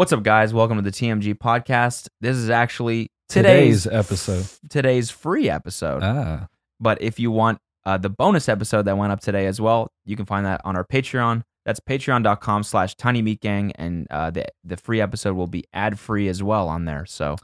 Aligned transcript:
What's 0.00 0.14
up, 0.14 0.22
guys? 0.22 0.54
Welcome 0.54 0.78
to 0.78 0.82
the 0.82 0.90
TMG 0.90 1.34
podcast. 1.34 2.08
This 2.22 2.34
is 2.34 2.48
actually 2.48 3.12
today's 3.28 3.82
Today's 3.82 3.86
episode. 3.86 4.46
today's 4.70 5.10
free 5.10 5.50
episode. 5.50 6.02
Ah, 6.02 6.48
but 6.80 7.02
if 7.02 7.20
you 7.20 7.30
want 7.30 7.58
uh, 7.84 7.98
the 7.98 8.08
bonus 8.08 8.48
episode 8.48 8.86
that 8.86 8.96
went 8.96 9.12
up 9.12 9.20
today 9.20 9.44
as 9.44 9.60
well, 9.60 9.92
you 10.06 10.16
can 10.16 10.24
find 10.24 10.46
that 10.46 10.62
on 10.64 10.74
our 10.74 10.86
Patreon. 10.86 11.42
That's 11.66 11.80
patreon.com 11.80 12.62
slash 12.62 12.94
tiny 12.94 13.20
meat 13.20 13.42
gang. 13.42 13.72
And 13.74 14.06
uh, 14.10 14.30
the, 14.30 14.46
the 14.64 14.78
free 14.78 15.02
episode 15.02 15.36
will 15.36 15.46
be 15.46 15.64
ad 15.74 15.98
free 15.98 16.28
as 16.28 16.42
well 16.42 16.66
on 16.66 16.86
there. 16.86 17.04
So 17.04 17.36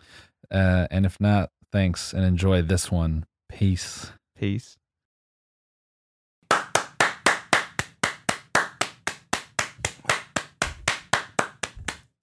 uh, 0.50 0.86
and 0.90 1.04
if 1.04 1.20
not, 1.20 1.50
thanks 1.72 2.14
and 2.14 2.24
enjoy 2.24 2.62
this 2.62 2.90
one. 2.90 3.26
Peace. 3.50 4.12
peace. 4.34 4.78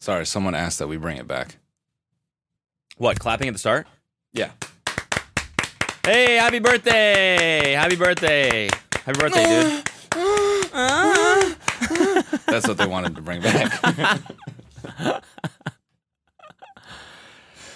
Sorry, 0.04 0.26
someone 0.26 0.54
asked 0.54 0.80
that 0.80 0.90
we 0.90 0.98
bring 0.98 1.16
it 1.16 1.30
back. 1.30 1.56
What, 2.98 3.22
clapping 3.22 3.48
at 3.48 3.54
the 3.54 3.58
start? 3.58 3.88
Yeah. 4.34 4.52
Hey, 6.04 6.36
happy 6.36 6.60
birthday! 6.60 7.72
Happy 7.72 7.96
birthday! 7.96 8.68
Happy 9.06 9.18
birthday, 9.18 9.46
dude. 9.46 9.86
That's 12.48 12.68
what 12.68 12.78
they 12.78 12.86
wanted 12.86 13.16
to 13.16 13.22
bring 13.22 13.42
back. 13.42 13.72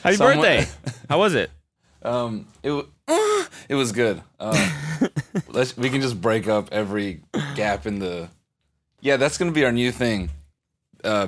Happy 0.03 0.17
Someone- 0.17 0.41
birthday! 0.41 0.67
How 1.07 1.19
was 1.19 1.33
it? 1.33 1.49
Um, 2.03 2.45
it 2.61 2.71
it 3.69 3.75
was 3.75 3.91
good. 3.91 4.21
Um, 4.39 4.55
let's 5.47 5.75
we 5.75 5.89
can 5.89 6.01
just 6.01 6.21
break 6.21 6.47
up 6.47 6.69
every 6.71 7.21
gap 7.55 7.87
in 7.87 7.99
the. 7.99 8.29
Yeah, 9.01 9.17
that's 9.17 9.37
gonna 9.37 9.51
be 9.51 9.65
our 9.65 9.71
new 9.71 9.91
thing. 9.91 10.29
Uh, 11.03 11.27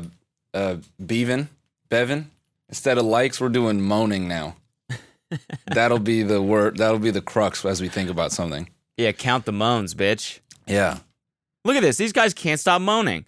uh, 0.53 0.77
Bevan, 0.99 1.49
Bevan. 1.89 2.31
Instead 2.67 2.97
of 2.97 3.05
likes, 3.05 3.41
we're 3.41 3.49
doing 3.49 3.81
moaning 3.81 4.27
now. 4.27 4.55
that'll 5.67 5.99
be 5.99 6.23
the 6.23 6.41
word. 6.41 6.77
That'll 6.77 6.99
be 6.99 7.11
the 7.11 7.21
crux 7.21 7.65
as 7.65 7.81
we 7.81 7.89
think 7.89 8.09
about 8.09 8.31
something. 8.31 8.69
Yeah, 8.97 9.11
count 9.11 9.45
the 9.45 9.51
moans, 9.51 9.95
bitch. 9.95 10.39
Yeah. 10.67 10.99
Look 11.65 11.75
at 11.75 11.81
this. 11.81 11.97
These 11.97 12.13
guys 12.13 12.33
can't 12.33 12.59
stop 12.59 12.81
moaning. 12.81 13.25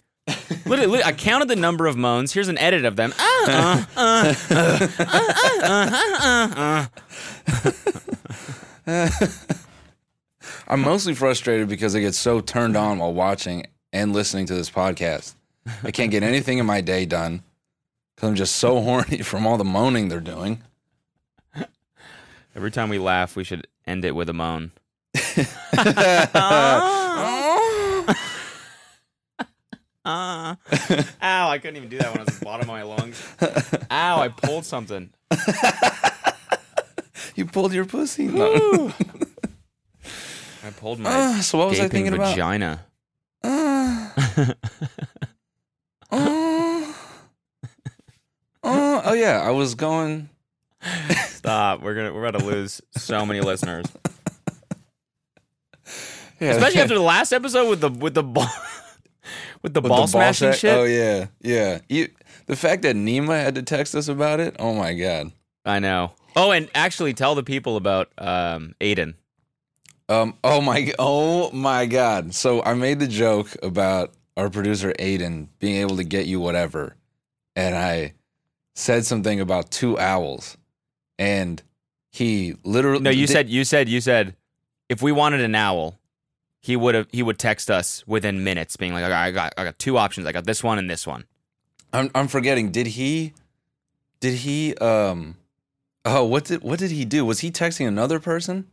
Look 0.66 0.78
at, 0.78 0.88
look, 0.88 1.04
I 1.04 1.12
counted 1.12 1.48
the 1.48 1.56
number 1.56 1.86
of 1.86 1.96
moans. 1.96 2.32
Here's 2.32 2.48
an 2.48 2.58
edit 2.58 2.84
of 2.84 2.96
them. 2.96 3.12
Uh, 3.18 3.84
uh, 3.96 4.34
uh. 8.86 9.26
I'm 10.68 10.80
mostly 10.80 11.14
frustrated 11.14 11.68
because 11.68 11.96
I 11.96 12.00
get 12.00 12.14
so 12.14 12.40
turned 12.40 12.76
on 12.76 12.98
while 12.98 13.12
watching 13.12 13.66
and 13.92 14.12
listening 14.12 14.46
to 14.46 14.54
this 14.54 14.70
podcast. 14.70 15.34
I 15.84 15.90
can't 15.90 16.10
get 16.10 16.22
anything 16.22 16.58
in 16.58 16.66
my 16.66 16.80
day 16.80 17.04
done 17.06 17.42
because 18.14 18.28
I'm 18.28 18.34
just 18.34 18.56
so 18.56 18.80
horny 18.82 19.18
from 19.18 19.46
all 19.46 19.56
the 19.56 19.64
moaning 19.64 20.08
they're 20.08 20.20
doing. 20.20 20.62
Every 22.54 22.70
time 22.70 22.90
we 22.90 22.98
laugh, 22.98 23.34
we 23.34 23.44
should 23.44 23.66
end 23.86 24.04
it 24.04 24.14
with 24.14 24.28
a 24.28 24.34
moan. 24.34 24.72
Ah. 30.04 30.56
Ow, 31.22 31.48
I 31.48 31.58
couldn't 31.58 31.76
even 31.76 31.88
do 31.88 31.98
that 31.98 32.10
when 32.10 32.18
I 32.18 32.24
was 32.24 32.34
at 32.34 32.38
the 32.40 32.44
bottom 32.44 32.62
of 32.62 32.66
my 32.68 32.82
lungs. 32.82 33.22
Ow, 33.90 34.20
I 34.20 34.28
pulled 34.28 34.64
something. 34.66 35.10
You 37.34 37.46
pulled 37.46 37.72
your 37.72 37.86
pussy. 37.86 38.26
No. 38.26 38.92
I 40.64 40.70
pulled 40.76 40.98
my 40.98 41.10
Uh, 41.10 41.40
so 41.40 41.58
what 41.58 41.70
was 41.70 41.80
I 41.80 41.84
gaping 41.84 42.04
thinking 42.04 42.20
vagina. 42.20 42.84
Uh, 43.42 44.10
uh, 46.10 46.92
uh, 48.62 49.01
oh 49.12 49.14
yeah, 49.14 49.40
I 49.42 49.50
was 49.50 49.74
going. 49.74 50.30
Stop. 51.26 51.82
We're 51.82 51.94
gonna 51.94 52.12
we're 52.12 52.24
about 52.24 52.40
to 52.40 52.46
lose 52.46 52.80
so 52.96 53.26
many 53.26 53.40
listeners. 53.40 53.86
Yeah, 56.40 56.52
Especially 56.52 56.80
after 56.80 56.94
the 56.94 57.00
last 57.00 57.32
episode 57.32 57.68
with 57.68 57.80
the 57.80 57.90
with 57.90 58.14
the 58.14 58.22
ball 58.22 58.48
with 59.62 59.74
the 59.74 59.80
with 59.80 59.90
ball 59.90 60.02
the 60.02 60.06
smashing 60.08 60.52
sack- 60.52 60.60
shit. 60.60 60.76
Oh 60.76 60.84
yeah, 60.84 61.26
yeah. 61.40 61.80
You, 61.88 62.08
the 62.46 62.56
fact 62.56 62.82
that 62.82 62.96
Nima 62.96 63.40
had 63.40 63.54
to 63.56 63.62
text 63.62 63.94
us 63.94 64.08
about 64.08 64.40
it. 64.40 64.56
Oh 64.58 64.74
my 64.74 64.94
god. 64.94 65.30
I 65.64 65.78
know. 65.78 66.12
Oh, 66.34 66.50
and 66.50 66.68
actually 66.74 67.12
tell 67.12 67.34
the 67.34 67.44
people 67.44 67.76
about 67.76 68.10
um 68.18 68.74
Aiden. 68.80 69.14
Um. 70.08 70.36
Oh 70.42 70.60
my. 70.62 70.92
Oh 70.98 71.52
my 71.52 71.86
God. 71.86 72.34
So 72.34 72.62
I 72.62 72.74
made 72.74 72.98
the 72.98 73.06
joke 73.06 73.54
about 73.62 74.12
our 74.36 74.48
producer 74.48 74.92
Aiden 74.98 75.48
being 75.60 75.76
able 75.76 75.96
to 75.98 76.04
get 76.04 76.26
you 76.26 76.40
whatever, 76.40 76.96
and 77.54 77.76
I 77.76 78.14
said 78.74 79.04
something 79.04 79.40
about 79.40 79.70
two 79.70 79.98
owls, 79.98 80.56
and 81.18 81.62
he 82.10 82.56
literally. 82.64 83.02
No, 83.02 83.10
you 83.10 83.26
did- 83.26 83.32
said 83.32 83.48
you 83.48 83.64
said 83.64 83.88
you 83.88 84.00
said 84.00 84.36
if 84.88 85.02
we 85.02 85.12
wanted 85.12 85.40
an 85.40 85.54
owl, 85.54 85.98
he 86.60 86.76
would 86.76 86.94
have 86.94 87.06
he 87.12 87.22
would 87.22 87.38
text 87.38 87.70
us 87.70 88.06
within 88.06 88.44
minutes, 88.44 88.76
being 88.76 88.92
like, 88.92 89.04
I 89.04 89.30
got 89.30 89.54
I 89.56 89.64
got 89.64 89.78
two 89.78 89.98
options. 89.98 90.26
I 90.26 90.32
got 90.32 90.44
this 90.44 90.62
one 90.62 90.78
and 90.78 90.88
this 90.88 91.06
one. 91.06 91.24
I'm. 91.92 92.10
I'm 92.14 92.28
forgetting. 92.28 92.70
Did 92.70 92.88
he? 92.88 93.32
Did 94.20 94.34
he? 94.34 94.74
Um. 94.76 95.36
Oh, 96.04 96.24
what 96.24 96.44
did 96.46 96.62
what 96.62 96.78
did 96.78 96.90
he 96.90 97.04
do? 97.04 97.24
Was 97.24 97.40
he 97.40 97.50
texting 97.50 97.86
another 97.86 98.18
person? 98.18 98.66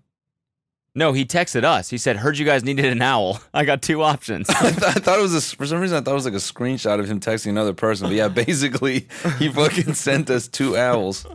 No, 0.96 1.14
he 1.14 1.24
texted 1.24 1.64
us. 1.64 1.90
He 1.90 1.98
said, 1.98 2.18
"Heard 2.18 2.38
you 2.38 2.46
guys 2.46 2.64
needed 2.64 2.86
an 2.86 3.02
owl. 3.02 3.40
I 3.54 3.64
got 3.64 3.82
two 3.82 4.02
options." 4.02 4.50
I, 4.50 4.72
th- 4.72 4.84
I 4.84 4.92
thought 4.94 5.20
it 5.20 5.22
was 5.22 5.36
a, 5.36 5.56
for 5.56 5.66
some 5.66 5.80
reason 5.80 5.98
I 5.98 6.02
thought 6.02 6.12
it 6.12 6.16
was 6.16 6.26
like 6.26 6.34
a 6.34 6.38
screenshot 6.38 7.00
of 7.00 7.08
him 7.08 7.20
texting 7.20 7.48
another 7.50 7.74
person. 7.74 8.08
But 8.08 8.16
yeah, 8.16 8.28
basically 8.46 9.08
he 9.38 9.50
fucking 9.50 9.94
sent 9.94 10.30
us 10.30 10.48
two 10.48 10.76
owls. 10.78 11.26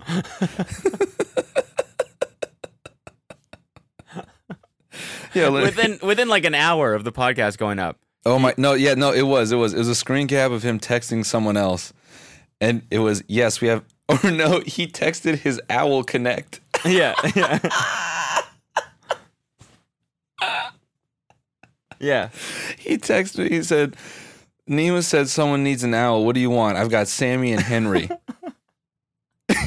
yeah, 5.35 5.49
li- 5.49 5.63
within 5.63 5.99
within 6.03 6.29
like 6.29 6.45
an 6.45 6.55
hour 6.55 6.95
of 6.95 7.05
the 7.05 7.13
podcast 7.13 7.59
going 7.59 7.79
up. 7.79 7.99
oh 8.27 8.39
my 8.39 8.55
no, 8.57 8.75
yeah, 8.75 8.95
no, 8.95 9.13
it 9.13 9.23
was 9.23 9.53
it 9.53 9.57
was 9.57 9.75
it 9.75 9.79
was 9.79 9.89
a 9.89 9.95
screen 9.95 10.29
cap 10.29 10.51
of 10.51 10.63
him 10.63 10.79
texting 10.79 11.25
someone 11.25 11.57
else, 11.57 11.93
and 12.61 12.83
it 12.91 12.99
was 13.01 13.23
yes 13.29 13.61
we 13.61 13.69
have 13.69 13.85
or 14.09 14.19
oh 14.25 14.31
no 14.31 14.61
he 14.61 14.87
texted 14.87 15.39
his 15.39 15.61
owl 15.71 16.05
connect. 16.05 16.61
Yeah, 16.85 17.15
yeah. 17.35 17.59
Yeah. 22.05 22.31
He 22.79 22.99
texted 22.99 23.39
me. 23.39 23.49
he 23.51 23.63
said. 23.63 23.97
Nima 24.69 25.05
said 25.05 25.29
someone 25.29 25.63
needs 25.63 25.85
an 25.85 25.93
owl. 25.93 26.25
What 26.25 26.35
do 26.35 26.41
you 26.41 26.49
want? 26.49 26.79
I've 26.79 26.89
got 26.89 27.07
Sammy 27.07 27.53
and 27.53 27.61
Henry. 27.61 28.09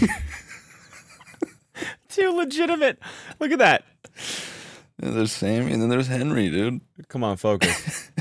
Too 2.09 2.31
legitimate. 2.31 2.99
Look 3.39 3.51
at 3.51 3.59
that. 3.59 3.83
And 4.99 5.15
there's 5.15 5.31
Sammy 5.31 5.71
and 5.71 5.81
then 5.81 5.89
there's 5.89 6.07
Henry, 6.07 6.49
dude. 6.49 6.81
Come 7.09 7.23
on, 7.23 7.37
focus. 7.37 8.09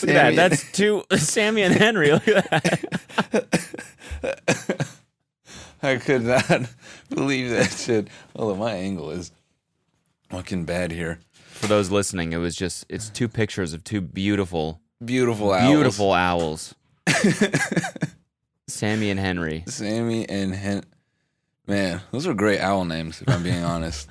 Look 0.00 0.10
at 0.10 0.34
that. 0.34 0.36
That's 0.36 0.72
two 0.72 1.04
Sammy 1.16 1.62
and 1.62 1.74
Henry. 1.74 2.12
Look 2.12 2.28
at 2.28 2.50
that. 2.50 4.86
I 5.82 5.96
could 5.96 6.22
not 6.22 6.70
believe 7.10 7.50
that 7.50 7.72
shit. 7.72 8.08
Although 8.34 8.56
my 8.56 8.72
angle 8.72 9.10
is 9.10 9.32
fucking 10.30 10.64
bad 10.64 10.92
here. 10.92 11.18
For 11.54 11.66
those 11.68 11.90
listening, 11.90 12.32
it 12.32 12.38
was 12.38 12.54
just 12.56 12.84
it's 12.88 13.08
two 13.08 13.28
pictures 13.28 13.72
of 13.72 13.84
two 13.84 14.00
beautiful, 14.00 14.80
Beautiful 15.04 15.52
owls. 15.52 15.70
beautiful 15.72 16.12
owls. 16.12 16.74
Sammy 18.68 19.10
and 19.10 19.20
Henry. 19.20 19.64
Sammy 19.66 20.28
and 20.28 20.54
Hen. 20.54 20.84
Man, 21.66 22.00
those 22.10 22.26
are 22.26 22.34
great 22.34 22.60
owl 22.60 22.84
names. 22.84 23.22
If 23.22 23.28
I'm 23.28 23.42
being 23.42 23.62
honest, 23.64 24.08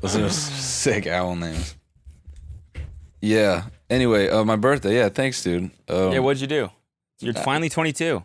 those 0.00 0.16
are 0.16 0.28
sick 0.30 1.06
owl 1.06 1.36
names. 1.36 1.76
Yeah. 3.20 3.64
Anyway, 3.90 4.28
uh, 4.28 4.44
my 4.44 4.56
birthday. 4.56 4.96
Yeah. 4.96 5.08
Thanks, 5.08 5.42
dude. 5.42 5.70
Um, 5.88 6.12
Yeah, 6.12 6.18
what'd 6.20 6.40
you 6.40 6.46
do? 6.46 6.70
You're 7.20 7.34
finally 7.34 7.68
22. 7.68 8.24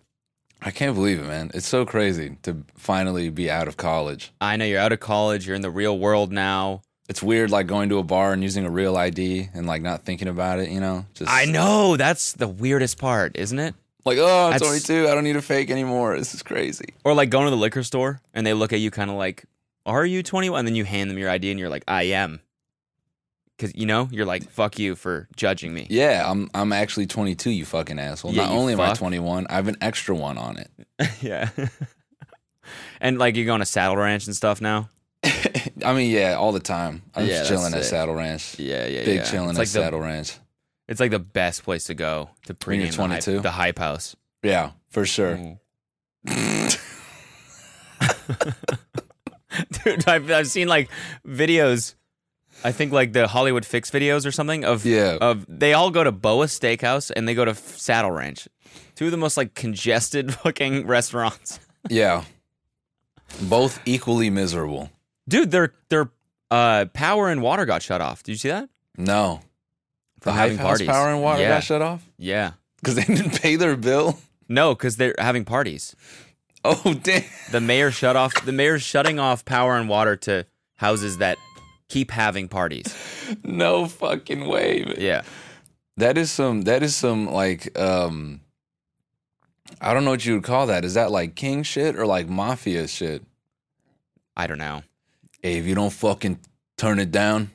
I 0.62 0.72
can't 0.72 0.96
believe 0.96 1.20
it, 1.20 1.26
man. 1.28 1.52
It's 1.54 1.68
so 1.68 1.86
crazy 1.86 2.38
to 2.44 2.64
finally 2.76 3.30
be 3.30 3.50
out 3.52 3.68
of 3.68 3.76
college. 3.76 4.32
I 4.40 4.56
know 4.56 4.66
you're 4.66 4.80
out 4.80 4.94
of 4.94 5.00
college. 5.00 5.46
You're 5.46 5.56
in 5.56 5.62
the 5.62 5.72
real 5.72 5.98
world 5.98 6.32
now. 6.32 6.82
It's 7.10 7.22
weird, 7.22 7.52
like 7.52 7.68
going 7.68 7.90
to 7.90 7.98
a 7.98 8.04
bar 8.04 8.32
and 8.32 8.42
using 8.42 8.66
a 8.66 8.70
real 8.70 8.96
ID 8.96 9.50
and 9.54 9.68
like 9.68 9.82
not 9.82 10.06
thinking 10.06 10.28
about 10.30 10.60
it. 10.60 10.70
You 10.70 10.80
know, 10.80 11.06
just 11.14 11.30
I 11.30 11.46
know 11.46 11.98
that's 11.98 12.32
the 12.34 12.48
weirdest 12.48 12.98
part, 12.98 13.36
isn't 13.38 13.60
it? 13.60 13.76
like, 14.06 14.18
oh, 14.18 14.46
I'm 14.48 14.52
That's- 14.52 14.84
22. 14.86 15.08
I 15.08 15.14
don't 15.14 15.24
need 15.24 15.36
a 15.38 15.42
fake 15.42 15.70
anymore. 15.72 16.18
This 16.18 16.34
is 16.34 16.44
crazy. 16.44 16.88
Or 17.06 17.14
like 17.14 17.30
going 17.30 17.46
to 17.46 17.52
the 17.52 17.58
liquor 17.58 17.84
store 17.84 18.22
and 18.34 18.46
they 18.46 18.54
look 18.54 18.74
at 18.74 18.80
you 18.80 18.92
kind 18.92 19.10
of 19.10 19.16
like, 19.18 19.46
"Are 19.86 20.06
you 20.06 20.24
21?" 20.24 20.60
And 20.60 20.68
then 20.68 20.76
you 20.76 20.84
hand 20.86 21.10
them 21.10 21.18
your 21.18 21.30
ID 21.30 21.52
and 21.52 21.60
you're 21.60 21.70
like, 21.70 21.84
"I 21.88 22.04
am." 22.04 22.42
Because 23.58 23.76
you 23.76 23.86
know 23.86 24.10
you're 24.12 24.26
like, 24.26 24.50
"Fuck 24.50 24.80
you 24.80 24.96
for 24.96 25.28
judging 25.36 25.74
me." 25.74 25.88
Yeah, 25.90 26.24
I'm 26.30 26.50
I'm 26.54 26.74
actually 26.74 27.06
22. 27.06 27.50
You 27.52 27.66
fucking 27.66 28.00
asshole. 28.00 28.34
Yeah, 28.34 28.44
Not 28.44 28.52
you 28.52 28.58
only 28.58 28.74
am 28.74 28.82
I 28.82 28.94
21, 28.94 29.48
I 29.50 29.54
have 29.54 29.68
an 29.68 29.78
extra 29.80 30.16
one 30.16 30.38
on 30.38 30.58
it. 30.58 30.72
yeah. 31.22 31.50
and 33.02 33.18
like 33.20 33.36
you're 33.36 33.46
going 33.46 33.60
to 33.60 33.66
Saddle 33.66 33.98
Ranch 33.98 34.26
and 34.26 34.36
stuff 34.36 34.60
now. 34.60 34.90
I 35.86 35.94
mean, 35.94 36.12
yeah, 36.12 36.34
all 36.36 36.52
the 36.52 36.60
time. 36.60 37.04
I'm 37.16 37.26
Yeah, 37.26 37.40
just 37.40 37.50
chilling 37.50 37.74
at. 37.74 37.84
Saddle 37.86 38.16
Ranch. 38.16 38.58
Yeah, 38.60 38.86
yeah, 38.88 39.06
Big 39.06 39.16
yeah. 39.18 39.24
chilling 39.24 39.50
it's 39.50 39.58
at 39.58 39.62
like 39.62 39.68
the, 39.70 39.80
Saddle 39.82 40.00
Ranch. 40.02 40.38
It's 40.88 41.00
like 41.00 41.12
the 41.12 41.20
best 41.20 41.64
place 41.64 41.86
to 41.86 41.94
go 41.94 42.30
to 42.46 42.48
you're 42.48 42.56
pregame 42.56 42.92
the 42.96 43.08
hype, 43.08 43.24
the 43.44 43.52
hype 43.52 43.80
house. 43.80 44.16
Yeah, 44.42 44.72
for 44.90 45.06
sure. 45.06 45.36
Ooh. 45.36 45.58
Mm. 46.28 46.80
Dude, 49.84 50.08
I've, 50.08 50.32
I've 50.32 50.48
seen 50.48 50.68
like 50.68 50.90
videos. 51.28 51.96
I 52.64 52.72
think 52.72 52.92
like 52.92 53.14
the 53.14 53.28
Hollywood 53.28 53.66
Fix 53.66 53.92
videos 53.92 54.26
or 54.26 54.32
something 54.32 54.64
of 54.66 54.86
Yeah. 54.86 55.18
of 55.22 55.46
they 55.50 55.74
all 55.74 55.92
go 55.92 56.04
to 56.04 56.12
Boa 56.12 56.46
Steakhouse 56.46 57.12
and 57.16 57.28
they 57.28 57.34
go 57.36 57.46
to 57.46 57.54
Saddle 57.54 58.12
Ranch, 58.12 58.48
two 58.96 59.06
of 59.06 59.12
the 59.12 59.18
most 59.18 59.38
like 59.38 59.54
congested 59.54 60.34
fucking 60.44 60.88
restaurants. 60.88 61.60
Yeah. 61.90 62.24
Both 63.42 63.80
equally 63.86 64.30
miserable. 64.30 64.90
Dude, 65.28 65.52
their 65.52 65.74
their 65.90 66.10
uh, 66.52 66.86
power 66.94 67.30
and 67.30 67.42
water 67.42 67.66
got 67.66 67.82
shut 67.82 68.02
off. 68.02 68.24
Did 68.24 68.34
you 68.34 68.38
see 68.38 68.50
that? 68.50 68.70
No. 68.98 69.42
The 70.20 70.26
From 70.26 70.34
Hype 70.34 70.42
having 70.52 70.58
parties. 70.66 70.88
power 70.88 71.10
and 71.10 71.22
water 71.22 71.42
Yeah. 71.42 71.50
got 71.50 71.64
shut 71.64 71.82
off 71.82 72.04
Yeah. 72.18 72.52
because 72.78 72.96
they 72.96 73.04
didn't 73.04 73.42
pay 73.42 73.56
their 73.56 73.76
bill. 73.76 74.20
No, 74.50 74.76
because 74.76 74.98
they're 74.98 75.16
having 75.18 75.46
parties. 75.46 75.96
Oh 76.66 76.94
damn! 77.02 77.24
The 77.52 77.60
mayor 77.60 77.92
shut 77.92 78.16
off. 78.16 78.34
The 78.46 78.52
mayor's 78.54 78.82
shutting 78.84 79.20
off 79.20 79.44
power 79.44 79.76
and 79.76 79.90
water 79.90 80.16
to 80.18 80.46
houses 80.76 81.18
that 81.18 81.38
keep 81.90 82.10
having 82.12 82.48
parties. 82.48 82.96
No 83.44 83.86
fucking 83.88 84.48
way. 84.48 84.84
man. 84.86 84.96
Yeah. 84.98 85.24
That 85.98 86.18
is 86.18 86.32
some. 86.32 86.62
That 86.64 86.82
is 86.84 86.96
some 86.96 87.30
like. 87.30 87.78
um 87.78 88.42
I 89.82 89.94
don't 89.94 90.06
know 90.06 90.12
what 90.12 90.26
you 90.26 90.36
would 90.36 90.44
call 90.44 90.68
that. 90.68 90.86
Is 90.86 90.94
that 90.94 91.12
like 91.12 91.36
king 91.36 91.64
shit 91.64 91.96
or 91.98 92.06
like 92.06 92.30
mafia 92.30 92.88
shit? 92.88 93.24
I 94.38 94.48
don't 94.48 94.58
know. 94.58 94.84
Hey, 95.44 95.58
if 95.58 95.66
you 95.66 95.76
don't 95.76 95.92
fucking 95.92 96.40
turn 96.78 97.00
it 97.00 97.12
down, 97.12 97.52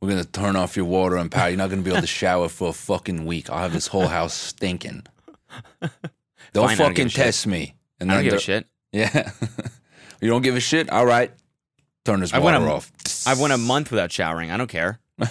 we're 0.00 0.10
gonna 0.10 0.24
turn 0.24 0.54
off 0.56 0.76
your 0.76 0.84
water 0.84 1.16
and 1.16 1.30
power. 1.30 1.48
You're 1.48 1.56
not 1.58 1.70
gonna 1.70 1.82
be 1.82 1.90
able 1.90 2.02
to 2.02 2.06
shower 2.06 2.48
for 2.48 2.68
a 2.68 2.72
fucking 2.72 3.24
week. 3.26 3.48
I'll 3.50 3.58
have 3.58 3.72
this 3.72 3.86
whole 3.88 4.06
house 4.08 4.34
stinking. 4.34 5.02
Don't 5.80 6.68
Fine, 6.68 6.74
I 6.76 6.76
don't 6.76 6.76
give 6.76 6.86
fucking 6.86 7.06
a 7.06 7.08
shit. 7.08 7.24
test 7.24 7.46
me. 7.48 7.74
And 7.98 8.12
I 8.12 8.16
don't 8.16 8.24
give 8.24 8.34
a 8.34 8.38
shit. 8.38 8.66
Yeah. 8.92 9.30
you 10.20 10.28
don't 10.28 10.42
give 10.42 10.54
a 10.54 10.60
shit? 10.60 10.88
All 10.90 11.04
right. 11.06 11.32
Turn 12.04 12.20
this 12.20 12.32
I 12.32 12.38
water 12.38 12.58
a- 12.64 12.72
off. 12.74 12.92
I 13.26 13.34
went 13.34 13.52
a 13.52 13.58
month 13.58 13.90
without 13.90 14.12
showering. 14.12 14.52
I 14.52 14.56
don't 14.56 14.68
care. 14.68 15.00
yeah, 15.18 15.26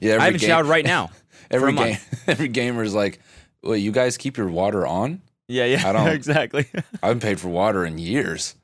every 0.00 0.10
I 0.10 0.24
haven't 0.24 0.40
game- 0.40 0.48
showered 0.48 0.66
right 0.66 0.84
now. 0.84 1.10
Every 1.50 1.72
game, 1.74 1.90
month. 1.90 2.28
every 2.28 2.48
gamer 2.48 2.82
is 2.82 2.92
like, 2.94 3.20
"Well, 3.62 3.76
you 3.76 3.92
guys 3.92 4.16
keep 4.16 4.36
your 4.36 4.48
water 4.48 4.84
on? 4.86 5.20
Yeah, 5.48 5.66
yeah. 5.66 5.88
I 5.88 5.92
don't- 5.92 6.08
exactly. 6.08 6.66
I 7.02 7.08
haven't 7.08 7.20
paid 7.22 7.38
for 7.38 7.48
water 7.48 7.84
in 7.84 7.98
years." 7.98 8.56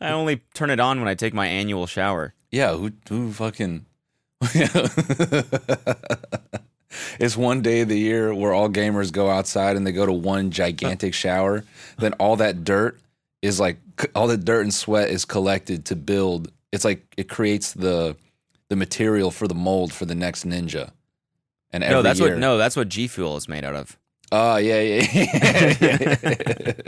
I 0.00 0.10
only 0.10 0.42
turn 0.54 0.70
it 0.70 0.80
on 0.80 0.98
when 0.98 1.08
I 1.08 1.14
take 1.14 1.34
my 1.34 1.46
annual 1.46 1.86
shower. 1.86 2.34
Yeah, 2.50 2.76
who 2.76 2.92
who 3.08 3.32
fucking? 3.32 3.86
it's 7.20 7.36
one 7.36 7.60
day 7.60 7.82
of 7.82 7.88
the 7.88 7.98
year 7.98 8.34
where 8.34 8.54
all 8.54 8.68
gamers 8.68 9.12
go 9.12 9.28
outside 9.28 9.76
and 9.76 9.86
they 9.86 9.92
go 9.92 10.06
to 10.06 10.12
one 10.12 10.50
gigantic 10.50 11.14
shower. 11.22 11.64
Then 11.98 12.14
all 12.14 12.36
that 12.36 12.64
dirt 12.64 12.98
is 13.42 13.60
like 13.60 13.78
all 14.14 14.26
the 14.26 14.36
dirt 14.36 14.62
and 14.62 14.74
sweat 14.74 15.10
is 15.10 15.24
collected 15.24 15.84
to 15.86 15.96
build. 15.96 16.50
It's 16.72 16.84
like 16.84 17.04
it 17.16 17.28
creates 17.28 17.72
the 17.72 18.16
the 18.68 18.76
material 18.76 19.30
for 19.30 19.46
the 19.46 19.54
mold 19.54 19.92
for 19.92 20.06
the 20.06 20.14
next 20.14 20.46
ninja. 20.46 20.92
And 21.72 21.84
every 21.84 21.96
no, 21.96 22.02
that's 22.02 22.18
year, 22.18 22.30
what. 22.30 22.38
No, 22.38 22.58
that's 22.58 22.76
what 22.76 22.88
G 22.88 23.06
Fuel 23.06 23.36
is 23.36 23.48
made 23.48 23.64
out 23.64 23.76
of. 23.76 23.98
Oh 24.32 24.56
yeah, 24.56 24.80
yeah, 24.80 25.74
yeah. 25.80 26.16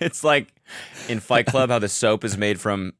it's 0.00 0.24
like 0.24 0.48
in 1.08 1.20
Fight 1.20 1.46
Club 1.46 1.70
how 1.70 1.78
the 1.78 1.88
soap 1.88 2.24
is 2.24 2.36
made 2.38 2.58
from 2.60 2.94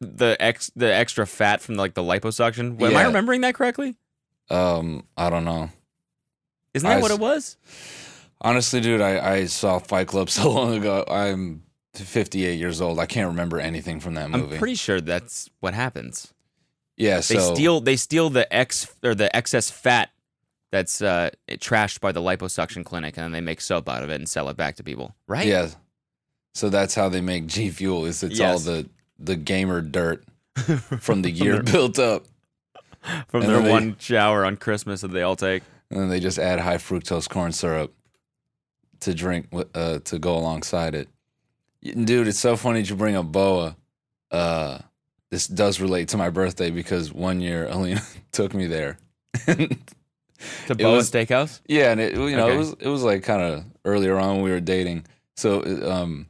the 0.00 0.36
ex 0.40 0.70
the 0.74 0.92
extra 0.92 1.26
fat 1.26 1.60
from 1.60 1.74
like 1.76 1.94
the 1.94 2.02
liposuction. 2.02 2.80
Am 2.80 2.82
I 2.82 2.90
Yeah. 2.90 3.06
remembering 3.06 3.42
that 3.42 3.54
correctly? 3.54 3.96
um, 4.50 5.04
I 5.16 5.30
don't 5.30 5.44
know. 5.44 5.70
Isn't 6.74 6.88
that 6.88 6.98
I 6.98 7.00
what 7.00 7.10
s- 7.10 7.16
it 7.16 7.20
was? 7.20 7.56
Honestly, 8.40 8.80
dude, 8.80 9.00
I, 9.00 9.34
I 9.36 9.44
saw 9.46 9.78
Fight 9.78 10.06
Club 10.08 10.28
so 10.30 10.50
long 10.50 10.74
ago. 10.76 11.04
I'm 11.08 11.62
58 11.94 12.58
years 12.58 12.80
old. 12.80 12.98
I 12.98 13.06
can't 13.06 13.28
remember 13.28 13.58
anything 13.60 14.00
from 14.00 14.14
that 14.14 14.30
movie. 14.30 14.54
I'm 14.54 14.58
pretty 14.58 14.74
sure 14.74 15.00
that's 15.00 15.48
what 15.60 15.72
happens. 15.74 16.34
yeah, 16.96 17.16
They 17.16 17.22
so 17.38 17.54
steal 17.54 17.80
they 17.80 17.96
steal 17.96 18.28
the 18.30 18.52
ex 18.54 18.92
or 19.02 19.14
the 19.14 19.34
excess 19.34 19.70
fat 19.70 20.10
that's 20.74 21.00
uh, 21.00 21.30
trashed 21.48 22.00
by 22.00 22.10
the 22.10 22.20
liposuction 22.20 22.84
clinic, 22.84 23.16
and 23.16 23.22
then 23.24 23.30
they 23.30 23.40
make 23.40 23.60
soap 23.60 23.88
out 23.88 24.02
of 24.02 24.10
it 24.10 24.16
and 24.16 24.28
sell 24.28 24.48
it 24.48 24.56
back 24.56 24.74
to 24.76 24.82
people. 24.82 25.14
Right? 25.28 25.46
yeah, 25.46 25.68
so 26.52 26.68
that's 26.68 26.96
how 26.96 27.08
they 27.08 27.20
make 27.20 27.46
G 27.46 27.70
Fuel. 27.70 28.06
Is 28.06 28.24
it's 28.24 28.40
all 28.40 28.58
the 28.58 28.88
the 29.16 29.36
gamer 29.36 29.80
dirt 29.80 30.24
from 31.00 31.22
the 31.22 31.30
year 31.30 31.62
built 31.62 32.00
up, 32.00 32.24
From 33.28 33.42
And 33.42 33.50
their 33.50 33.56
then 33.58 33.64
they- 33.64 33.70
one 33.70 33.96
shower 34.00 34.44
on 34.44 34.56
Christmas 34.56 35.02
that 35.02 35.12
they 35.12 35.22
all 35.22 35.36
take. 35.36 35.62
and 35.90 36.00
then 36.00 36.08
they 36.08 36.18
just 36.18 36.38
add 36.40 36.58
high 36.58 36.78
fructose 36.78 37.28
corn 37.28 37.52
syrup 37.52 37.92
to 39.00 39.14
drink 39.14 39.46
uh, 39.74 39.98
to 40.00 40.18
go 40.18 40.36
alongside 40.36 40.94
it. 40.96 41.08
Dude, 41.82 42.26
it's 42.26 42.40
so 42.40 42.56
funny 42.56 42.80
that 42.80 42.90
you 42.90 42.96
bring 42.96 43.14
up 43.14 43.26
boa. 43.30 43.76
Uh, 44.32 44.78
this 45.30 45.46
does 45.46 45.80
relate 45.80 46.08
to 46.08 46.16
my 46.16 46.30
birthday 46.30 46.70
because 46.70 47.12
one 47.12 47.40
year 47.40 47.68
Alina 47.68 48.00
took 48.32 48.54
me 48.54 48.66
there. 48.66 48.98
To 50.66 50.74
Boa 50.74 50.96
was- 50.96 51.10
Steakhouse. 51.10 51.60
Yeah, 51.66 51.92
and 51.92 52.00
it 52.00 52.14
you 52.14 52.36
know 52.36 52.46
Okay. 52.46 52.54
it 52.54 52.58
was 52.58 52.74
it 52.80 52.88
was 52.88 53.02
like 53.02 53.22
kind 53.22 53.42
of 53.42 53.64
earlier 53.84 54.18
on 54.18 54.36
when 54.36 54.44
we 54.44 54.50
were 54.50 54.60
dating. 54.60 55.06
So 55.36 55.62
um, 55.90 56.26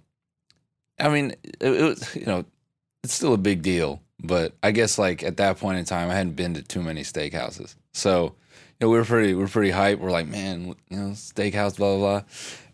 I 0.99 1.08
mean 1.08 1.32
it, 1.61 1.72
it 1.75 1.82
was 1.82 2.14
you 2.16 2.26
know 2.26 2.44
it's 3.02 3.14
still 3.14 3.34
a 3.34 3.38
big 3.38 3.62
deal, 3.62 4.00
but 4.22 4.55
I 4.62 4.70
guess 4.70 4.99
like 4.99 5.22
at 5.22 5.37
that 5.38 5.58
point 5.58 5.78
in 5.78 5.84
time 5.84 6.11
I 6.11 6.14
hadn't 6.14 6.34
been 6.37 6.55
to 6.55 6.62
too 6.62 6.82
many 6.82 7.02
steakhouses. 7.02 7.75
So 7.93 8.34
you 8.81 8.87
know 8.87 8.90
we 8.90 8.99
were 8.99 9.05
pretty 9.05 9.34
we 9.34 9.43
were 9.43 9.49
pretty 9.49 9.70
hyped. 9.72 9.99
We're 9.99 10.11
like 10.11 10.26
man 10.28 10.75
you 10.88 10.96
know 10.99 11.11
steakhouse 11.11 11.76
blah 11.76 11.96
blah 11.96 11.99
blah, 11.99 12.22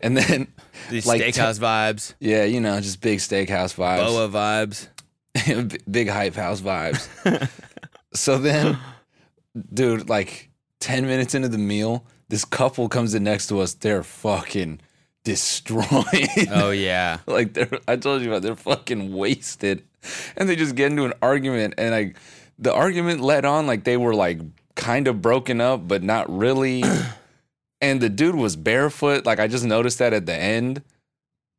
and 0.01 0.15
then 0.17 0.47
These 0.89 1.05
Like 1.05 1.21
steakhouse 1.21 1.59
vibes, 1.59 2.13
yeah 2.19 2.43
you 2.45 2.59
know 2.61 2.79
just 2.81 3.01
big 3.01 3.19
steakhouse 3.19 3.75
vibes, 3.75 4.05
Boa 4.05 4.29
vibes. 4.29 4.87
big 5.91 6.09
hype 6.09 6.35
house 6.35 6.59
vibes. 6.61 7.07
so 8.13 8.37
then, 8.37 8.77
dude, 9.73 10.09
like 10.09 10.49
10 10.81 11.05
minutes 11.05 11.33
into 11.33 11.47
the 11.47 11.57
meal, 11.57 12.05
this 12.27 12.43
couple 12.43 12.89
comes 12.89 13.13
in 13.13 13.23
next 13.23 13.47
to 13.47 13.59
us. 13.61 13.73
They're 13.73 14.03
fucking 14.03 14.81
destroyed. 15.23 16.49
Oh 16.51 16.71
yeah. 16.71 17.19
like, 17.27 17.53
they're, 17.53 17.69
I 17.87 17.95
told 17.95 18.21
you 18.21 18.29
about, 18.29 18.41
they're 18.41 18.55
fucking 18.55 19.13
wasted. 19.15 19.83
And 20.35 20.49
they 20.49 20.55
just 20.55 20.75
get 20.75 20.91
into 20.91 21.05
an 21.05 21.13
argument. 21.21 21.75
And 21.77 21.91
like, 21.91 22.17
the 22.59 22.73
argument 22.73 23.21
led 23.21 23.45
on 23.45 23.67
like 23.67 23.83
they 23.85 23.97
were 23.97 24.13
like 24.13 24.39
kind 24.75 25.07
of 25.07 25.21
broken 25.21 25.61
up, 25.61 25.87
but 25.87 26.03
not 26.03 26.29
really. 26.35 26.83
and 27.81 28.01
the 28.01 28.09
dude 28.09 28.35
was 28.35 28.55
barefoot. 28.55 29.25
Like, 29.25 29.39
I 29.39 29.47
just 29.47 29.63
noticed 29.63 29.99
that 29.99 30.13
at 30.13 30.25
the 30.25 30.35
end. 30.35 30.81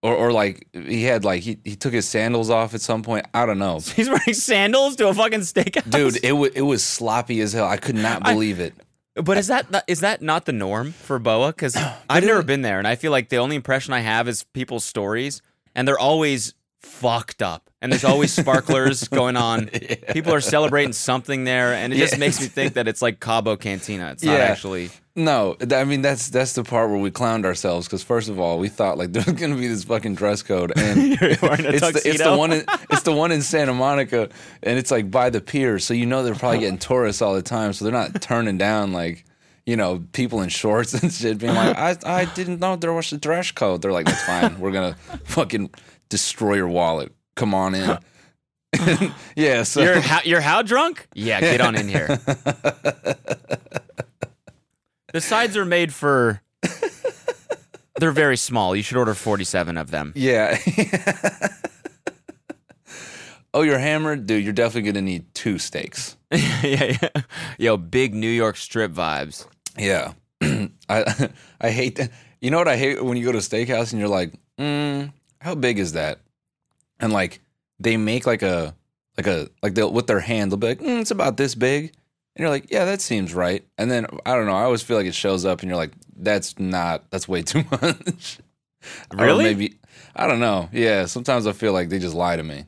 Or, 0.05 0.17
or 0.17 0.33
like 0.33 0.67
he 0.73 1.05
had 1.05 1.25
like 1.25 1.43
he, 1.43 1.59
he 1.63 1.77
took 1.77 1.93
his 1.93 2.09
sandals 2.09 2.51
off 2.51 2.75
at 2.75 2.81
some 2.81 3.05
point. 3.05 3.25
I 3.33 3.47
don't 3.47 3.61
know. 3.61 3.79
He's 3.95 4.09
wearing 4.09 4.35
sandals 4.35 4.97
to 4.97 5.07
a 5.07 5.15
fucking 5.15 5.43
steakhouse, 5.43 5.89
dude 5.89 6.19
it 6.25 6.33
was 6.33 6.51
it 6.55 6.63
was 6.63 6.83
sloppy 6.83 7.41
as 7.41 7.53
hell 7.53 7.69
i 7.69 7.77
could 7.77 7.95
not 7.95 8.27
I- 8.27 8.33
believe 8.33 8.59
it 8.59 8.75
But 9.15 9.37
is 9.37 9.49
that 9.49 9.71
not- 9.71 9.85
that 9.87 10.23
not 10.23 10.47
the 10.47 10.53
norm 10.53 10.93
for 10.93 11.19
Boa? 11.19 11.49
Because 11.53 11.77
I've 12.11 12.25
never 12.25 12.43
been 12.43 12.63
there, 12.63 12.79
and 12.79 12.89
I 12.89 12.97
feel 12.97 13.11
like 13.13 13.29
the 13.29 13.37
only 13.39 13.57
impression 13.57 13.93
I 13.93 14.01
have 14.01 14.29
is 14.29 14.45
people's 14.55 14.85
stories, 14.85 15.43
and 15.75 15.87
they're 15.87 15.99
always 15.99 16.55
fucked 16.81 17.43
up, 17.43 17.71
and 17.81 17.93
there's 17.93 18.05
always 18.05 18.33
sparklers 18.37 19.07
going 19.09 19.37
on. 19.37 19.67
People 20.13 20.33
are 20.35 20.41
celebrating 20.41 20.93
something 20.93 21.45
there, 21.45 21.75
and 21.75 21.93
it 21.93 21.97
just 21.99 22.19
makes 22.19 22.41
me 22.41 22.47
think 22.47 22.75
that 22.75 22.89
it's 22.89 23.03
like 23.03 23.21
Cabo 23.21 23.57
Cantina. 23.57 24.13
It's 24.13 24.25
not 24.25 24.33
Yeah. 24.33 24.39
actually. 24.45 24.91
No 25.15 25.55
th- 25.55 25.73
i 25.73 25.85
mean 25.85 26.01
that's 26.01 26.31
that's 26.31 26.55
the 26.55 26.65
part 26.65 26.89
where 26.89 26.99
we 26.99 27.11
clowned 27.11 27.45
ourselves 27.45 27.87
because 27.87 28.03
first 28.03 28.29
of 28.29 28.41
all 28.41 28.59
we 28.59 28.69
thought 28.69 28.97
like 28.97 29.13
there's 29.13 29.27
gonna 29.27 29.57
be 29.57 29.69
this 29.69 29.85
fucking 29.85 30.15
dress 30.15 30.43
code 30.43 30.73
and 30.77 31.19
it's 31.21 31.41
the, 31.41 32.03
it's 32.05 32.23
the 32.23 32.35
one 32.37 32.53
in, 32.53 32.65
it's 32.91 33.03
the 33.03 33.13
one 33.13 33.31
in 33.31 33.43
santa 33.43 33.75
monica 33.75 34.29
and 34.63 34.79
it's 34.79 34.91
like 34.91 35.11
by 35.11 35.29
the 35.29 35.41
pier 35.41 35.79
so 35.79 35.93
you 35.93 36.07
know 36.07 36.23
they're 36.23 36.35
probably 36.35 36.61
getting 36.61 36.79
tourists 36.89 37.21
all 37.21 37.35
the 37.35 37.43
time 37.43 37.73
so 37.73 37.85
they're 37.85 37.93
not 37.93 38.21
turning 38.23 38.57
down 38.57 38.93
like 38.93 39.25
you 39.67 39.77
know 39.77 40.03
people 40.13 40.41
in 40.41 40.49
shorts 40.49 40.95
and 40.95 41.13
shit 41.13 41.39
being 41.39 41.55
like 41.55 41.77
i 41.77 41.97
i 42.07 42.25
didn't 42.35 42.59
know 42.61 42.75
there 42.77 42.93
was 42.93 43.13
a 43.13 43.19
dress 43.19 43.51
code. 43.53 43.83
They're 43.83 43.93
like 43.93 44.07
that's 44.07 44.25
fine. 44.25 44.59
We're 44.59 44.73
gonna 44.73 44.97
fucking 45.25 45.71
destroy 46.09 46.55
your 46.55 46.69
wallet. 46.69 47.13
Come 47.37 47.55
on 47.55 47.75
in. 47.75 47.99
Yeah 49.37 49.63
so 49.63 49.83
You're 49.83 50.01
how, 50.01 50.21
you're 50.25 50.41
how 50.41 50.63
drunk? 50.63 51.07
Yeah, 51.15 51.41
get 51.41 51.61
on 51.61 51.77
in 51.77 51.89
here. 51.89 52.19
The 55.13 55.21
sides 55.21 55.57
are 55.57 55.65
made 55.65 55.93
for. 55.95 56.43
They're 57.97 58.11
very 58.11 58.37
small. 58.37 58.75
You 58.75 58.83
should 58.83 58.97
order 58.97 59.15
47 59.15 59.77
of 59.77 59.91
them. 59.91 60.13
Yeah. 60.17 60.59
oh, 63.55 63.63
you're 63.63 63.79
hammered, 63.79 64.27
dude. 64.27 64.43
You're 64.43 64.53
definitely 64.53 64.91
gonna 64.91 65.03
need 65.03 65.33
two 65.35 65.59
steaks. 65.59 66.17
yeah, 66.33 66.97
yeah. 67.03 67.09
Yo, 67.59 67.77
big 67.77 68.15
New 68.15 68.31
York 68.31 68.57
strip 68.57 68.93
vibes. 68.93 69.47
Yeah. 69.79 70.15
I 70.89 71.31
I 71.61 71.71
hate 71.71 71.97
that. 71.97 72.11
You 72.41 72.51
know 72.51 72.59
what 72.59 72.69
I 72.69 72.77
hate 72.77 73.05
when 73.05 73.17
you 73.17 73.25
go 73.25 73.33
to 73.33 73.39
a 73.39 73.43
steakhouse 73.43 73.93
and 73.93 74.01
you're 74.01 74.09
like, 74.09 74.33
mm, 74.59 75.13
how 75.41 75.55
big 75.55 75.79
is 75.79 75.93
that? 75.93 76.19
And 76.99 77.13
like 77.13 77.41
they 77.79 77.97
make 77.97 78.27
like 78.27 78.43
a 78.43 78.75
like 79.17 79.27
a 79.27 79.49
like 79.63 79.75
they'll 79.75 79.93
with 79.93 80.07
their 80.07 80.21
hand 80.21 80.51
they'll 80.51 80.59
be 80.59 80.69
like, 80.69 80.81
mm, 80.81 81.01
it's 81.01 81.11
about 81.11 81.37
this 81.37 81.55
big, 81.55 81.93
And 82.35 82.43
you're 82.43 82.51
like, 82.51 82.71
yeah, 82.71 82.85
that 82.87 83.01
seems 83.01 83.35
right. 83.35 83.65
And 83.77 83.91
then 83.91 84.07
I 84.25 84.35
don't 84.35 84.47
know. 84.47 84.55
I 84.57 84.63
always 84.63 84.83
feel 84.83 84.97
like 84.97 85.07
it 85.07 85.15
shows 85.15 85.45
up, 85.45 85.61
and 85.61 85.69
you're 85.69 85.77
like, 85.77 85.93
that's 86.17 86.59
not. 86.59 87.11
That's 87.11 87.29
way 87.29 87.43
too 87.43 87.65
much. 87.71 88.39
Or 89.17 89.25
Really? 89.27 89.45
maybe 89.45 89.79
I 90.17 90.27
don't 90.27 90.41
know. 90.41 90.69
Yeah. 90.73 91.07
Sometimes 91.07 91.47
I 91.47 91.53
feel 91.53 91.73
like 91.73 91.89
they 91.89 91.99
just 91.99 92.15
lie 92.15 92.37
to 92.37 92.43
me. 92.43 92.65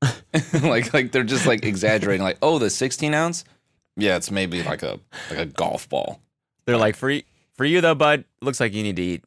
like 0.62 0.92
like 0.92 1.12
they're 1.12 1.24
just 1.24 1.46
like 1.46 1.64
exaggerating. 1.64 2.22
Like, 2.22 2.38
oh, 2.42 2.58
the 2.58 2.70
16 2.70 3.14
ounce. 3.14 3.44
Yeah, 3.96 4.16
it's 4.16 4.30
maybe 4.30 4.62
like 4.62 4.82
a 4.82 5.00
like 5.30 5.38
a 5.38 5.46
golf 5.46 5.88
ball. 5.88 6.20
They're 6.66 6.76
like, 6.76 6.94
for 6.96 7.10
you, 7.10 7.22
for 7.54 7.64
you 7.64 7.80
though, 7.80 7.94
bud, 7.94 8.24
looks 8.40 8.60
like 8.60 8.72
you 8.74 8.82
need 8.82 8.96
to 8.96 9.02
eat. 9.02 9.24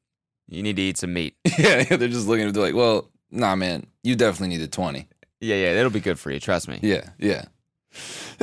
You 0.47 0.63
need 0.63 0.75
to 0.77 0.81
eat 0.81 0.97
some 0.97 1.13
meat. 1.13 1.35
yeah, 1.57 1.85
yeah, 1.89 1.97
they're 1.97 2.07
just 2.07 2.27
looking 2.27 2.47
at. 2.47 2.53
They're 2.53 2.63
like, 2.63 2.75
well, 2.75 3.09
nah, 3.31 3.55
man, 3.55 3.85
you 4.03 4.15
definitely 4.15 4.55
need 4.57 4.63
a 4.63 4.67
20. 4.67 5.07
Yeah, 5.39 5.55
yeah, 5.55 5.79
it'll 5.79 5.89
be 5.91 5.99
good 6.01 6.19
for 6.19 6.29
you. 6.31 6.39
Trust 6.39 6.67
me. 6.67 6.79
Yeah, 6.81 7.09
yeah. 7.17 7.45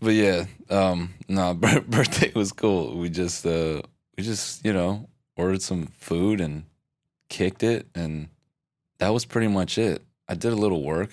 but 0.00 0.14
yeah, 0.14 0.44
um, 0.70 1.14
no, 1.28 1.54
bir- 1.62 1.80
birthday 1.82 2.32
was 2.34 2.52
cool. 2.52 2.96
We 2.98 3.08
just, 3.08 3.46
uh, 3.46 3.82
we 4.16 4.24
just, 4.24 4.64
you 4.64 4.72
know, 4.72 5.08
ordered 5.36 5.62
some 5.62 5.86
food 5.98 6.40
and 6.40 6.64
kicked 7.28 7.62
it, 7.62 7.86
and 7.94 8.28
that 8.98 9.10
was 9.10 9.24
pretty 9.24 9.48
much 9.48 9.78
it. 9.78 10.02
I 10.28 10.34
did 10.34 10.52
a 10.52 10.56
little 10.56 10.82
work. 10.82 11.10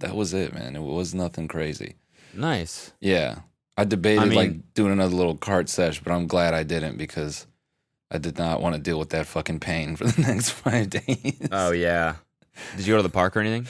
That 0.00 0.14
was 0.14 0.32
it, 0.34 0.52
man. 0.54 0.76
It 0.76 0.82
was 0.82 1.14
nothing 1.14 1.48
crazy. 1.48 1.96
Nice. 2.34 2.92
Yeah, 3.00 3.40
I 3.76 3.84
debated 3.84 4.22
I 4.22 4.24
mean- 4.26 4.36
like 4.36 4.74
doing 4.74 4.92
another 4.92 5.14
little 5.14 5.36
cart 5.36 5.68
sesh, 5.68 6.00
but 6.00 6.12
I'm 6.12 6.26
glad 6.26 6.54
I 6.54 6.62
didn't 6.62 6.98
because 6.98 7.46
I 8.10 8.18
did 8.18 8.38
not 8.38 8.60
want 8.60 8.74
to 8.74 8.80
deal 8.80 8.98
with 8.98 9.10
that 9.10 9.26
fucking 9.26 9.60
pain 9.60 9.96
for 9.96 10.04
the 10.04 10.22
next 10.22 10.50
five 10.50 10.90
days. 10.90 11.48
Oh 11.52 11.72
yeah. 11.72 12.16
Did 12.76 12.86
you 12.86 12.92
go 12.94 12.96
to 12.96 13.02
the 13.02 13.08
park 13.08 13.36
or 13.36 13.40
anything? 13.40 13.66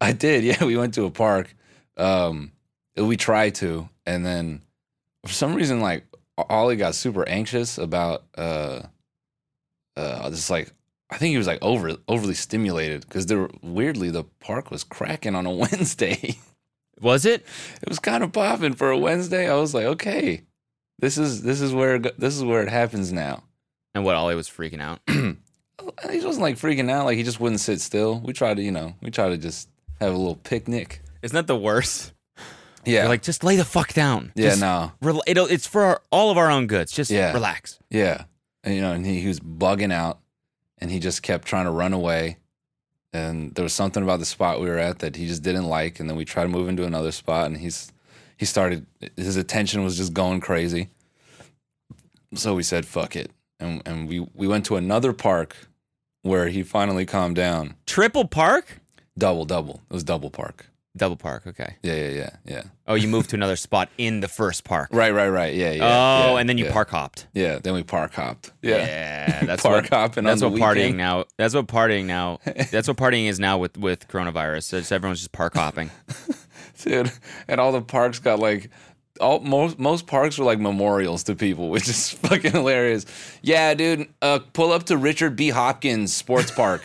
I 0.00 0.12
did. 0.12 0.44
Yeah, 0.44 0.62
we 0.64 0.76
went 0.76 0.94
to 0.94 1.04
a 1.04 1.10
park. 1.10 1.54
Um, 1.96 2.52
we 2.96 3.16
tried 3.16 3.54
to, 3.56 3.88
and 4.06 4.24
then 4.24 4.62
for 5.26 5.32
some 5.32 5.54
reason, 5.54 5.80
like 5.80 6.04
Ollie 6.38 6.76
got 6.76 6.94
super 6.94 7.28
anxious 7.28 7.78
about 7.78 8.24
uh, 8.36 8.82
uh, 9.96 10.30
just 10.30 10.50
like 10.50 10.72
I 11.10 11.18
think 11.18 11.30
he 11.30 11.38
was 11.38 11.46
like 11.46 11.62
over 11.62 11.96
overly 12.08 12.34
stimulated 12.34 13.02
because 13.02 13.26
there 13.26 13.48
weirdly 13.62 14.10
the 14.10 14.24
park 14.40 14.70
was 14.70 14.84
cracking 14.84 15.34
on 15.34 15.46
a 15.46 15.50
Wednesday. 15.52 16.38
Was 17.00 17.26
it? 17.26 17.44
it 17.82 17.88
was 17.88 17.98
kind 17.98 18.24
of 18.24 18.32
popping 18.32 18.74
for 18.74 18.90
a 18.90 18.98
Wednesday. 18.98 19.50
I 19.50 19.56
was 19.56 19.74
like, 19.74 19.84
okay, 19.84 20.42
this 20.98 21.18
is 21.18 21.42
this 21.42 21.60
is 21.60 21.74
where 21.74 21.96
it 21.96 22.18
this 22.18 22.36
is 22.36 22.42
where 22.44 22.62
it 22.62 22.70
happens 22.70 23.12
now. 23.12 23.44
And 23.94 24.04
what? 24.04 24.16
Ollie 24.16 24.34
was 24.34 24.48
freaking 24.48 24.80
out. 24.80 25.00
He 26.10 26.24
wasn't 26.24 26.42
like 26.42 26.56
freaking 26.56 26.90
out. 26.90 27.04
Like 27.04 27.16
he 27.16 27.22
just 27.22 27.40
wouldn't 27.40 27.60
sit 27.60 27.80
still. 27.80 28.20
We 28.20 28.32
tried 28.32 28.56
to, 28.56 28.62
you 28.62 28.72
know, 28.72 28.94
we 29.02 29.10
tried 29.10 29.30
to 29.30 29.38
just 29.38 29.68
have 30.00 30.12
a 30.12 30.16
little 30.16 30.36
picnic. 30.36 31.02
Isn't 31.22 31.34
that 31.34 31.46
the 31.46 31.56
worst? 31.56 32.12
Yeah, 32.86 33.00
You're 33.00 33.08
like, 33.08 33.22
just 33.22 33.42
lay 33.44 33.56
the 33.56 33.64
fuck 33.64 33.92
down. 33.92 34.32
yeah, 34.36 34.50
Just 34.50 34.60
no, 34.60 34.92
it'll, 35.26 35.46
it's 35.46 35.66
for 35.66 35.82
our, 35.84 36.02
all 36.10 36.30
of 36.30 36.38
our 36.38 36.50
own 36.50 36.66
goods. 36.68 36.92
Just 36.92 37.10
Yeah. 37.10 37.32
relax. 37.32 37.78
Yeah. 37.90 38.24
And, 38.64 38.74
you 38.74 38.80
know, 38.80 38.92
and 38.92 39.04
he, 39.04 39.20
he 39.20 39.28
was 39.28 39.40
bugging 39.40 39.92
out 39.92 40.20
and 40.78 40.90
he 40.90 40.98
just 41.00 41.22
kept 41.22 41.46
trying 41.48 41.64
to 41.66 41.70
run 41.70 41.92
away. 41.92 42.38
And 43.12 43.54
there 43.54 43.62
was 43.62 43.72
something 43.72 44.02
about 44.02 44.18
the 44.20 44.24
spot 44.26 44.60
we 44.60 44.68
were 44.68 44.78
at 44.78 45.00
that 45.00 45.16
he 45.16 45.26
just 45.26 45.42
didn't 45.42 45.64
like. 45.66 46.00
And 46.00 46.08
then 46.08 46.16
we 46.16 46.24
tried 46.24 46.44
to 46.44 46.48
move 46.48 46.68
into 46.68 46.84
another 46.84 47.12
spot 47.12 47.46
and 47.46 47.56
he's, 47.56 47.92
he 48.36 48.44
started, 48.44 48.86
his 49.16 49.36
attention 49.36 49.82
was 49.84 49.96
just 49.96 50.12
going 50.12 50.40
crazy. 50.40 50.88
So 52.34 52.54
we 52.54 52.62
said, 52.62 52.86
fuck 52.86 53.16
it. 53.16 53.30
And, 53.58 53.82
and 53.86 54.08
we, 54.08 54.20
we 54.34 54.46
went 54.46 54.66
to 54.66 54.76
another 54.76 55.12
park 55.12 55.56
where 56.22 56.48
he 56.48 56.62
finally 56.62 57.06
calmed 57.06 57.36
down. 57.36 57.74
Triple 57.86 58.26
park? 58.26 58.80
Double, 59.16 59.44
double. 59.44 59.80
It 59.90 59.94
was 59.94 60.04
double 60.04 60.28
park. 60.30 60.66
Double 60.96 61.16
park. 61.16 61.46
Okay. 61.46 61.76
Yeah, 61.82 61.94
yeah, 61.94 62.08
yeah, 62.08 62.30
yeah. 62.44 62.62
Oh, 62.86 62.94
you 62.94 63.08
moved 63.08 63.30
to 63.30 63.36
another 63.36 63.56
spot 63.56 63.88
in 63.98 64.20
the 64.20 64.28
first 64.28 64.64
park. 64.64 64.88
Right, 64.92 65.12
right, 65.12 65.28
right. 65.28 65.54
Yeah, 65.54 65.72
yeah. 65.72 65.84
oh, 65.84 66.34
yeah, 66.34 66.38
and 66.40 66.48
then 66.48 66.56
you 66.58 66.66
yeah. 66.66 66.72
park 66.72 66.88
hopped. 66.88 67.26
Yeah, 67.34 67.58
then 67.58 67.74
we 67.74 67.82
park 67.82 68.14
hopped. 68.14 68.52
Yeah, 68.62 69.44
that's 69.44 69.62
park 69.64 69.84
what 69.84 69.90
hopping 69.90 70.24
that's 70.24 70.42
what 70.42 70.52
partying 70.54 70.74
weekend. 70.74 70.96
now. 70.96 71.24
That's 71.36 71.54
what 71.54 71.66
partying 71.66 72.06
now. 72.06 72.38
That's 72.70 72.88
what 72.88 72.96
partying 72.96 73.26
is 73.26 73.38
now 73.38 73.58
with 73.58 73.76
with 73.76 74.08
coronavirus. 74.08 74.90
Everyone's 74.90 75.20
just 75.20 75.32
park 75.32 75.54
hopping. 75.54 75.90
dude. 76.82 77.12
And 77.48 77.60
all 77.60 77.72
the 77.72 77.82
parks 77.82 78.18
got 78.18 78.38
like 78.38 78.70
all 79.20 79.40
most 79.40 79.78
most 79.78 80.06
parks 80.06 80.38
were 80.38 80.44
like 80.44 80.58
memorials 80.58 81.24
to 81.24 81.34
people, 81.34 81.70
which 81.70 81.88
is 81.88 82.10
fucking 82.10 82.52
hilarious. 82.52 83.06
Yeah, 83.42 83.74
dude. 83.74 84.08
Uh, 84.22 84.40
pull 84.52 84.72
up 84.72 84.84
to 84.84 84.96
Richard 84.96 85.36
B. 85.36 85.50
Hopkins 85.50 86.14
Sports 86.14 86.50
Park. 86.50 86.82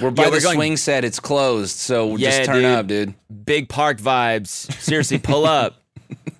We're 0.00 0.10
by 0.10 0.24
Yeah, 0.24 0.28
we're 0.30 0.34
the 0.36 0.40
going- 0.42 0.56
swing 0.56 0.76
set. 0.76 1.04
It's 1.04 1.20
closed, 1.20 1.76
so 1.78 2.16
Yeah, 2.16 2.30
just 2.30 2.44
turn 2.44 2.56
dude. 2.56 2.64
up, 2.66 2.86
dude. 2.86 3.14
Big 3.44 3.68
park 3.68 3.98
vibes. 3.98 4.48
Seriously, 4.80 5.18
pull 5.18 5.46
up. 5.46 5.80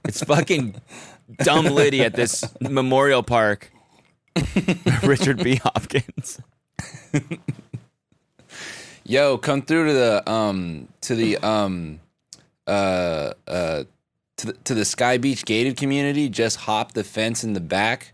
It's 0.05 0.23
fucking 0.25 0.75
dumb 1.43 1.67
Liddy 1.67 2.03
at 2.03 2.15
this 2.15 2.45
memorial 2.61 3.23
park. 3.23 3.71
Richard 5.03 5.43
B. 5.43 5.57
Hopkins. 5.63 6.41
Yo, 9.07 9.37
come 9.39 9.63
through 9.63 9.89
to 9.89 9.93
the 9.93 10.31
um 10.31 10.89
to 11.03 11.15
the 11.15 11.37
um 11.39 12.01
uh 12.67 13.33
uh 13.47 13.85
to 14.37 14.47
the, 14.47 14.53
to 14.65 14.75
the 14.75 14.85
Sky 14.85 15.19
Beach 15.19 15.45
gated 15.45 15.77
community. 15.77 16.29
Just 16.29 16.57
hop 16.57 16.93
the 16.93 17.05
fence 17.05 17.45
in 17.45 17.53
the 17.53 17.61
back. 17.61 18.13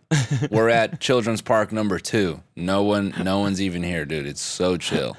We're 0.51 0.69
at 0.69 1.01
Children's 1.01 1.41
Park 1.41 1.73
number 1.73 1.99
two. 1.99 2.43
No 2.57 2.83
one, 2.83 3.15
no 3.23 3.39
one's 3.39 3.63
even 3.63 3.83
here, 3.83 4.05
dude. 4.05 4.27
It's 4.27 4.43
so 4.43 4.77
chill. 4.77 5.17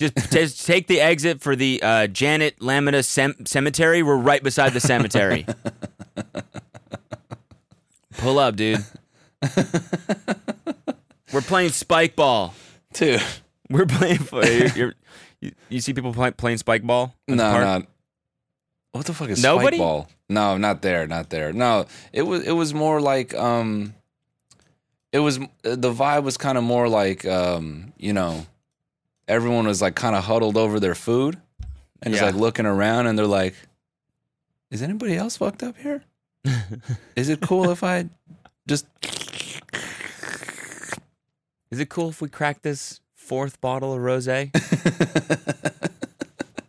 Just, 0.00 0.30
just 0.30 0.66
take 0.66 0.86
the 0.86 1.00
exit 1.00 1.40
for 1.40 1.56
the 1.56 1.82
uh, 1.82 2.06
Janet 2.06 2.62
Lamina 2.62 3.02
Cem- 3.02 3.46
Cemetery. 3.46 4.02
We're 4.02 4.16
right 4.16 4.42
beside 4.42 4.72
the 4.72 4.80
cemetery. 4.80 5.44
Pull 8.18 8.38
up, 8.38 8.56
dude. 8.56 8.84
We're 11.32 11.40
playing 11.42 11.70
spike 11.70 12.16
ball. 12.16 12.54
Dude, 12.94 13.22
We're 13.70 13.86
playing. 13.86 14.18
For, 14.18 14.44
you're, 14.46 14.68
you're, 14.68 14.94
you, 15.40 15.52
you 15.68 15.80
see 15.80 15.92
people 15.92 16.12
play, 16.12 16.30
playing 16.30 16.58
spike 16.58 16.82
ball? 16.82 17.14
no, 17.28 17.36
not. 17.36 17.86
What 18.92 19.04
the 19.06 19.12
fuck 19.14 19.28
is 19.28 19.42
Nobody? 19.42 19.76
spike 19.76 19.84
ball? 19.86 20.08
No, 20.28 20.56
not 20.56 20.82
there, 20.82 21.06
not 21.06 21.30
there. 21.30 21.52
No, 21.52 21.86
it 22.12 22.22
was 22.22 22.42
it 22.46 22.52
was 22.52 22.74
more 22.74 23.00
like 23.00 23.34
um, 23.34 23.94
it 25.12 25.20
was 25.20 25.38
the 25.62 25.92
vibe 25.92 26.22
was 26.24 26.36
kind 26.36 26.58
of 26.58 26.64
more 26.64 26.88
like 26.88 27.24
um, 27.24 27.92
you 27.98 28.12
know, 28.12 28.46
everyone 29.28 29.66
was 29.66 29.80
like 29.82 29.94
kind 29.94 30.16
of 30.16 30.24
huddled 30.24 30.56
over 30.56 30.80
their 30.80 30.94
food 30.94 31.38
and 32.02 32.12
just 32.12 32.22
Yeah. 32.22 32.30
like 32.30 32.34
looking 32.34 32.66
around 32.66 33.06
and 33.06 33.18
they're 33.18 33.26
like, 33.26 33.54
is 34.70 34.82
anybody 34.82 35.16
else 35.16 35.36
fucked 35.36 35.62
up 35.62 35.76
here? 35.76 36.02
is 37.16 37.28
it 37.28 37.40
cool 37.40 37.70
if 37.70 37.82
I 37.84 38.08
just 38.66 38.86
Is 41.70 41.78
it 41.80 41.88
cool 41.88 42.08
if 42.08 42.20
we 42.22 42.28
crack 42.28 42.62
this 42.62 43.00
fourth 43.14 43.60
bottle 43.60 43.92
of 43.92 44.00
rosé? 44.00 44.50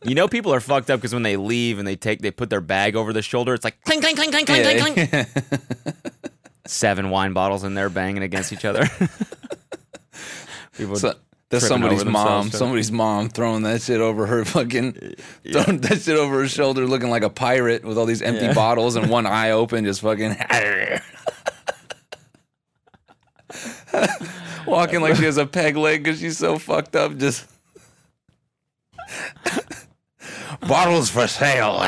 you 0.03 0.15
know, 0.15 0.27
people 0.27 0.53
are 0.53 0.59
fucked 0.59 0.89
up 0.89 0.99
because 0.99 1.13
when 1.13 1.23
they 1.23 1.37
leave 1.37 1.79
and 1.79 1.87
they 1.87 1.95
take, 1.95 2.21
they 2.21 2.31
put 2.31 2.49
their 2.49 2.61
bag 2.61 2.95
over 2.95 3.13
their 3.13 3.21
shoulder. 3.21 3.53
It's 3.53 3.63
like 3.63 3.81
clink, 3.83 4.01
clink, 4.01 4.17
clink, 4.17 4.33
clink, 4.33 4.47
clink, 4.47 4.79
clink, 4.81 5.09
clink. 5.11 5.27
Seven 6.67 7.09
wine 7.09 7.33
bottles 7.33 7.63
in 7.63 7.73
there 7.73 7.89
banging 7.89 8.23
against 8.23 8.51
each 8.53 8.65
other. 8.65 8.85
people, 10.77 10.97
So, 10.97 11.15
that's 11.49 11.67
somebody's 11.67 12.05
mom. 12.05 12.51
Somebody's 12.51 12.91
mom 12.91 13.29
throwing 13.29 13.63
that 13.63 13.81
shit 13.81 13.99
over 14.01 14.27
her 14.27 14.45
fucking, 14.45 15.15
throwing 15.51 15.79
that 15.81 16.01
shit 16.01 16.15
over 16.17 16.39
her 16.41 16.47
shoulder, 16.47 16.85
looking 16.85 17.09
like 17.09 17.23
a 17.23 17.29
pirate 17.29 17.83
with 17.83 17.97
all 17.97 18.05
these 18.05 18.21
empty 18.21 18.45
Yeah. 18.45 18.53
bottles 18.53 18.95
and 18.95 19.09
one 19.09 19.25
eye 19.41 19.51
open, 19.51 19.85
just 19.85 20.01
fucking 20.01 20.35
walking 24.67 25.01
like 25.01 25.15
she 25.15 25.23
has 25.25 25.37
a 25.37 25.45
peg 25.47 25.75
leg 25.75 26.03
because 26.03 26.19
she's 26.19 26.37
so 26.37 26.59
fucked 26.59 26.95
up. 26.95 27.17
Just 27.17 27.47
bottles 30.67 31.09
for 31.09 31.27
sale. 31.27 31.83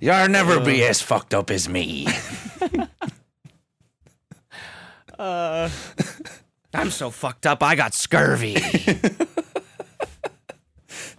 You'll 0.00 0.28
never 0.28 0.60
be 0.60 0.82
as 0.84 1.00
fucked 1.00 1.34
up 1.34 1.50
as 1.50 1.68
me. 1.68 2.06
Uh, 5.22 5.70
I'm 6.74 6.90
so 6.90 7.10
fucked 7.10 7.46
up. 7.46 7.62
I 7.62 7.76
got 7.76 7.94
scurvy. 7.94 8.54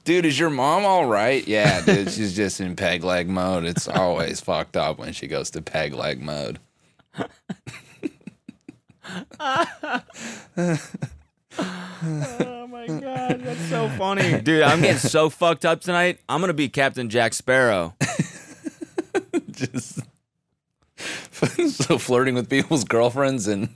Dude, 0.03 0.25
is 0.25 0.37
your 0.37 0.49
mom 0.49 0.83
all 0.83 1.05
right? 1.05 1.47
Yeah, 1.47 1.79
dude, 1.79 2.11
she's 2.11 2.35
just 2.35 2.59
in 2.59 2.75
peg 2.75 3.05
leg 3.05 3.29
mode. 3.29 3.63
It's 3.63 3.87
always 3.87 4.41
fucked 4.41 4.75
up 4.75 4.99
when 4.99 5.13
she 5.13 5.27
goes 5.27 5.49
to 5.51 5.61
peg 5.61 5.93
leg 5.93 6.21
mode. 6.21 6.59
oh 7.17 7.29
my 12.67 12.87
god, 12.87 13.39
that's 13.41 13.69
so 13.69 13.87
funny, 13.97 14.41
dude. 14.43 14.63
I'm 14.63 14.81
getting 14.81 14.97
so 14.97 15.29
fucked 15.29 15.63
up 15.63 15.79
tonight. 15.79 16.19
I'm 16.27 16.41
gonna 16.41 16.51
be 16.53 16.67
Captain 16.67 17.09
Jack 17.09 17.33
Sparrow. 17.33 17.95
Just 19.51 20.01
so 21.69 21.97
flirting 21.97 22.35
with 22.35 22.49
people's 22.49 22.83
girlfriends 22.83 23.47
and 23.47 23.69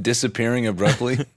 disappearing 0.00 0.66
abruptly. 0.66 1.18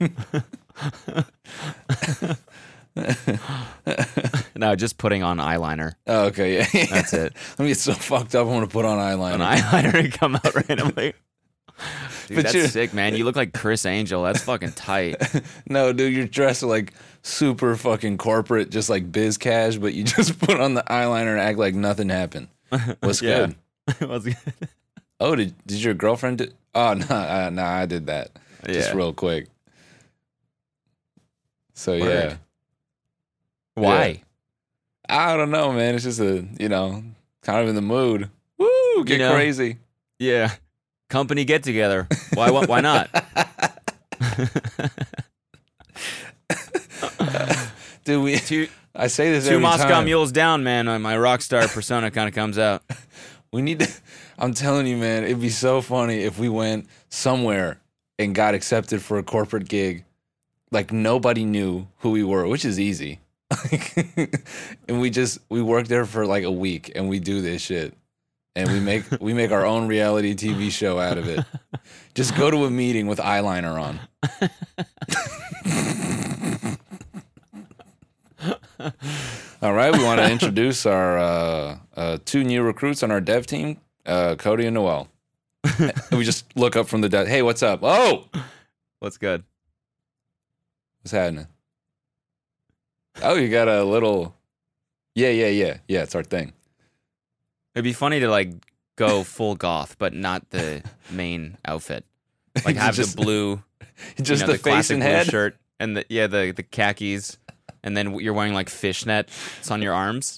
no, 4.56 4.76
just 4.76 4.98
putting 4.98 5.22
on 5.22 5.38
eyeliner. 5.38 5.94
Oh, 6.06 6.26
okay, 6.26 6.56
yeah. 6.58 6.86
That's 6.90 7.12
it. 7.12 7.32
Let 7.58 7.58
me 7.60 7.68
get 7.68 7.78
so 7.78 7.92
fucked 7.94 8.34
up. 8.34 8.46
I 8.46 8.50
want 8.50 8.68
to 8.68 8.72
put 8.72 8.84
on 8.84 8.98
eyeliner. 8.98 9.34
An 9.34 9.40
eyeliner 9.40 9.94
and 10.04 10.12
come 10.12 10.36
out 10.36 10.54
randomly. 10.68 11.14
Dude, 12.28 12.36
But 12.44 12.52
that's 12.52 12.72
sick, 12.72 12.94
man. 12.94 13.16
You 13.16 13.24
look 13.24 13.34
like 13.34 13.52
Criss 13.52 13.86
Angel. 13.86 14.22
That's 14.22 14.42
fucking 14.42 14.72
tight. 14.72 15.16
no, 15.68 15.92
dude, 15.92 16.12
you're 16.14 16.26
dressed 16.26 16.62
like 16.62 16.92
super 17.22 17.74
fucking 17.74 18.18
corporate, 18.18 18.70
just 18.70 18.88
like 18.88 19.10
biz 19.10 19.36
cash, 19.36 19.76
but 19.78 19.92
you 19.92 20.04
just 20.04 20.38
put 20.38 20.60
on 20.60 20.74
the 20.74 20.84
eyeliner 20.84 21.32
and 21.32 21.40
act 21.40 21.58
like 21.58 21.74
nothing 21.74 22.08
happened. 22.08 22.48
What's 23.00 23.20
Yeah. 23.20 23.46
good? 23.98 24.08
What's 24.08 24.24
good? 24.26 24.36
Oh, 25.22 25.36
did 25.36 25.54
did 25.66 25.82
your 25.84 25.94
girlfriend? 25.94 26.38
Do- 26.38 26.50
oh 26.74 26.94
no, 27.10 27.16
uh, 27.16 27.48
no, 27.52 27.62
I 27.62 27.86
did 27.86 28.06
that 28.06 28.32
just 28.66 28.92
real 28.92 29.12
quick. 29.12 29.46
So 31.74 31.92
yeah, 31.94 32.04
Word. 32.04 32.38
Why? 33.74 34.22
I 35.08 35.36
don't 35.36 35.52
know, 35.52 35.72
man. 35.72 35.94
It's 35.94 36.02
just 36.02 36.18
a 36.18 36.44
you 36.58 36.68
know, 36.68 37.04
kind 37.42 37.60
of 37.60 37.68
in 37.68 37.76
the 37.76 37.82
mood. 37.82 38.30
Woo, 38.58 39.04
get 39.04 39.18
know, 39.18 39.32
crazy. 39.32 39.78
Yeah. 40.18 40.50
Company 41.08 41.44
get 41.44 41.62
together. 41.62 42.08
Why? 42.34 42.50
Why, 42.50 42.64
why 42.64 42.80
not? 42.80 43.08
Dude, 48.04 48.24
we. 48.24 48.38
two 48.38 48.66
I 48.94 49.06
say 49.06 49.30
this 49.30 49.46
two 49.46 49.60
Moscow 49.60 49.88
time. 49.88 50.06
mules 50.06 50.32
down, 50.32 50.64
man. 50.64 50.86
My 51.00 51.16
rock 51.16 51.42
star 51.42 51.68
persona 51.68 52.10
kind 52.10 52.28
of 52.28 52.34
comes 52.34 52.58
out. 52.58 52.82
We 53.52 53.62
need 53.62 53.80
to. 53.80 53.88
I'm 54.38 54.54
telling 54.54 54.86
you, 54.86 54.96
man, 54.96 55.24
it'd 55.24 55.40
be 55.40 55.50
so 55.50 55.82
funny 55.82 56.20
if 56.20 56.38
we 56.38 56.48
went 56.48 56.86
somewhere 57.10 57.80
and 58.18 58.34
got 58.34 58.54
accepted 58.54 59.02
for 59.02 59.18
a 59.18 59.22
corporate 59.22 59.68
gig, 59.68 60.04
like 60.70 60.92
nobody 60.92 61.44
knew 61.44 61.86
who 61.98 62.10
we 62.10 62.24
were, 62.24 62.46
which 62.46 62.64
is 62.64 62.80
easy. 62.80 63.20
and 64.88 65.00
we 65.00 65.10
just 65.10 65.38
we 65.50 65.60
work 65.60 65.86
there 65.86 66.06
for 66.06 66.24
like 66.26 66.44
a 66.44 66.50
week 66.50 66.90
and 66.94 67.08
we 67.08 67.20
do 67.20 67.42
this 67.42 67.60
shit, 67.60 67.94
and 68.56 68.70
we 68.70 68.80
make 68.80 69.04
we 69.20 69.34
make 69.34 69.50
our 69.50 69.66
own 69.66 69.86
reality 69.86 70.34
TV 70.34 70.70
show 70.70 70.98
out 70.98 71.18
of 71.18 71.28
it. 71.28 71.44
Just 72.14 72.36
go 72.36 72.50
to 72.50 72.64
a 72.66 72.70
meeting 72.70 73.06
with 73.06 73.18
eyeliner 73.18 73.80
on. 73.80 74.00
All 79.62 79.72
right, 79.72 79.96
we 79.96 80.02
want 80.02 80.20
to 80.20 80.28
introduce 80.30 80.86
our 80.86 81.18
uh, 81.18 81.78
uh, 81.96 82.18
two 82.24 82.42
new 82.42 82.62
recruits 82.62 83.02
on 83.04 83.12
our 83.12 83.20
dev 83.20 83.46
team, 83.46 83.78
uh, 84.04 84.34
Cody 84.36 84.66
and 84.66 84.74
Noel. 84.74 85.08
We 86.10 86.24
just 86.24 86.44
look 86.56 86.74
up 86.74 86.88
from 86.88 87.00
the 87.00 87.08
dev. 87.08 87.28
Hey, 87.28 87.42
what's 87.42 87.62
up? 87.62 87.80
Oh, 87.82 88.28
What's 88.98 89.18
good? 89.18 89.44
what's 91.02 91.12
happening? 91.12 91.46
Oh, 93.22 93.34
you 93.36 93.48
got 93.48 93.68
a 93.68 93.82
little. 93.84 94.34
Yeah, 95.14 95.30
yeah, 95.30 95.48
yeah, 95.48 95.76
yeah. 95.88 96.02
It's 96.02 96.14
our 96.14 96.22
thing. 96.22 96.52
It'd 97.74 97.84
be 97.84 97.92
funny 97.92 98.20
to 98.20 98.28
like 98.28 98.50
go 98.96 99.22
full 99.24 99.54
goth, 99.54 99.96
but 99.98 100.12
not 100.14 100.50
the 100.50 100.82
main 101.10 101.56
outfit. 101.64 102.04
Like 102.64 102.76
have 102.84 102.94
Just- 102.96 103.16
the 103.16 103.22
blue, 103.22 103.62
Just 104.20 104.42
you 104.42 104.46
know, 104.48 104.52
the, 104.54 104.58
face 104.58 104.72
classic 104.88 104.94
and 104.94 105.02
blue 105.02 105.10
head. 105.10 105.26
shirt, 105.26 105.56
and 105.80 105.96
the 105.96 106.04
yeah 106.08 106.26
the 106.26 106.52
the 106.54 106.62
khakis, 106.64 107.38
and 107.82 107.96
then 107.96 108.18
you're 108.20 108.34
wearing 108.34 108.54
like 108.54 108.68
fishnet. 108.68 109.28
It's 109.58 109.70
on 109.70 109.82
your 109.82 109.94
arms, 109.94 110.36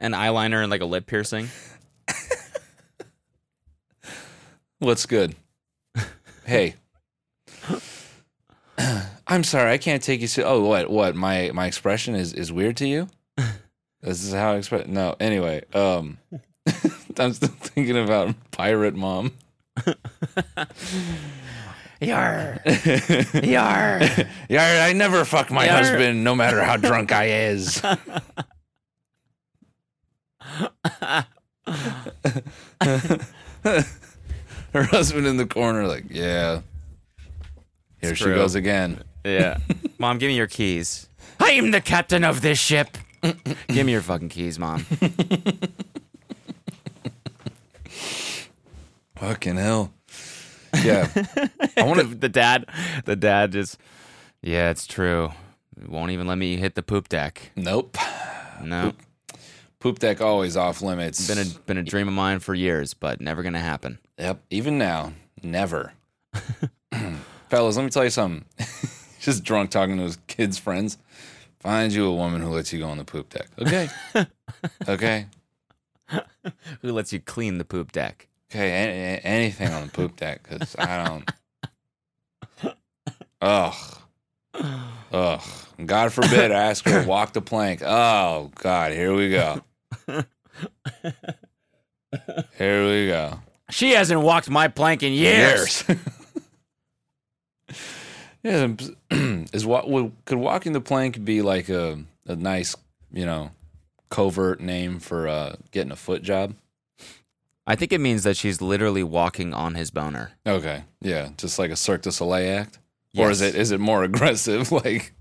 An 0.00 0.12
eyeliner 0.12 0.62
and 0.62 0.70
like 0.70 0.80
a 0.80 0.86
lip 0.86 1.06
piercing. 1.06 1.48
What's 4.78 5.04
good? 5.04 5.34
Hey. 6.46 6.76
I'm 9.26 9.44
sorry, 9.44 9.70
I 9.72 9.78
can't 9.78 10.02
take 10.02 10.22
you 10.22 10.28
to. 10.28 10.44
Oh, 10.44 10.62
what? 10.62 10.90
What? 10.90 11.14
My 11.14 11.50
my 11.52 11.66
expression 11.66 12.14
is 12.14 12.32
is 12.32 12.50
weird 12.50 12.78
to 12.78 12.88
you? 12.88 13.08
This 14.02 14.24
is 14.24 14.32
how 14.32 14.52
I 14.52 14.56
express. 14.56 14.86
No. 14.88 15.14
Anyway, 15.20 15.62
um, 15.74 16.16
I'm 17.18 17.34
still 17.34 17.50
thinking 17.50 17.98
about 17.98 18.34
pirate 18.50 18.94
mom. 18.94 19.32
Yar, 22.00 22.60
Yar. 23.42 24.00
yar. 24.48 24.80
I 24.80 24.92
never 24.94 25.24
fuck 25.26 25.50
my 25.50 25.66
Yar. 25.66 25.76
husband, 25.76 26.24
no 26.24 26.34
matter 26.34 26.62
how 26.62 26.76
drunk 26.78 27.12
I 27.12 27.26
is. 27.26 27.80
Her 34.72 34.84
husband 34.84 35.26
in 35.26 35.36
the 35.36 35.46
corner, 35.46 35.86
like, 35.86 36.04
yeah. 36.08 36.60
Here 38.00 38.10
It's 38.10 38.18
she 38.18 38.24
true. 38.24 38.34
goes 38.34 38.54
again. 38.54 39.02
Yeah, 39.24 39.58
mom, 39.98 40.18
give 40.18 40.28
me 40.28 40.36
your 40.36 40.46
keys. 40.46 41.08
I 41.38 41.52
am 41.52 41.70
the 41.70 41.80
captain 41.80 42.24
of 42.24 42.40
this 42.40 42.58
ship. 42.58 42.96
give 43.68 43.84
me 43.84 43.92
your 43.92 44.00
fucking 44.00 44.30
keys, 44.30 44.58
mom. 44.58 44.86
Fucking 49.16 49.56
hell. 49.56 49.92
Yeah. 50.82 51.08
I 51.76 51.82
want 51.82 51.96
the, 51.98 52.04
to. 52.04 52.14
the 52.14 52.28
dad, 52.28 52.66
the 53.04 53.16
dad 53.16 53.52
just, 53.52 53.78
yeah, 54.42 54.70
it's 54.70 54.86
true. 54.86 55.30
Won't 55.88 56.10
even 56.10 56.26
let 56.26 56.38
me 56.38 56.56
hit 56.56 56.74
the 56.74 56.82
poop 56.82 57.08
deck. 57.08 57.50
Nope. 57.56 57.96
No, 58.62 58.92
Poop 59.78 59.98
deck 59.98 60.20
always 60.20 60.56
off 60.58 60.82
limits. 60.82 61.26
been 61.26 61.38
a 61.38 61.44
been 61.60 61.78
a 61.78 61.82
dream 61.82 62.06
of 62.06 62.12
mine 62.12 62.38
for 62.38 62.54
years, 62.54 62.92
but 62.92 63.18
never 63.20 63.42
gonna 63.42 63.58
happen. 63.60 63.98
Yep. 64.18 64.42
Even 64.50 64.76
now, 64.76 65.14
never. 65.42 65.94
Fellas, 67.48 67.76
let 67.76 67.84
me 67.84 67.90
tell 67.90 68.04
you 68.04 68.10
something. 68.10 68.44
Just 69.20 69.42
drunk 69.42 69.70
talking 69.70 69.96
to 69.96 70.02
his 70.02 70.18
kids' 70.26 70.58
friends. 70.58 70.98
Find 71.60 71.92
you 71.92 72.06
a 72.06 72.14
woman 72.14 72.42
who 72.42 72.48
lets 72.50 72.72
you 72.72 72.80
go 72.80 72.88
on 72.88 72.98
the 72.98 73.04
poop 73.04 73.30
deck. 73.30 73.48
Okay. 73.58 73.88
okay. 74.88 75.26
Who 76.82 76.92
lets 76.92 77.12
you 77.12 77.20
clean 77.20 77.56
the 77.58 77.64
poop 77.64 77.92
deck? 77.92 78.28
Okay. 78.50 78.68
a- 78.68 79.16
a- 79.16 79.20
anything 79.20 79.72
on 79.72 79.86
the 79.86 79.92
poop 79.92 80.16
deck 80.16 80.42
because 80.42 80.74
I 80.78 81.04
don't. 81.04 81.30
Ugh. 83.40 83.74
Ugh. 85.12 85.40
God 85.86 86.12
forbid 86.12 86.52
I 86.52 86.64
ask 86.64 86.84
her 86.84 87.02
to 87.02 87.08
walk 87.08 87.32
the 87.32 87.40
plank. 87.40 87.80
Oh, 87.84 88.50
God. 88.56 88.92
Here 88.92 89.14
we 89.14 89.30
go. 89.30 89.62
Here 92.58 92.86
we 92.86 93.06
go. 93.06 93.38
She 93.70 93.92
hasn't 93.92 94.20
walked 94.20 94.50
my 94.50 94.66
plank 94.68 95.02
in 95.04 95.12
years. 95.12 95.84
yeah, 98.42 98.68
is 99.10 99.64
what 99.64 99.86
could 100.24 100.38
walking 100.38 100.72
the 100.72 100.80
plank 100.80 101.24
be 101.24 101.40
like 101.40 101.68
a 101.68 102.02
a 102.26 102.34
nice, 102.36 102.74
you 103.12 103.24
know, 103.24 103.50
covert 104.08 104.60
name 104.60 104.98
for 104.98 105.28
uh, 105.28 105.54
getting 105.70 105.92
a 105.92 105.96
foot 105.96 106.22
job? 106.22 106.54
I 107.66 107.76
think 107.76 107.92
it 107.92 108.00
means 108.00 108.24
that 108.24 108.36
she's 108.36 108.60
literally 108.60 109.02
walking 109.02 109.54
on 109.54 109.74
his 109.74 109.90
boner. 109.90 110.32
Okay, 110.46 110.84
yeah, 111.00 111.30
just 111.36 111.58
like 111.58 111.70
a 111.70 111.76
Cirque 111.76 112.02
du 112.02 112.10
Soleil 112.10 112.60
act, 112.60 112.78
or 113.16 113.30
is 113.30 113.40
it 113.40 113.54
is 113.54 113.70
it 113.70 113.80
more 113.80 114.02
aggressive? 114.10 114.72
Like 114.72 115.12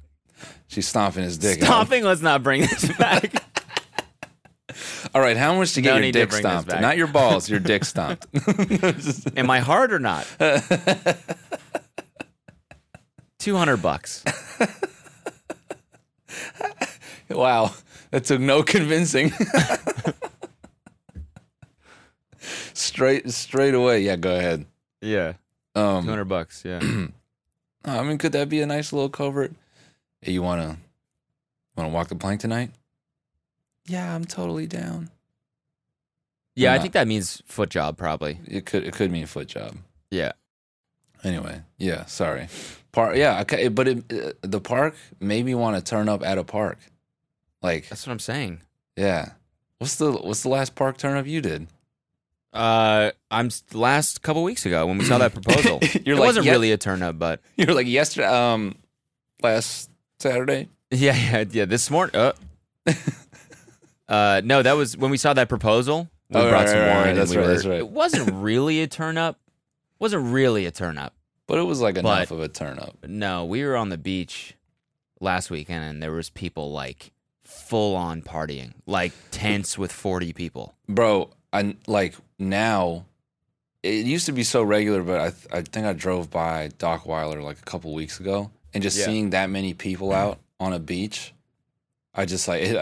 she's 0.68 0.88
stomping 0.88 1.24
his 1.24 1.38
dick. 1.38 1.62
out? 1.62 1.66
Stomping. 1.66 2.04
Let's 2.04 2.22
not 2.22 2.42
bring 2.44 2.62
this 2.62 2.98
back. 2.98 3.34
All 5.14 5.22
right, 5.22 5.36
how 5.38 5.56
much 5.56 5.74
to 5.74 5.82
get 5.82 5.96
No 5.96 6.02
your 6.02 6.12
dick 6.12 6.32
stomped? 6.32 6.70
Not 6.70 6.96
your 6.98 7.08
balls, 7.08 7.50
your 7.50 7.60
dick 7.60 7.84
stomped. 7.84 8.28
Am 9.38 9.50
I 9.50 9.60
hard 9.60 9.92
or 9.92 10.00
not? 10.00 10.26
Two 13.40 13.56
hundred 13.56 13.78
bucks. 13.78 14.24
wow, 17.30 17.74
that 18.12 18.26
took 18.26 18.40
no 18.42 18.64
convincing. 18.64 19.32
Straight 22.74 23.30
straight 23.32 23.74
away. 23.74 24.02
Yeah, 24.02 24.16
go 24.16 24.36
ahead. 24.36 24.66
Yeah, 25.02 25.34
Um, 25.76 26.04
two 26.04 26.10
hundred 26.10 26.26
bucks. 26.26 26.64
Yeah. 26.66 26.80
I 27.86 28.04
mean, 28.04 28.18
could 28.18 28.34
that 28.34 28.50
be 28.50 28.62
a 28.62 28.66
nice 28.66 28.92
little 28.92 29.10
covert? 29.10 29.54
Hey, 30.22 30.34
you 30.34 30.42
wanna 30.42 30.78
wanna 31.76 31.90
walk 31.90 32.10
the 32.10 32.16
plank 32.16 32.42
tonight? 32.42 32.72
Yeah, 33.86 34.14
I'm 34.14 34.26
totally 34.26 34.68
down. 34.68 35.10
Yeah, 36.56 36.72
I 36.72 36.76
not- 36.76 36.82
think 36.82 36.94
that 36.94 37.08
means 37.08 37.42
foot 37.46 37.70
job 37.70 37.98
probably. 37.98 38.40
It 38.46 38.66
could 38.66 38.84
it 38.84 38.94
could 38.94 39.12
mean 39.12 39.26
foot 39.26 39.48
job. 39.48 39.76
Yeah. 40.12 40.34
Anyway, 41.24 41.62
yeah, 41.78 42.06
sorry. 42.06 42.48
Park, 42.92 43.16
yeah, 43.18 43.42
okay, 43.42 43.68
but 43.68 43.88
it, 43.88 44.12
uh, 44.12 44.32
the 44.42 44.60
park 44.62 44.96
made 45.20 45.46
me 45.46 45.54
want 45.54 45.76
to 45.76 45.82
turn 45.82 46.08
up 46.10 46.24
at 46.24 46.38
a 46.38 46.44
park. 46.46 46.80
Like, 47.62 47.90
That's 47.90 48.08
what 48.08 48.14
I'm 48.14 48.20
saying. 48.20 48.62
yeah. 48.96 49.32
What's 49.80 49.96
the 49.96 50.12
what's 50.14 50.44
the 50.44 50.50
last 50.50 50.76
park 50.76 50.98
turn 50.98 51.16
up 51.18 51.26
you 51.28 51.40
did? 51.42 51.68
Uh, 52.54 53.12
I'm 53.30 53.50
last 53.74 54.22
couple 54.22 54.44
weeks 54.44 54.66
ago 54.66 54.86
when 54.88 54.98
we 54.98 55.06
saw 55.06 55.18
that 55.20 55.34
proposal. 55.40 55.80
You're 56.06 56.16
it 56.18 56.20
like, 56.20 56.28
wasn't 56.28 56.48
really 56.48 56.72
a 56.72 56.78
turn 56.78 57.02
up, 57.04 57.20
but 57.20 57.42
You're 57.58 57.74
like 57.74 57.88
yesterday, 57.88 58.28
um, 58.28 58.76
last 59.42 59.90
Saturday. 60.20 60.68
yeah, 60.92 61.16
yeah, 61.16 61.44
yeah. 61.52 61.66
This 61.66 61.90
morning, 61.92 62.16
uh, 62.16 62.34
uh, 64.08 64.42
no, 64.44 64.62
that 64.62 64.74
was 64.74 64.98
when 64.98 65.12
we 65.12 65.18
saw 65.18 65.34
that 65.34 65.50
proposal. 65.50 66.10
We 66.30 66.40
Oh, 66.40 66.50
brought 66.50 66.60
right, 66.62 66.70
some 66.70 66.78
right, 66.80 66.88
right, 66.88 66.96
wine. 66.98 67.08
and 67.10 67.18
that's 67.18 67.32
we 67.32 67.38
right, 67.38 67.48
were- 67.48 67.54
that's 67.54 67.66
right. 67.66 67.78
It 67.80 67.90
wasn't 67.90 68.32
really 68.34 68.82
a 68.82 68.88
turn 68.88 69.18
up. 69.18 69.40
Wasn't 70.00 70.24
really 70.32 70.66
a 70.66 70.72
turn 70.72 70.98
up. 70.98 71.14
But 71.48 71.58
it 71.58 71.64
was 71.64 71.82
like 71.82 71.98
enough 71.98 72.30
of 72.32 72.40
a 72.42 72.48
turn 72.48 72.78
up. 72.78 72.96
No, 73.08 73.44
we 73.46 73.64
were 73.66 73.76
on 73.76 73.90
the 73.90 73.98
beach 73.98 74.54
last 75.20 75.50
weekend 75.50 75.84
and 75.84 76.02
there 76.04 76.12
was 76.12 76.30
people 76.30 76.72
like 76.72 77.12
full 77.42 77.96
on 77.96 78.22
partying, 78.22 78.74
like 78.86 79.12
tents 79.32 79.76
with 79.78 79.92
40 79.92 80.32
people. 80.34 80.76
Bro, 80.88 81.32
I 81.52 81.76
like 81.88 82.14
now 82.40 83.06
it 83.84 84.06
used 84.06 84.26
to 84.26 84.32
be 84.32 84.44
so 84.44 84.64
regular, 84.64 85.04
but 85.04 85.20
I 85.20 85.30
th- 85.30 85.48
I 85.52 85.62
think 85.62 85.86
I 85.86 85.94
drove 85.94 86.30
by 86.32 86.70
Dockweiler 86.80 87.44
like 87.44 87.60
a 87.60 87.64
couple 87.64 87.94
weeks 87.94 88.20
ago 88.20 88.52
and 88.74 88.82
just 88.84 88.98
Yeah. 88.98 89.06
seeing 89.06 89.30
that 89.32 89.50
many 89.50 89.74
people 89.74 90.12
out 90.12 90.40
on 90.60 90.74
a 90.74 90.80
beach, 90.80 91.34
I 92.14 92.26
just 92.26 92.48
like 92.48 92.62
it, 92.64 92.76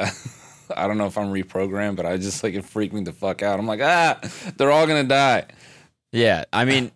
I 0.75 0.87
don't 0.87 0.97
know 0.97 1.05
if 1.05 1.17
I'm 1.17 1.27
reprogrammed, 1.31 1.95
but 1.97 2.05
I 2.05 2.17
just 2.17 2.43
like 2.43 2.53
it 2.55 2.65
freaked 2.65 2.93
me 2.93 3.03
the 3.03 3.13
fuck 3.13 3.41
out. 3.43 3.59
I'm 3.59 3.67
like, 3.67 3.81
ah, 3.81 4.19
they're 4.57 4.71
all 4.71 4.87
gonna 4.87 5.03
die. 5.03 5.45
Yeah, 6.11 6.45
I 6.53 6.65
mean, 6.65 6.91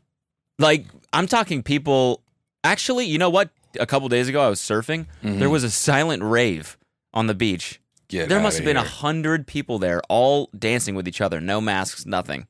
like 0.60 0.86
I'm 1.14 1.28
talking 1.28 1.62
people. 1.64 2.22
Actually, 2.64 3.06
you 3.06 3.18
know 3.18 3.30
what? 3.30 3.50
A 3.80 3.86
couple 3.86 4.08
days 4.10 4.28
ago, 4.28 4.42
I 4.46 4.50
was 4.50 4.60
surfing. 4.60 5.06
There 5.24 5.50
was 5.50 5.64
a 5.64 5.70
silent 5.72 6.22
rave 6.24 6.78
on 7.14 7.28
the 7.28 7.34
beach. 7.34 7.80
Get 8.08 8.28
there 8.30 8.40
must 8.42 8.58
have 8.58 8.66
been 8.66 8.78
a 8.78 8.84
hundred 8.84 9.48
people 9.48 9.80
there, 9.80 10.02
all 10.10 10.50
dancing 10.58 10.94
with 10.96 11.08
each 11.08 11.22
other, 11.22 11.40
no 11.40 11.62
masks, 11.62 12.06
nothing. 12.06 12.48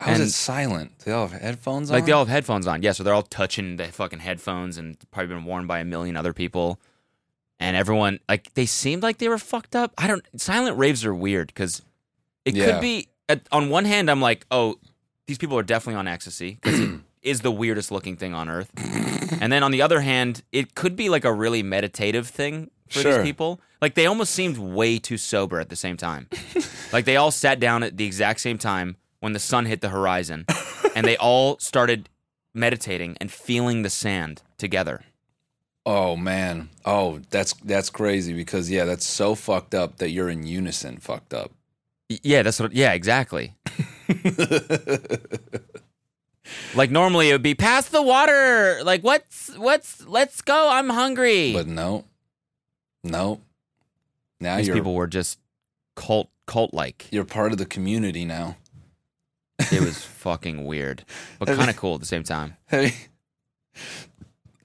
How's 0.00 0.20
and- 0.20 0.28
it 0.28 0.32
silent? 0.32 0.98
They 1.00 1.12
all 1.12 1.26
have 1.28 1.40
headphones 1.40 1.90
on? 1.90 1.94
Like 1.96 2.06
they 2.06 2.12
all 2.12 2.24
have 2.24 2.32
headphones 2.32 2.66
on. 2.66 2.82
Yeah, 2.82 2.92
so 2.92 3.02
they're 3.02 3.14
all 3.14 3.22
touching 3.22 3.76
the 3.76 3.86
fucking 3.86 4.20
headphones 4.20 4.78
and 4.78 4.96
probably 5.10 5.34
been 5.34 5.44
worn 5.44 5.66
by 5.66 5.80
a 5.80 5.84
million 5.84 6.16
other 6.16 6.32
people. 6.32 6.78
And 7.60 7.76
everyone, 7.76 8.20
like, 8.28 8.54
they 8.54 8.66
seemed 8.66 9.02
like 9.02 9.18
they 9.18 9.28
were 9.28 9.38
fucked 9.38 9.74
up. 9.74 9.92
I 9.98 10.06
don't. 10.06 10.24
Silent 10.36 10.78
raves 10.78 11.04
are 11.04 11.12
weird 11.14 11.48
because 11.48 11.82
it 12.44 12.54
Yeah. 12.54 12.72
could 12.72 12.80
be. 12.80 13.08
At, 13.28 13.46
on 13.52 13.68
one 13.68 13.84
hand, 13.84 14.08
I'm 14.10 14.20
like, 14.22 14.46
oh, 14.50 14.76
these 15.26 15.36
people 15.38 15.58
are 15.58 15.62
definitely 15.64 15.98
on 15.98 16.06
ecstasy 16.08 16.58
because 16.62 16.78
it 16.80 17.00
is 17.22 17.40
the 17.40 17.50
weirdest 17.50 17.90
looking 17.90 18.16
thing 18.16 18.32
on 18.32 18.48
earth. 18.48 18.70
and 19.42 19.52
then 19.52 19.62
on 19.64 19.72
the 19.72 19.82
other 19.82 20.00
hand, 20.00 20.42
it 20.52 20.74
could 20.76 20.94
be 20.96 21.08
like 21.08 21.24
a 21.24 21.32
really 21.32 21.62
meditative 21.64 22.28
thing 22.28 22.70
for 22.88 23.00
Sure. 23.00 23.14
these 23.18 23.22
people. 23.24 23.60
Like 23.82 23.94
they 23.94 24.06
almost 24.06 24.32
seemed 24.32 24.56
way 24.56 24.98
too 24.98 25.18
sober 25.18 25.58
at 25.60 25.68
the 25.68 25.76
same 25.76 25.96
time. 25.98 26.28
like 26.92 27.04
they 27.04 27.16
all 27.16 27.30
sat 27.32 27.58
down 27.60 27.82
at 27.82 27.96
the 27.98 28.06
exact 28.06 28.40
same 28.40 28.56
time 28.56 28.96
when 29.20 29.32
the 29.32 29.38
sun 29.38 29.66
hit 29.66 29.80
the 29.80 29.88
horizon, 29.88 30.46
and 30.94 31.06
they 31.06 31.16
all 31.16 31.58
started 31.58 32.08
meditating 32.54 33.16
and 33.20 33.30
feeling 33.30 33.82
the 33.82 33.90
sand 33.90 34.42
together. 34.56 35.02
Oh 35.86 36.16
man. 36.16 36.68
Oh, 36.84 37.20
that's 37.30 37.54
that's 37.64 37.90
crazy 37.90 38.32
because 38.34 38.70
yeah, 38.70 38.84
that's 38.84 39.06
so 39.06 39.34
fucked 39.34 39.74
up 39.74 39.98
that 39.98 40.10
you're 40.10 40.28
in 40.28 40.46
unison 40.46 40.98
fucked 40.98 41.32
up. 41.32 41.52
Yeah, 42.08 42.42
that's 42.42 42.60
what. 42.60 42.72
Yeah, 42.72 42.92
exactly. 42.92 43.54
Like 46.74 46.90
normally 46.90 47.28
it 47.28 47.32
would 47.32 47.42
be 47.42 47.54
pass 47.54 47.88
the 47.88 48.02
water. 48.02 48.80
Like 48.82 49.02
what's 49.02 49.54
what's 49.56 50.06
let's 50.06 50.40
go. 50.40 50.70
I'm 50.70 50.88
hungry. 50.88 51.52
But 51.52 51.66
no. 51.66 52.04
No. 53.04 53.40
Now 54.40 54.56
These 54.56 54.68
you're 54.68 54.76
people 54.76 54.94
were 54.94 55.06
just 55.06 55.38
cult 55.94 56.30
cult 56.46 56.72
like. 56.72 57.06
you're 57.10 57.24
part 57.24 57.52
of 57.52 57.58
the 57.58 57.66
community 57.66 58.24
now. 58.24 58.56
It 59.72 59.80
was 59.80 60.04
fucking 60.04 60.64
weird, 60.64 61.04
but 61.38 61.48
kind 61.48 61.68
of 61.68 61.76
cool 61.76 61.94
at 61.94 62.00
the 62.00 62.06
same 62.06 62.22
time. 62.22 62.56
Hey, 62.66 62.94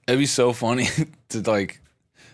it'd 0.06 0.18
be 0.18 0.26
so 0.26 0.52
funny 0.52 0.88
to 1.30 1.40
like 1.40 1.80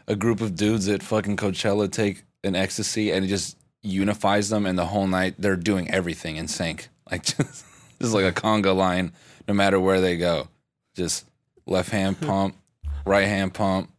a 0.06 0.14
group 0.16 0.40
of 0.40 0.56
dudes 0.56 0.88
at 0.88 1.02
fucking 1.02 1.36
Coachella 1.36 1.90
take 1.90 2.24
an 2.44 2.54
ecstasy 2.54 3.10
and 3.10 3.24
it 3.24 3.28
just 3.28 3.56
unifies 3.82 4.50
them, 4.50 4.66
and 4.66 4.78
the 4.78 4.86
whole 4.86 5.06
night 5.06 5.34
they're 5.38 5.56
doing 5.56 5.90
everything 5.90 6.36
in 6.36 6.48
sync, 6.48 6.88
like 7.10 7.24
just 7.36 7.64
just 8.00 8.14
like 8.14 8.24
a 8.24 8.32
conga 8.32 8.74
line, 8.74 9.12
no 9.48 9.54
matter 9.54 9.78
where 9.80 10.00
they 10.00 10.16
go. 10.16 10.48
Just 10.94 11.26
left 11.66 11.90
hand 11.90 12.20
pump, 12.20 12.56
right 13.04 13.26
hand 13.26 13.54
pump. 13.54 13.90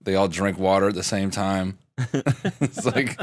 They 0.00 0.16
all 0.16 0.28
drink 0.28 0.58
water 0.58 0.88
at 0.88 0.94
the 0.94 1.02
same 1.04 1.30
time. 1.30 1.78
it's 2.60 2.84
like 2.84 3.18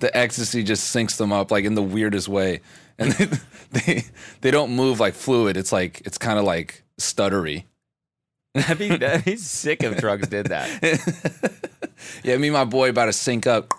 the 0.00 0.10
ecstasy 0.16 0.62
just 0.62 0.94
syncs 0.94 1.16
them 1.16 1.32
up 1.32 1.50
like 1.50 1.64
in 1.64 1.74
the 1.74 1.82
weirdest 1.82 2.28
way, 2.28 2.60
and 2.98 3.12
they 3.12 3.28
they, 3.72 4.04
they 4.40 4.50
don't 4.50 4.74
move 4.74 5.00
like 5.00 5.14
fluid. 5.14 5.56
It's 5.56 5.72
like 5.72 6.02
it's 6.04 6.18
kind 6.18 6.38
of 6.38 6.44
like 6.44 6.82
stuttery. 7.00 7.64
That'd 8.54 8.78
be, 8.78 8.96
that'd 8.96 9.24
be 9.24 9.34
sick 9.34 9.82
if 9.82 9.98
drugs 9.98 10.28
did 10.28 10.46
that. 10.46 10.70
Yeah, 12.22 12.36
me 12.36 12.48
and 12.48 12.54
my 12.54 12.64
boy 12.64 12.90
about 12.90 13.06
to 13.06 13.12
sync 13.12 13.46
up. 13.46 13.72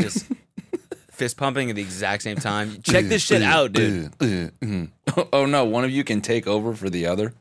Just 0.00 0.26
fist 1.10 1.36
pumping 1.36 1.70
at 1.70 1.76
the 1.76 1.82
exact 1.82 2.22
same 2.22 2.36
time. 2.36 2.82
Check 2.82 3.04
this 3.06 3.22
shit 3.22 3.42
out, 3.42 3.72
dude. 3.72 4.12
Oh 5.32 5.46
no, 5.46 5.64
one 5.64 5.84
of 5.84 5.90
you 5.90 6.04
can 6.04 6.20
take 6.20 6.46
over 6.46 6.74
for 6.74 6.90
the 6.90 7.06
other. 7.06 7.34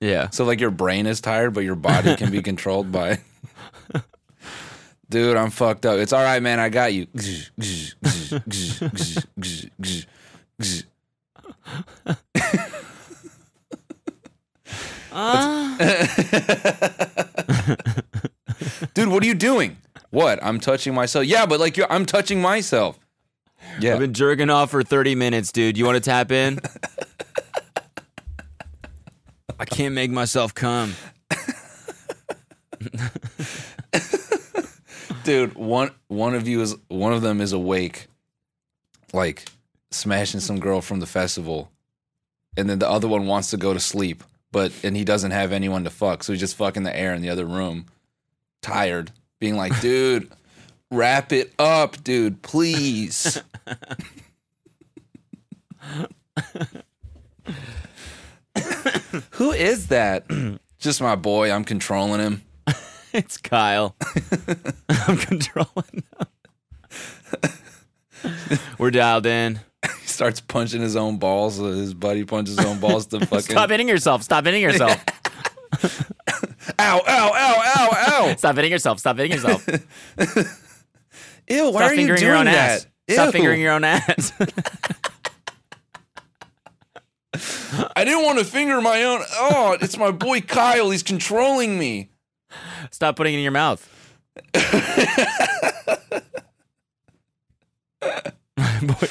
Yeah. 0.00 0.30
So 0.30 0.44
like 0.44 0.60
your 0.60 0.70
brain 0.70 1.06
is 1.06 1.20
tired, 1.20 1.54
but 1.54 1.64
your 1.64 1.74
body 1.74 2.16
can 2.16 2.30
be 2.30 2.42
controlled 2.42 2.92
by. 2.92 3.18
Dude, 5.08 5.36
I'm 5.36 5.50
fucked 5.50 5.86
up. 5.86 5.98
It's 5.98 6.12
all 6.12 6.22
right, 6.22 6.42
man. 6.42 6.58
I 6.58 6.68
got 6.68 6.92
you. 6.92 7.06
Ah. 15.18 15.78
Dude, 18.92 19.08
what 19.08 19.22
are 19.22 19.26
you 19.26 19.32
doing? 19.34 19.78
What? 20.10 20.38
I'm 20.42 20.60
touching 20.60 20.92
myself. 20.94 21.24
Yeah, 21.24 21.46
but 21.46 21.58
like 21.58 21.78
you're, 21.78 21.90
I'm 21.90 22.04
touching 22.04 22.42
myself. 22.42 22.98
Yeah. 23.80 23.94
I've 23.94 24.00
been 24.00 24.12
jerking 24.12 24.50
off 24.50 24.70
for 24.70 24.82
30 24.82 25.14
minutes, 25.14 25.52
dude. 25.52 25.78
You 25.78 25.86
want 25.86 25.96
to 25.96 26.02
tap 26.02 26.30
in? 26.32 26.60
I 29.58 29.64
can't 29.64 29.94
make 29.94 30.10
myself 30.10 30.54
come. 30.54 30.92
dude 35.26 35.54
one 35.54 35.90
one 36.06 36.34
of 36.36 36.46
you 36.46 36.62
is 36.62 36.76
one 36.86 37.12
of 37.12 37.20
them 37.20 37.40
is 37.40 37.52
awake 37.52 38.06
like 39.12 39.44
smashing 39.90 40.38
some 40.38 40.60
girl 40.60 40.80
from 40.80 41.00
the 41.00 41.06
festival 41.06 41.68
and 42.56 42.70
then 42.70 42.78
the 42.78 42.88
other 42.88 43.08
one 43.08 43.26
wants 43.26 43.50
to 43.50 43.56
go 43.56 43.74
to 43.74 43.80
sleep 43.80 44.22
but 44.52 44.70
and 44.84 44.96
he 44.96 45.02
doesn't 45.02 45.32
have 45.32 45.50
anyone 45.50 45.82
to 45.82 45.90
fuck 45.90 46.22
so 46.22 46.32
he's 46.32 46.38
just 46.38 46.54
fucking 46.54 46.84
the 46.84 46.96
air 46.96 47.12
in 47.12 47.22
the 47.22 47.28
other 47.28 47.44
room 47.44 47.86
tired 48.62 49.10
being 49.40 49.56
like 49.56 49.80
dude 49.82 50.30
wrap 50.92 51.32
it 51.32 51.52
up 51.58 52.02
dude 52.04 52.40
please. 52.42 53.42
Who 59.30 59.50
is 59.52 59.88
that? 59.88 60.24
Just 60.78 61.00
my 61.00 61.16
boy 61.16 61.50
i'm 61.50 61.64
controlling 61.64 62.20
him 62.20 62.42
It's 63.16 63.38
Kyle. 63.38 63.96
I'm 64.88 65.16
controlling. 65.16 66.02
We're 68.78 68.90
dialed 68.90 69.24
in. 69.26 69.60
he 70.00 70.06
starts 70.06 70.40
punching 70.40 70.82
his 70.82 70.96
own 70.96 71.16
balls. 71.18 71.58
uh, 71.60 71.64
His 71.64 71.94
buddy 71.94 72.24
punches 72.24 72.56
his 72.58 72.66
own 72.66 72.78
balls 72.78 73.06
to 73.08 73.20
fucking. 73.26 73.40
Stop 73.40 73.70
hitting 73.70 73.88
yourself. 73.88 74.22
Stop 74.22 74.44
hitting 74.44 74.62
yourself. 74.62 75.02
Ow! 76.78 77.00
Ow! 77.00 77.02
Ow! 77.06 77.62
Ow! 77.76 77.90
Ow! 78.28 78.34
Stop 78.36 78.56
hitting 78.56 78.70
yourself. 78.72 78.98
Stop 78.98 79.16
hitting 79.16 79.32
yourself. 79.32 79.66
Ew! 81.48 81.70
Why 81.70 81.70
Stop 81.70 81.90
are 81.90 81.94
you 81.94 82.06
doing 82.08 82.22
your 82.22 82.36
own 82.36 82.44
that? 82.46 82.54
ass. 82.54 82.86
Stop 83.08 83.32
fingering 83.32 83.60
your 83.62 83.72
own 83.72 83.84
ass. 83.84 84.32
I 87.94 88.04
didn't 88.04 88.24
want 88.24 88.38
to 88.38 88.44
finger 88.44 88.80
my 88.80 89.02
own. 89.04 89.20
Oh, 89.32 89.76
it's 89.80 89.96
my 89.98 90.10
boy 90.10 90.40
Kyle. 90.40 90.90
He's 90.90 91.02
controlling 91.02 91.78
me. 91.78 92.10
Stop 92.90 93.16
putting 93.16 93.34
it 93.34 93.38
in 93.38 93.42
your 93.42 93.52
mouth. 93.52 93.88
My 98.56 98.80
boy. 98.80 99.06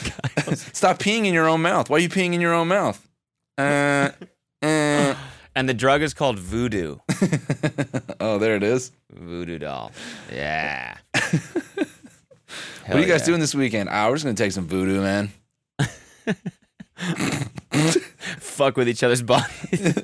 Stop 0.73 0.99
peeing 0.99 1.25
in 1.25 1.34
your 1.34 1.47
own 1.47 1.62
mouth. 1.62 1.89
Why 1.89 1.97
are 1.97 1.99
you 1.99 2.10
peeing 2.10 2.34
in 2.34 2.41
your 2.41 2.53
own 2.53 2.67
mouth? 2.67 3.08
Uh, 3.58 4.10
uh. 4.62 5.15
And 5.58 5.69
the 5.69 5.73
drug 5.73 6.01
is 6.01 6.13
called 6.13 6.38
voodoo. 6.39 6.97
Oh, 8.21 8.39
there 8.39 8.55
it 8.55 8.63
is. 8.63 8.91
Voodoo 9.12 9.60
doll. 9.60 9.91
Yeah. 10.34 10.97
what 11.13 11.88
are 12.89 12.99
you 12.99 13.05
guys 13.05 13.21
doing 13.23 13.39
this 13.39 13.53
weekend? 13.53 13.89
Ah, 13.91 14.08
we're 14.08 14.15
just 14.15 14.25
gonna 14.25 14.36
take 14.36 14.51
some 14.51 14.67
voodoo, 14.67 15.01
man. 15.01 15.31
Fuck 18.39 18.77
with 18.77 18.89
each 18.89 19.03
other's 19.03 19.21
bodies. 19.21 20.03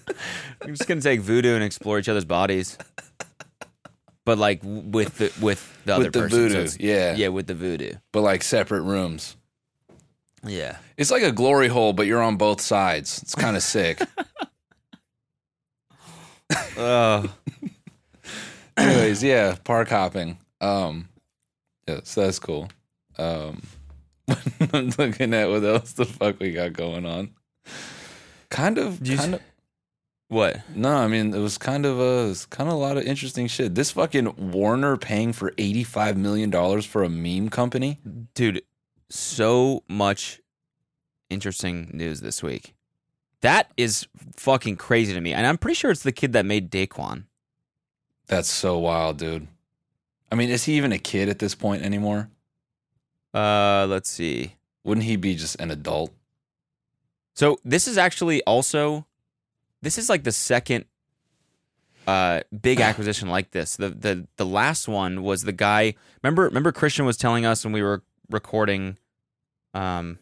We're 0.64 0.72
just 0.74 0.88
gonna 0.88 1.00
take 1.00 1.20
voodoo 1.20 1.54
and 1.54 1.64
explore 1.64 1.98
each 1.98 2.08
other's 2.08 2.24
bodies, 2.24 2.78
but 4.24 4.38
like 4.38 4.60
with 4.64 5.18
the 5.18 5.32
with 5.44 5.60
the 5.84 5.94
other 5.94 6.04
With 6.04 6.12
the 6.12 6.20
person. 6.20 6.30
So 6.30 6.36
voodoo, 6.36 6.54
it's- 6.60 6.76
yeah. 6.80 7.14
yeah, 7.16 7.28
with 7.28 7.46
the 7.46 7.54
voodoo. 7.54 7.94
But 8.12 8.22
like 8.22 8.42
separate 8.42 8.82
rooms. 8.82 9.36
Yeah. 10.44 10.76
It's 10.96 11.10
like 11.12 11.22
a 11.22 11.30
glory 11.32 11.68
hole, 11.68 11.92
but 11.92 12.06
you're 12.06 12.22
on 12.22 12.36
both 12.36 12.60
sides. 12.60 13.22
It's 13.22 13.34
kind 13.34 13.56
of 13.56 13.62
sick. 13.62 14.00
Oh, 16.76 17.32
Anyways, 18.76 19.22
yeah, 19.22 19.54
park 19.64 19.88
hopping. 19.90 20.38
Um, 20.60 21.08
yeah, 21.86 22.00
so 22.04 22.22
that's 22.22 22.38
cool. 22.38 22.68
Um, 23.18 23.62
I'm 24.72 24.90
looking 24.98 25.34
at 25.34 25.48
what 25.48 25.62
else 25.64 25.92
the 25.92 26.06
fuck 26.06 26.40
we 26.40 26.52
got 26.52 26.72
going 26.72 27.04
on. 27.06 27.30
kind 28.50 28.78
of, 28.78 29.06
you 29.06 29.16
kind 29.16 29.34
of. 29.34 29.40
What? 30.32 30.62
No, 30.74 30.96
I 30.96 31.08
mean 31.08 31.34
it 31.34 31.38
was 31.38 31.58
kind 31.58 31.84
of 31.84 32.00
a, 32.00 32.34
kind 32.48 32.70
of 32.70 32.74
a 32.74 32.78
lot 32.78 32.96
of 32.96 33.02
interesting 33.04 33.48
shit. 33.48 33.74
This 33.74 33.90
fucking 33.90 34.50
Warner 34.50 34.96
paying 34.96 35.34
for 35.34 35.52
eighty 35.58 35.84
five 35.84 36.16
million 36.16 36.48
dollars 36.48 36.86
for 36.86 37.02
a 37.02 37.10
meme 37.10 37.50
company. 37.50 38.00
Dude, 38.32 38.62
so 39.10 39.82
much 39.90 40.40
interesting 41.28 41.90
news 41.92 42.22
this 42.22 42.42
week. 42.42 42.74
That 43.42 43.72
is 43.76 44.06
fucking 44.36 44.76
crazy 44.76 45.12
to 45.12 45.20
me. 45.20 45.34
And 45.34 45.46
I'm 45.46 45.58
pretty 45.58 45.74
sure 45.74 45.90
it's 45.90 46.02
the 46.02 46.12
kid 46.12 46.32
that 46.32 46.46
made 46.46 46.70
Daquan. 46.70 47.24
That's 48.26 48.48
so 48.48 48.78
wild, 48.78 49.18
dude. 49.18 49.48
I 50.30 50.34
mean, 50.34 50.48
is 50.48 50.64
he 50.64 50.78
even 50.78 50.92
a 50.92 50.98
kid 50.98 51.28
at 51.28 51.40
this 51.40 51.54
point 51.54 51.82
anymore? 51.82 52.30
Uh, 53.34 53.86
let's 53.86 54.08
see. 54.08 54.56
Wouldn't 54.82 55.04
he 55.04 55.16
be 55.16 55.34
just 55.34 55.60
an 55.60 55.70
adult? 55.70 56.10
So 57.34 57.58
this 57.66 57.86
is 57.86 57.98
actually 57.98 58.42
also 58.44 59.04
this 59.82 59.98
is 59.98 60.08
like 60.08 60.24
the 60.24 60.32
second 60.32 60.84
uh 62.06 62.40
big 62.60 62.80
acquisition 62.88 63.28
like 63.28 63.50
this. 63.50 63.76
The 63.76 63.90
the 63.90 64.26
the 64.36 64.46
last 64.46 64.88
one 64.88 65.22
was 65.22 65.42
the 65.42 65.52
guy 65.52 65.94
remember 66.22 66.44
remember 66.44 66.72
Christian 66.72 67.04
was 67.04 67.16
telling 67.16 67.44
us 67.46 67.64
when 67.64 67.72
we 67.72 67.82
were 67.82 68.02
recording 68.30 68.96
um 69.74 70.18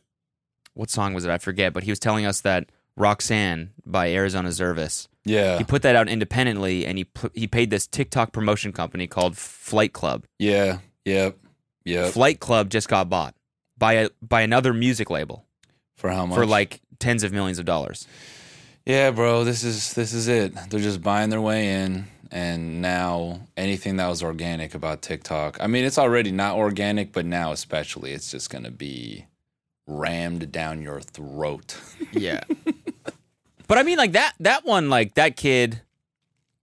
what 0.75 0.91
song 0.91 1.15
was 1.15 1.25
it? 1.25 1.31
I 1.31 1.39
forget, 1.39 1.73
but 1.73 1.83
he 1.85 1.91
was 1.91 1.99
telling 1.99 2.25
us 2.27 2.41
that 2.43 2.71
Roxanne 2.97 3.71
by 3.85 4.11
Arizona 4.13 4.51
Zervas. 4.51 5.09
Yeah, 5.25 5.59
He 5.59 5.65
put 5.65 5.83
that 5.83 5.97
out 5.97 6.09
independently 6.09 6.87
and 6.87 6.97
he 6.97 7.05
put, 7.05 7.37
he 7.37 7.47
paid 7.47 7.69
this 7.71 7.87
TikTok 7.87 8.33
promotion 8.33 8.73
company 8.73 9.07
called 9.07 9.37
Flight 9.37 9.93
Club. 9.93 10.25
yeah, 10.39 10.79
yep, 11.05 11.37
yep. 11.85 12.13
Flight 12.13 12.41
Club 12.41 12.71
just 12.71 12.89
got 12.89 13.09
bought 13.11 13.35
by 13.77 13.93
a 13.95 14.11
by 14.23 14.41
another 14.43 14.73
music 14.73 15.11
label 15.11 15.45
For 15.97 16.11
how 16.11 16.25
much? 16.27 16.37
for 16.37 16.47
like 16.47 16.81
tens 16.99 17.23
of 17.23 17.33
millions 17.33 17.59
of 17.59 17.65
dollars. 17.67 18.07
Yeah, 18.87 19.11
bro, 19.11 19.45
this 19.45 19.63
is 19.63 19.93
this 19.95 20.13
is 20.13 20.27
it. 20.29 20.55
They're 20.71 20.81
just 20.81 21.03
buying 21.03 21.31
their 21.31 21.41
way 21.41 21.83
in 21.83 22.07
and 22.33 22.81
now 22.81 23.41
anything 23.57 23.97
that 23.97 24.09
was 24.09 24.23
organic 24.23 24.75
about 24.75 25.03
TikTok. 25.03 25.59
I 25.61 25.67
mean, 25.67 25.85
it's 25.85 25.99
already 25.99 26.31
not 26.33 26.57
organic, 26.57 27.13
but 27.13 27.27
now 27.27 27.53
especially 27.53 28.13
it's 28.13 28.31
just 28.31 28.51
going 28.51 28.65
to 28.65 28.71
be 28.71 29.27
rammed 29.87 30.51
down 30.53 30.83
your 30.83 31.01
throat. 31.01 31.77
Yeah. 32.13 32.41
but 33.69 33.79
I 33.79 33.85
mean 33.85 33.97
like 33.97 34.13
that 34.13 34.33
that 34.41 34.65
one 34.65 34.91
like 34.91 35.15
that 35.15 35.37
kid 35.37 35.81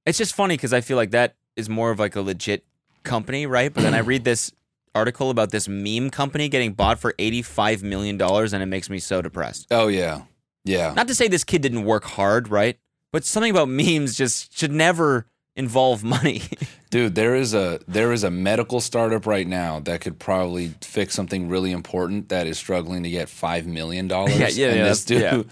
it's 0.05 0.17
just 0.17 0.35
funny 0.35 0.57
cuz 0.57 0.73
I 0.73 0.81
feel 0.81 0.97
like 0.97 1.11
that 1.11 1.35
is 1.55 1.69
more 1.69 1.89
of 1.89 1.99
like 1.99 2.17
a 2.17 2.21
legit 2.21 2.65
company, 3.03 3.45
right? 3.45 3.73
But 3.73 3.83
then 3.83 3.93
I 3.93 3.99
read 3.99 4.25
this 4.25 4.51
article 4.93 5.29
about 5.29 5.51
this 5.51 5.67
meme 5.69 6.09
company 6.09 6.49
getting 6.49 6.73
bought 6.73 6.99
for 6.99 7.13
85 7.17 7.81
million 7.81 8.17
dollars 8.17 8.51
and 8.51 8.61
it 8.61 8.65
makes 8.65 8.89
me 8.89 8.99
so 8.99 9.21
depressed. 9.21 9.67
oh 9.71 9.87
yeah. 9.87 10.23
Yeah. 10.67 10.93
Not 10.93 11.07
to 11.07 11.15
say 11.15 11.27
this 11.27 11.43
kid 11.43 11.61
didn't 11.61 11.83
work 11.85 12.03
hard, 12.03 12.49
right? 12.49 12.77
But 13.11 13.23
something 13.23 13.51
about 13.51 13.69
memes 13.69 14.17
just 14.17 14.57
should 14.57 14.71
never 14.71 15.25
involve 15.55 16.03
money. 16.03 16.43
Dude, 16.89 17.15
there 17.15 17.35
is 17.35 17.53
a 17.53 17.79
there 17.87 18.11
is 18.13 18.23
a 18.23 18.31
medical 18.31 18.79
startup 18.79 19.25
right 19.25 19.47
now 19.47 19.79
that 19.81 20.01
could 20.01 20.19
probably 20.19 20.73
fix 20.81 21.13
something 21.15 21.49
really 21.49 21.71
important 21.71 22.29
that 22.29 22.47
is 22.47 22.57
struggling 22.57 23.03
to 23.03 23.09
get 23.09 23.27
5 23.29 23.65
million 23.67 24.07
dollars. 24.09 24.37
Yeah, 24.37 24.47
yeah, 24.49 24.67
and 24.67 24.77
yeah, 24.77 24.83
this 24.83 25.05
dude 25.05 25.49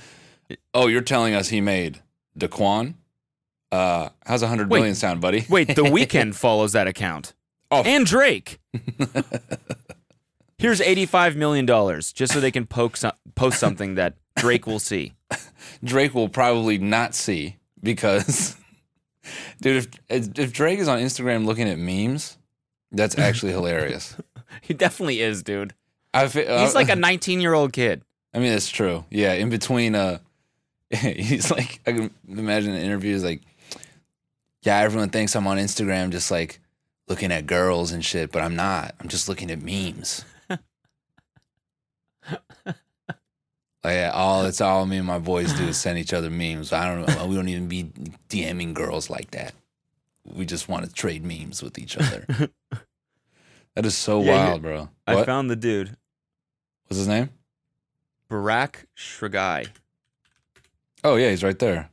Oh, 0.73 0.87
you're 0.87 1.01
telling 1.01 1.33
us 1.33 1.49
he 1.49 1.59
made 1.59 2.01
Daquan? 2.37 2.95
Uh, 3.71 4.09
how's 4.25 4.43
a 4.43 4.47
hundred 4.47 4.69
million 4.69 4.93
sound, 4.95 5.19
buddy? 5.21 5.45
Wait, 5.49 5.67
The 5.69 5.81
Weeknd 5.81 6.35
follows 6.35 6.73
that 6.73 6.87
account. 6.87 7.33
Oh. 7.71 7.81
And 7.83 8.05
Drake. 8.05 8.59
Here's 10.57 10.79
85 10.79 11.35
million 11.35 11.65
dollars 11.65 12.13
just 12.13 12.31
so 12.31 12.39
they 12.39 12.51
can 12.51 12.65
poke 12.65 12.95
some, 12.95 13.11
post 13.33 13.59
something 13.59 13.95
that 13.95 14.15
Drake 14.35 14.67
will 14.67 14.79
see. 14.79 15.13
Drake 15.83 16.13
will 16.13 16.29
probably 16.29 16.77
not 16.77 17.15
see 17.15 17.57
because, 17.81 18.55
dude, 19.61 19.87
if 20.09 20.29
if 20.37 20.53
Drake 20.53 20.79
is 20.79 20.87
on 20.87 20.99
Instagram 20.99 21.45
looking 21.45 21.69
at 21.69 21.77
memes, 21.77 22.37
that's 22.91 23.17
actually 23.17 23.51
hilarious. 23.53 24.15
He 24.61 24.73
definitely 24.73 25.21
is, 25.21 25.43
dude. 25.43 25.73
I 26.13 26.27
fe- 26.27 26.45
He's 26.45 26.71
uh, 26.71 26.79
like 26.79 26.89
a 26.89 26.95
19 26.95 27.41
year 27.41 27.53
old 27.53 27.73
kid. 27.73 28.01
I 28.33 28.39
mean, 28.39 28.51
that's 28.51 28.69
true. 28.69 29.05
Yeah, 29.09 29.33
in 29.33 29.49
between, 29.49 29.95
uh, 29.95 30.19
he's 30.89 31.49
like, 31.51 31.79
I 31.87 31.93
can 31.93 32.11
imagine 32.27 32.73
the 32.73 32.79
interview 32.79 33.15
is 33.15 33.23
like, 33.23 33.41
yeah, 34.63 34.79
everyone 34.79 35.09
thinks 35.09 35.35
I'm 35.35 35.47
on 35.47 35.57
Instagram 35.57 36.09
just 36.09 36.31
like 36.31 36.59
looking 37.07 37.31
at 37.31 37.45
girls 37.47 37.91
and 37.91 38.03
shit, 38.03 38.31
but 38.31 38.41
I'm 38.41 38.55
not. 38.55 38.93
I'm 38.99 39.07
just 39.07 39.29
looking 39.29 39.51
at 39.51 39.61
memes. 39.61 40.25
Like, 43.85 43.93
yeah, 43.93 44.11
all 44.15 44.41
that's 44.41 44.61
all 44.61 44.87
me 44.87 44.97
and 44.97 45.05
my 45.05 45.19
boys 45.19 45.53
do 45.53 45.67
is 45.67 45.77
send 45.77 45.99
each 45.99 46.11
other 46.11 46.31
memes. 46.31 46.73
I 46.73 46.87
don't. 46.87 47.29
We 47.29 47.35
don't 47.35 47.49
even 47.49 47.67
be 47.67 47.91
DMing 48.29 48.73
girls 48.73 49.11
like 49.11 49.29
that. 49.31 49.53
We 50.25 50.43
just 50.43 50.67
want 50.67 50.87
to 50.87 50.91
trade 50.91 51.23
memes 51.23 51.61
with 51.61 51.77
each 51.77 51.95
other. 51.95 52.25
that 53.75 53.85
is 53.85 53.95
so 53.95 54.19
Yeah, 54.21 54.31
wild, 54.31 54.63
bro. 54.63 54.89
I 55.05 55.13
What? 55.13 55.25
found 55.27 55.51
the 55.51 55.55
dude, 55.55 55.97
What's 56.87 56.97
his 56.97 57.07
name? 57.07 57.29
Barak 58.27 58.87
Shragai. 58.97 59.67
Oh 61.03 61.15
yeah, 61.15 61.29
he's 61.29 61.43
right 61.43 61.59
there. 61.59 61.91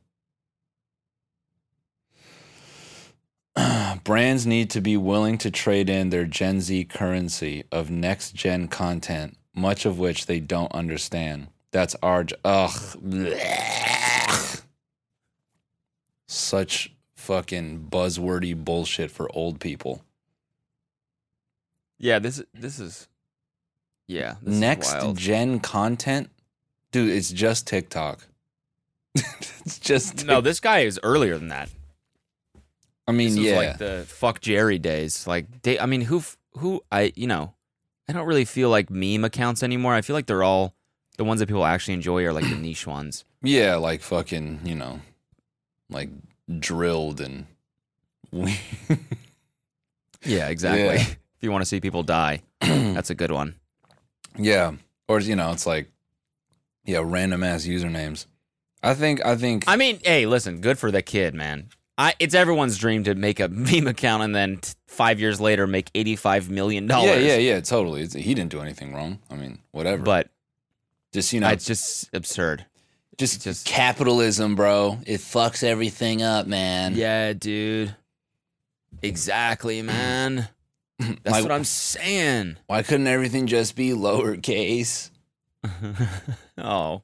Brands 4.05 4.47
need 4.47 4.71
to 4.71 4.81
be 4.81 4.97
willing 4.97 5.37
to 5.37 5.51
trade 5.51 5.91
in 5.91 6.09
their 6.09 6.25
Gen 6.25 6.63
Z 6.63 6.87
currency 6.87 7.65
of 7.71 7.91
next 7.91 8.35
gen 8.35 8.69
content, 8.69 9.37
much 9.55 9.85
of 9.85 9.99
which 9.99 10.25
they 10.25 10.41
don't 10.41 10.73
understand. 10.73 11.49
That's 11.73 11.97
our 12.03 12.25
j- 12.25 12.37
ugh. 12.45 12.71
Such 16.29 16.93
fucking 17.17 17.89
buzzwordy 17.91 18.55
bullshit 18.55 19.11
for 19.11 19.35
old 19.35 19.59
people. 19.59 20.03
Yeah, 21.99 22.19
this 22.19 22.43
this 22.53 22.79
is 22.79 23.09
yeah. 24.07 24.37
This 24.43 24.59
next 24.59 24.93
is 24.95 25.13
gen 25.15 25.61
content, 25.61 26.31
dude. 26.91 27.11
It's 27.11 27.31
just 27.31 27.67
TikTok. 27.67 28.27
it's 29.15 29.79
just 29.79 30.27
No, 30.27 30.41
this 30.41 30.61
guy 30.61 30.81
is 30.81 31.01
earlier 31.03 31.39
than 31.39 31.49
that. 31.49 31.71
I 33.07 33.13
mean, 33.13 33.37
yeah. 33.37 33.57
like 33.57 33.79
the 33.79 34.05
fuck 34.07 34.41
Jerry 34.41 34.79
days. 34.79 35.27
Like, 35.27 35.63
they, 35.63 35.79
I 35.79 35.87
mean, 35.87 36.03
who 36.03 36.23
who 36.59 36.83
I 36.91 37.13
you 37.17 37.27
know, 37.27 37.55
I 38.09 38.13
don't 38.13 38.27
really 38.27 38.45
feel 38.45 38.69
like 38.69 38.91
meme 38.91 39.25
accounts 39.25 39.63
anymore. 39.63 39.95
I 39.95 40.03
feel 40.03 40.15
like 40.15 40.27
they're 40.27 40.43
all 40.43 40.75
the 41.19 41.25
ones 41.25 41.41
that 41.41 41.47
people 41.47 41.65
actually 41.65 41.95
enjoy 41.95 42.25
are 42.25 42.33
like 42.33 42.49
the 42.49 42.57
niche 42.57 42.87
ones. 42.87 43.25
Yeah, 43.45 43.75
like 43.75 44.03
fucking, 44.03 44.61
you 44.65 44.77
know, 44.77 45.01
like 45.91 46.11
drilled 46.61 47.21
and 47.21 47.47
we 48.31 48.57
Yeah, 50.25 50.49
exactly. 50.49 50.85
Yeah. 50.85 50.93
if 51.01 51.19
you 51.41 51.51
want 51.51 51.63
to 51.63 51.67
see 51.67 51.81
people 51.81 52.05
die, 52.05 52.43
that's 52.61 53.11
a 53.11 53.17
good 53.17 53.33
one. 53.33 53.57
yeah, 54.39 54.73
or 55.09 55.19
you 55.21 55.35
know, 55.37 55.51
it's 55.51 55.67
like 55.67 55.91
yeah, 56.85 57.03
random 57.05 57.43
ass 57.43 57.65
usernames. 57.67 58.27
I 58.83 58.95
think 58.95 59.25
I 59.25 59.37
think 59.37 59.65
I 59.67 59.77
mean, 59.77 59.99
hey, 60.05 60.27
listen, 60.27 60.61
good 60.61 60.79
for 60.79 60.91
the 60.91 61.03
kid, 61.03 61.35
man. 61.35 61.69
I, 61.99 62.15
it's 62.19 62.35
everyone's 62.35 62.79
dream 62.79 63.05
to 63.05 63.15
make 63.15 63.39
a 63.41 63.49
meme 63.49 63.87
account 63.87 64.23
and 64.23 64.35
then 64.35 64.59
t- 64.59 64.73
five 64.87 65.21
years 65.21 65.41
later 65.41 65.67
make 65.67 65.91
eighty-five 65.95 66.49
million 66.51 66.87
dollars. 66.87 67.23
yeah, 67.23 67.35
yeah, 67.35 67.55
yeah, 67.55 67.61
totally. 67.61 68.03
It's, 68.03 68.15
he 68.15 68.35
didn't 68.35 68.51
do 68.51 68.61
anything 68.61 68.95
wrong. 68.95 69.19
I 69.31 69.35
mean, 69.35 69.59
whatever. 69.73 70.03
But 70.03 70.31
just 71.13 71.33
you 71.33 71.41
know, 71.41 71.49
it's 71.49 71.65
just 71.67 72.09
absurd. 72.15 72.67
just, 73.19 73.43
just- 73.43 73.67
capitalism, 73.67 74.55
bro. 74.57 74.99
It 75.07 75.21
fucks 75.21 75.63
everything 75.63 76.23
up, 76.23 76.47
man. 76.47 76.95
Yeah, 76.95 77.33
dude. 77.33 77.95
Exactly, 79.03 79.83
man. 79.83 80.49
That's 80.99 81.19
Like- 81.27 81.43
what 81.43 81.53
I'm 81.53 81.65
saying. 81.65 82.57
Why 82.67 82.83
couldn't 82.83 83.07
everything 83.09 83.47
just 83.47 83.75
be 83.77 83.91
lowercase? 83.91 85.11
oh. 86.59 87.03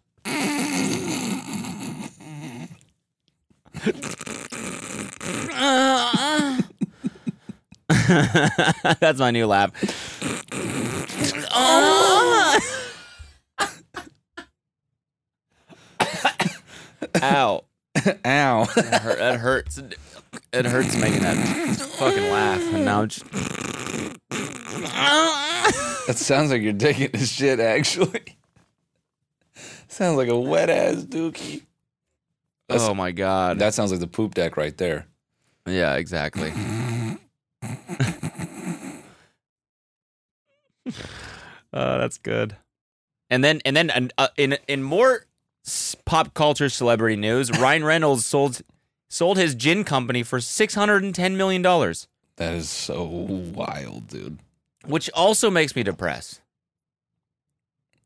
That's 9.01 9.18
my 9.18 9.31
new 9.31 9.47
laugh. 9.47 9.73
Oh! 11.51 12.17
Ow. 17.23 17.64
Ow. 18.25 18.64
That, 18.64 19.01
hurt, 19.03 19.18
that 19.18 19.40
hurts. 19.40 19.79
It 20.53 20.66
hurts 20.66 20.97
making 20.97 21.21
that 21.23 21.37
fucking 21.99 22.31
laugh. 22.31 22.61
And 22.75 22.85
now 22.85 23.03
I'm 23.03 23.09
just. 23.09 23.25
that 26.07 26.16
sounds 26.16 26.51
like 26.51 26.62
you're 26.62 26.73
taking 26.73 27.11
this 27.12 27.33
shit. 27.33 27.61
Actually, 27.61 28.37
sounds 29.88 30.16
like 30.16 30.29
a 30.29 30.38
wet 30.38 30.71
ass 30.71 31.05
dookie. 31.05 31.62
That's- 32.68 32.88
oh 32.88 32.94
my 32.94 33.12
god. 33.12 33.59
That 33.59 33.75
sounds 33.75 33.90
like 33.90 34.01
the 34.01 34.07
poop 34.07 34.35
deck 34.35 34.57
right 34.57 34.77
there. 34.77 35.07
Yeah, 35.66 35.97
exactly. 35.97 36.53
uh, 37.62 37.68
that's 41.73 42.18
good. 42.18 42.57
And 43.31 43.44
then, 43.44 43.61
and 43.64 43.77
then, 43.77 43.90
and, 43.90 44.12
uh, 44.16 44.29
in 44.37 44.57
in 44.68 44.83
more 44.83 45.16
s- 45.16 45.25
pop 46.04 46.35
culture 46.35 46.68
celebrity 46.68 47.16
news. 47.16 47.50
Ryan 47.59 47.85
Reynolds 47.85 48.26
sold 48.26 48.61
sold 49.09 49.38
his 49.38 49.54
gin 49.54 49.85
company 49.85 50.22
for 50.22 50.40
six 50.40 50.74
hundred 50.74 51.02
and 51.02 51.14
ten 51.14 51.37
million 51.37 51.62
dollars, 51.62 52.09
That 52.37 52.54
is 52.54 52.68
so 52.68 53.04
wild, 53.04 54.09
dude. 54.09 54.38
which 54.87 55.09
also 55.14 55.50
makes 55.50 55.74
me 55.76 55.83
depressed. 55.83 56.40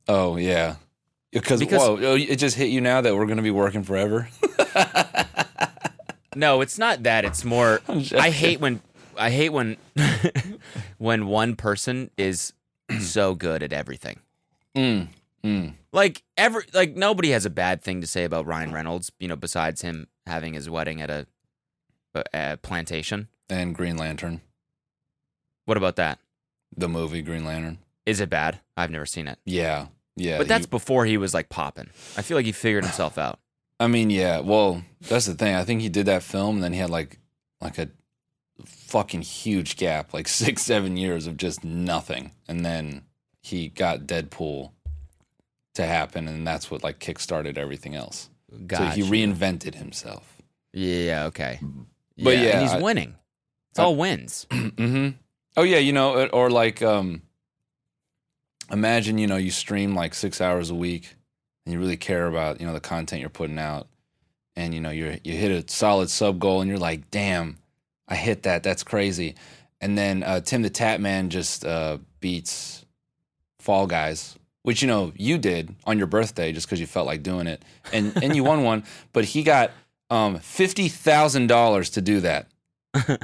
Oh 0.08 0.36
yeah, 0.36 0.76
because, 1.32 1.60
Because- 1.60 1.80
whoa, 1.80 1.98
oh, 2.00 2.14
it 2.16 2.36
just 2.36 2.56
hit 2.56 2.70
you 2.70 2.80
now 2.80 3.00
that 3.00 3.14
we're 3.16 3.26
gonna 3.26 3.42
be 3.42 3.50
working 3.50 3.82
forever. 3.82 4.28
No, 6.34 6.62
it's 6.62 6.78
not 6.78 7.02
that. 7.02 7.26
It's 7.26 7.44
more. 7.44 7.82
I 8.16 8.30
hate 8.30 8.58
when 8.58 8.80
I 9.18 9.28
hate 9.28 9.50
when 9.50 9.76
when 10.98 11.26
one 11.26 11.56
person 11.56 12.10
is 12.16 12.54
so 13.00 13.34
good 13.34 13.62
at 13.62 13.70
everything. 13.70 14.18
Mm, 14.74 15.08
mm. 15.44 15.74
Like 15.92 16.22
every 16.36 16.64
like 16.72 16.96
nobody 16.96 17.30
has 17.30 17.44
a 17.44 17.50
bad 17.50 17.82
thing 17.82 18.00
to 18.00 18.06
say 18.06 18.24
about 18.24 18.46
Ryan 18.46 18.72
Reynolds, 18.72 19.12
you 19.20 19.28
know, 19.28 19.36
besides 19.36 19.82
him 19.82 20.08
having 20.26 20.54
his 20.54 20.70
wedding 20.70 21.00
at 21.02 21.10
a, 21.10 21.26
a, 22.14 22.24
a 22.32 22.56
plantation. 22.56 23.28
And 23.50 23.74
Green 23.74 23.96
Lantern, 23.96 24.40
What 25.66 25.76
about 25.76 25.96
that? 25.96 26.18
the 26.74 26.88
movie 26.88 27.20
Green 27.20 27.44
Lantern. 27.44 27.78
Is 28.06 28.18
it 28.20 28.30
bad? 28.30 28.60
I've 28.78 28.90
never 28.90 29.04
seen 29.04 29.28
it. 29.28 29.38
Yeah, 29.44 29.88
yeah. 30.16 30.38
but 30.38 30.48
that's 30.48 30.62
you- 30.64 30.68
before 30.70 31.04
he 31.04 31.18
was 31.18 31.34
like 31.34 31.50
popping. 31.50 31.90
I 32.16 32.22
feel 32.22 32.36
like 32.38 32.46
he 32.46 32.52
figured 32.52 32.84
himself 32.84 33.18
out. 33.18 33.38
I 33.80 33.88
mean, 33.88 34.08
yeah. 34.08 34.40
Well, 34.40 34.82
that's 35.02 35.26
the 35.26 35.34
thing. 35.34 35.54
I 35.54 35.64
think 35.64 35.82
he 35.82 35.88
did 35.90 36.06
that 36.06 36.22
film, 36.22 36.56
and 36.56 36.64
then 36.64 36.72
he 36.72 36.78
had 36.78 36.88
like 36.90 37.18
like 37.60 37.76
a 37.78 37.90
fucking 38.64 39.22
huge 39.22 39.76
gap, 39.76 40.14
like 40.14 40.28
six, 40.42 40.62
seven 40.62 40.96
years 40.96 41.26
of 41.26 41.36
just 41.36 41.62
nothing, 41.62 42.30
and 42.48 42.64
then 42.64 43.02
he 43.42 43.68
got 43.68 44.00
Deadpool 44.06 44.70
to 45.74 45.86
happen, 45.86 46.28
and 46.28 46.46
that's 46.46 46.70
what 46.70 46.82
like 46.82 46.98
kickstarted 46.98 47.56
everything 47.58 47.94
else. 47.94 48.28
Gotcha. 48.66 49.00
So 49.00 49.06
he 49.06 49.10
reinvented 49.10 49.74
himself. 49.74 50.36
Yeah, 50.72 51.24
okay. 51.26 51.58
But 52.18 52.36
yeah, 52.38 52.50
and 52.50 52.62
he's 52.62 52.72
I- 52.72 52.80
winning. 52.80 53.14
It's 53.70 53.78
I- 53.78 53.84
all 53.84 53.96
wins. 53.96 54.46
hmm 54.52 55.08
Oh 55.56 55.62
yeah, 55.64 55.78
you 55.78 55.92
know, 55.92 56.26
or 56.28 56.50
like 56.50 56.80
um, 56.82 57.22
imagine 58.70 59.18
you 59.18 59.26
know 59.26 59.36
you 59.36 59.50
stream 59.50 59.94
like 59.94 60.14
six 60.14 60.40
hours 60.40 60.70
a 60.70 60.74
week, 60.74 61.14
and 61.64 61.72
you 61.72 61.78
really 61.80 61.96
care 61.96 62.26
about 62.26 62.60
you 62.60 62.66
know 62.66 62.72
the 62.72 62.80
content 62.80 63.20
you're 63.20 63.30
putting 63.30 63.58
out, 63.58 63.86
and 64.56 64.74
you 64.74 64.80
know 64.80 64.90
you 64.90 65.18
you 65.24 65.34
hit 65.34 65.50
a 65.50 65.70
solid 65.70 66.10
sub 66.10 66.38
goal, 66.38 66.60
and 66.60 66.68
you're 66.70 66.78
like, 66.78 67.10
damn, 67.10 67.58
I 68.08 68.14
hit 68.16 68.44
that. 68.44 68.62
That's 68.62 68.82
crazy. 68.82 69.34
And 69.80 69.98
then 69.98 70.22
uh, 70.22 70.40
Tim 70.40 70.62
the 70.62 70.70
Tatman 70.70 71.28
just 71.28 71.64
uh, 71.64 71.98
beats 72.20 72.84
Fall 73.58 73.86
Guys, 73.86 74.38
which 74.62 74.82
you 74.82 74.88
know 74.88 75.12
you 75.16 75.38
did 75.38 75.74
on 75.84 75.98
your 75.98 76.06
birthday 76.06 76.52
just 76.52 76.66
because 76.66 76.80
you 76.80 76.86
felt 76.86 77.06
like 77.06 77.22
doing 77.22 77.46
it, 77.46 77.64
and 77.92 78.16
and 78.22 78.36
you 78.36 78.44
won 78.44 78.62
one. 78.64 78.84
But 79.12 79.24
he 79.26 79.42
got 79.42 79.70
um, 80.10 80.38
fifty 80.38 80.88
thousand 80.88 81.48
dollars 81.48 81.90
to 81.90 82.00
do 82.00 82.20
that. 82.20 82.48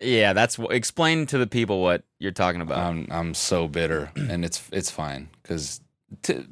Yeah, 0.00 0.32
that's 0.32 0.58
explain 0.70 1.26
to 1.26 1.38
the 1.38 1.46
people 1.46 1.82
what 1.82 2.04
you're 2.20 2.30
talking 2.30 2.60
about. 2.60 2.78
I'm 2.78 3.08
I'm 3.10 3.34
so 3.34 3.66
bitter, 3.66 4.12
and 4.14 4.44
it's 4.44 4.62
it's 4.72 4.90
fine 4.92 5.28
because 5.42 5.80
to 6.22 6.46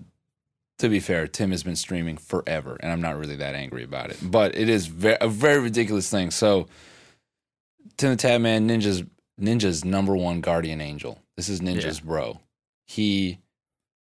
to 0.79 0.89
be 0.89 0.99
fair, 0.99 1.29
Tim 1.29 1.53
has 1.53 1.63
been 1.63 1.77
streaming 1.77 2.17
forever, 2.17 2.77
and 2.81 2.91
I'm 2.91 3.01
not 3.01 3.17
really 3.17 3.37
that 3.37 3.55
angry 3.55 3.85
about 3.85 4.11
it. 4.11 4.19
But 4.21 4.57
it 4.57 4.69
is 4.69 4.89
ve- 4.89 5.17
a 5.21 5.29
very 5.29 5.61
ridiculous 5.61 6.11
thing. 6.11 6.33
So 6.33 6.67
Tim 7.97 8.11
the 8.11 8.17
Tatman, 8.17 8.69
Ninja's 8.69 9.05
Ninja's 9.41 9.85
number 9.85 10.17
one 10.17 10.41
guardian 10.41 10.81
angel. 10.81 11.21
This 11.37 11.49
is 11.49 11.61
Ninja's 11.61 12.01
bro. 12.01 12.41
He 12.87 13.39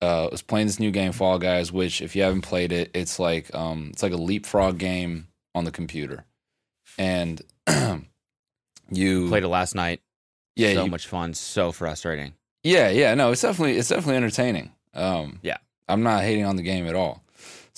uh, 0.01 0.29
was 0.31 0.43
playing 0.43 0.67
this 0.67 0.81
new 0.81 0.91
game, 0.91 1.13
Fall 1.13 1.39
Guys, 1.39 1.71
which 1.71 2.01
if 2.01 2.17
you 2.17 2.23
haven't 2.23 2.43
played 2.43 2.73
it, 2.73 2.91
it's 2.95 3.19
like 3.19 3.55
um 3.55 3.91
it's 3.93 4.03
like 4.03 4.13
a 4.13 4.17
leapfrog 4.17 4.79
game 4.79 5.29
on 5.55 5.65
the 5.65 5.71
computer, 5.73 6.25
and 6.99 7.41
you 8.91 9.29
Played 9.29 9.45
it 9.45 9.49
last 9.49 9.75
night. 9.75 10.01
yeah 10.57 10.75
so 10.75 10.85
you, 10.85 10.91
much 10.91 11.07
fun. 11.07 11.35
So 11.35 11.73
frustrating. 11.73 12.35
yeah, 12.65 12.89
yeah, 12.89 13.15
no, 13.15 13.31
it's 13.33 13.43
definitely 13.43 13.77
it's 13.77 13.89
definitely 13.89 14.17
entertaining. 14.17 14.73
Um, 14.95 15.39
Yeah. 15.43 15.59
I'm 15.89 16.03
not 16.05 16.23
hating 16.23 16.45
on 16.45 16.55
the 16.57 16.63
game 16.63 16.87
at 16.87 16.95
all. 16.95 17.23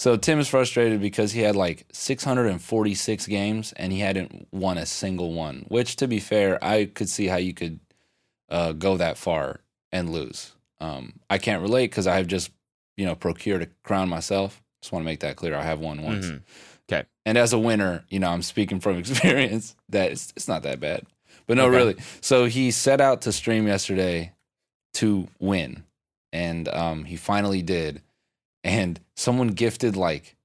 So 0.03 0.17
Tim 0.17 0.41
is 0.41 0.49
frustrated 0.49 1.01
because 1.01 1.31
he 1.31 1.43
had 1.43 1.55
like 1.55 1.87
646 1.93 3.25
games 3.29 3.73
and 3.75 3.93
he 3.93 4.01
hadn't 4.01 4.49
won 4.51 4.77
a 4.77 4.85
single 4.85 5.33
one. 5.33 5.65
Which, 5.69 5.95
to 5.97 6.09
be 6.09 6.19
fair, 6.19 6.59
I 6.61 6.87
could 6.87 7.09
see 7.09 7.29
how 7.29 7.37
you 7.37 7.55
could 7.55 7.79
uh, 8.49 8.73
go 8.73 8.97
that 8.97 9.17
far 9.17 9.61
and 9.93 10.11
lose. 10.11 10.57
Um, 10.81 11.21
I 11.31 11.39
can't 11.39 11.63
relate 11.63 11.93
because 11.93 12.09
I 12.09 12.17
have 12.17 12.27
just 12.27 12.51
you 12.97 13.07
know 13.07 13.15
procured 13.15 13.63
a 13.63 13.69
crown 13.85 14.09
myself. 14.09 14.61
Just 14.83 14.91
want 14.93 15.05
to 15.05 15.07
make 15.07 15.21
that 15.21 15.37
clear. 15.37 15.55
I 15.55 15.63
have 15.63 15.79
won 15.79 16.03
once. 16.03 16.33
Okay. 16.91 17.07
And 17.25 17.39
as 17.39 17.53
a 17.53 17.59
winner, 17.61 18.05
you 18.09 18.19
know, 18.19 18.29
I'm 18.29 18.43
speaking 18.43 18.81
from 18.81 18.97
experience 18.99 19.77
that 19.91 20.11
it's, 20.11 20.33
it's 20.35 20.49
not 20.49 20.65
that 20.65 20.81
bad. 20.81 21.07
But 21.47 21.59
no, 21.59 21.67
Okay. 21.67 21.77
really. 21.77 21.97
So 22.21 22.47
he 22.47 22.73
set 22.73 23.01
out 23.01 23.23
to 23.23 23.31
stream 23.31 23.69
yesterday 23.69 24.33
to 24.95 25.29
win, 25.39 25.85
and 26.33 26.67
um, 26.67 27.05
he 27.05 27.15
finally 27.15 27.63
did. 27.63 28.03
And 28.65 29.01
someone 29.17 29.49
gifted 29.49 29.97
like 29.97 30.37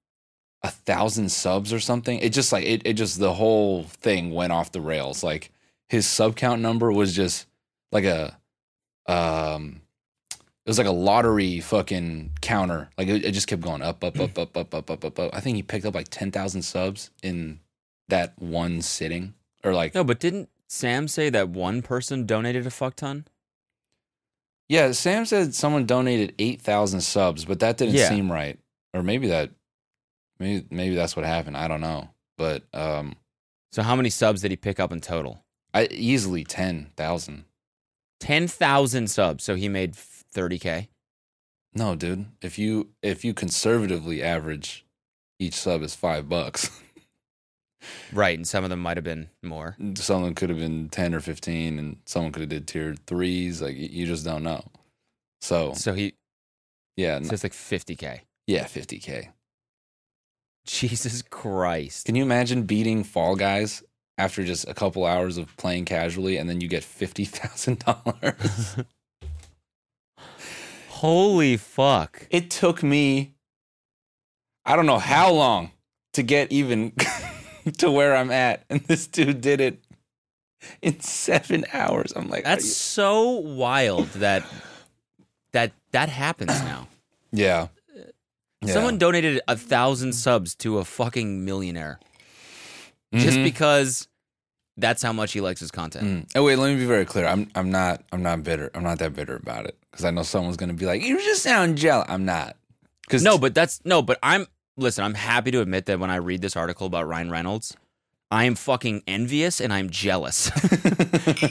a 0.63 0.69
thousand 0.71 1.29
subs 1.29 1.71
or 1.71 1.79
something. 1.79 2.19
It 2.19 2.33
just 2.33 2.51
like 2.51 2.65
it, 2.65 2.81
it 2.85 2.93
just 2.93 3.19
the 3.19 3.33
whole 3.33 3.83
thing 3.83 4.31
went 4.31 4.51
off 4.51 4.71
the 4.71 4.81
rails. 4.81 5.23
Like 5.23 5.51
his 5.89 6.07
sub 6.07 6.35
count 6.35 6.61
number 6.61 6.91
was 6.91 7.15
just 7.15 7.45
like 7.91 8.05
a 8.05 8.37
um 9.07 9.81
it 10.31 10.69
was 10.69 10.77
like 10.77 10.87
a 10.87 10.91
lottery 10.91 11.61
fucking 11.61 12.31
counter. 12.41 12.89
Like 12.97 13.07
it, 13.07 13.23
it 13.23 13.31
just 13.31 13.47
kept 13.47 13.61
going 13.61 13.81
up, 13.81 14.03
up, 14.03 14.19
up, 14.19 14.37
up, 14.37 14.57
up, 14.57 14.73
up, 14.73 14.89
up, 14.91 15.05
up, 15.05 15.19
up. 15.19 15.33
I 15.33 15.39
think 15.39 15.55
he 15.55 15.63
picked 15.63 15.85
up 15.85 15.95
like 15.95 16.09
ten 16.09 16.29
thousand 16.31 16.63
subs 16.63 17.09
in 17.23 17.61
that 18.09 18.33
one 18.41 18.81
sitting, 18.81 19.33
or 19.63 19.73
like 19.73 19.95
No, 19.95 20.03
but 20.03 20.19
didn't 20.19 20.49
Sam 20.67 21.07
say 21.07 21.29
that 21.29 21.47
one 21.49 21.81
person 21.81 22.25
donated 22.25 22.67
a 22.67 22.69
fuck 22.69 22.97
ton? 22.97 23.25
Yeah. 24.69 24.91
Sam 24.91 25.25
said 25.25 25.53
someone 25.55 25.85
donated 25.85 26.33
eight 26.39 26.61
thousand 26.61 27.01
subs, 27.01 27.45
but 27.45 27.59
that 27.59 27.77
didn't 27.77 27.95
Yeah. 27.95 28.09
seem 28.09 28.31
right. 28.31 28.57
Or 28.93 29.03
maybe 29.03 29.27
that, 29.27 29.51
maybe 30.39 30.65
maybe 30.69 30.95
that's 30.95 31.15
what 31.15 31.25
happened. 31.25 31.57
I 31.57 31.67
don't 31.67 31.81
know, 31.81 32.09
but 32.37 32.63
um, 32.73 33.15
So 33.71 33.83
how 33.83 33.95
many 33.95 34.09
subs 34.09 34.41
did 34.41 34.51
he 34.51 34.57
pick 34.57 34.79
up 34.79 34.91
in 34.91 35.01
total? 35.01 35.43
I 35.73 35.87
easily 35.91 36.43
ten 36.43 36.91
thousand. 36.95 37.45
Ten 38.19 38.47
thousand 38.47 39.09
subs. 39.09 39.43
So 39.43 39.55
he 39.55 39.69
made 39.69 39.95
thirty 39.95 40.57
k. 40.57 40.89
No, 41.73 41.95
dude. 41.95 42.25
If 42.41 42.57
you 42.57 42.89
if 43.03 43.23
you 43.23 43.33
conservatively 43.33 44.23
average, 44.23 44.85
each 45.39 45.53
sub 45.53 45.83
is 45.83 45.93
five 45.95 46.27
bucks. 46.27 46.71
Right, 48.13 48.37
and 48.37 48.47
some 48.47 48.63
of 48.63 48.69
them 48.69 48.79
might 48.79 48.97
have 48.97 49.03
been 49.03 49.29
more. 49.43 49.75
someone 49.95 50.33
could 50.35 50.49
have 50.49 50.59
been 50.59 50.89
10 50.89 51.13
or 51.13 51.19
15 51.19 51.79
and 51.79 51.97
someone 52.05 52.31
could 52.31 52.41
have 52.41 52.49
did 52.49 52.67
tier 52.67 52.95
threes 53.05 53.61
like 53.61 53.75
you 53.77 54.05
just 54.05 54.25
don't 54.25 54.43
know 54.43 54.63
so 55.41 55.73
So 55.73 55.93
he 55.93 56.13
yeah 56.95 57.21
so 57.21 57.33
it's 57.33 57.43
like 57.43 57.53
fifty 57.53 57.95
k. 57.95 58.21
yeah 58.47 58.63
50k 58.65 59.29
Jesus 60.65 61.21
Christ. 61.21 62.05
can 62.05 62.15
you 62.15 62.23
imagine 62.23 62.63
beating 62.63 63.03
fall 63.03 63.35
guys 63.35 63.83
after 64.17 64.43
just 64.43 64.67
a 64.67 64.73
couple 64.73 65.05
hours 65.05 65.37
of 65.37 65.55
playing 65.57 65.85
casually 65.85 66.37
and 66.37 66.49
then 66.49 66.59
you 66.59 66.67
get 66.67 66.83
$50000 66.83 68.85
Holy 70.89 71.57
fuck. 71.57 72.25
it 72.31 72.49
took 72.49 72.81
me 72.83 73.33
i 74.65 74.75
don't 74.75 74.87
know 74.87 74.97
how 74.99 75.31
long 75.31 75.71
to 76.13 76.23
get 76.23 76.51
even 76.51 76.91
to 77.79 77.91
where 77.91 78.15
i'm 78.15 78.31
at 78.31 78.63
and 78.69 78.81
this 78.81 79.07
dude 79.07 79.41
did 79.41 79.61
it 79.61 79.79
in 80.81 80.99
seven 80.99 81.65
hours 81.73 82.13
i'm 82.15 82.29
like 82.29 82.43
That's 82.43 82.65
you- 82.65 82.71
so 82.71 83.29
wild 83.31 84.07
that 84.15 84.43
that 85.53 85.71
that 85.91 86.09
happens 86.09 86.49
now. 86.63 86.87
yeah 87.31 87.67
Yeah. 88.63 88.73
Someone 88.73 88.97
donated 88.97 89.39
a 89.47 89.55
thousand 89.55 90.13
subs 90.13 90.55
to 90.55 90.79
a 90.79 90.83
fucking 90.85 91.45
millionaire 91.45 91.99
just 93.13 93.37
Mhm. 93.37 93.43
because 93.43 94.07
that's 94.75 95.01
how 95.01 95.13
much 95.13 95.31
he 95.33 95.41
likes 95.41 95.59
his 95.59 95.71
content. 95.71 96.05
Mm. 96.05 96.31
Oh 96.35 96.43
wait, 96.43 96.57
let 96.57 96.69
me 96.73 96.75
be 96.75 96.85
very 96.85 97.05
clear. 97.05 97.25
I'm 97.27 97.49
I'm 97.55 97.71
not 97.71 98.03
I'm 98.11 98.21
not 98.23 98.43
bitter. 98.43 98.69
I'm 98.75 98.83
not 98.83 98.99
that 98.99 99.13
bitter 99.15 99.35
about 99.35 99.65
it 99.65 99.75
because 99.91 100.05
I 100.05 100.11
know 100.11 100.23
someone's 100.23 100.57
gonna 100.57 100.73
be 100.73 100.85
like, 100.85 101.01
"You 101.03 101.17
just 101.17 101.41
sound 101.43 101.77
jealous." 101.77 102.05
I'm 102.09 102.25
not. 102.25 102.57
Because 103.07 103.23
No, 103.23 103.37
but 103.37 103.55
that's 103.55 103.79
no, 103.85 104.01
but 104.01 104.19
I'm 104.21 104.45
listen, 104.77 105.03
I'm 105.03 105.13
happy 105.13 105.51
to 105.51 105.61
admit 105.61 105.85
that 105.87 105.99
when 105.99 106.09
I 106.09 106.17
read 106.17 106.41
this 106.41 106.55
article 106.55 106.87
about 106.87 107.07
Ryan 107.07 107.29
Reynolds, 107.29 107.75
I 108.29 108.45
am 108.45 108.55
fucking 108.55 109.03
envious 109.07 109.61
and 109.61 109.73
I'm 109.73 109.89
jealous. 109.89 110.51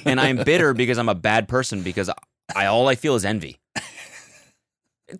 and 0.05 0.21
I'm 0.21 0.37
bitter 0.39 0.75
because 0.75 0.99
I'm 0.99 1.09
a 1.09 1.15
bad 1.15 1.49
person 1.49 1.83
because 1.83 2.11
I 2.55 2.67
all 2.67 2.89
I 2.89 2.95
feel 2.95 3.15
is 3.15 3.25
envy. 3.25 3.59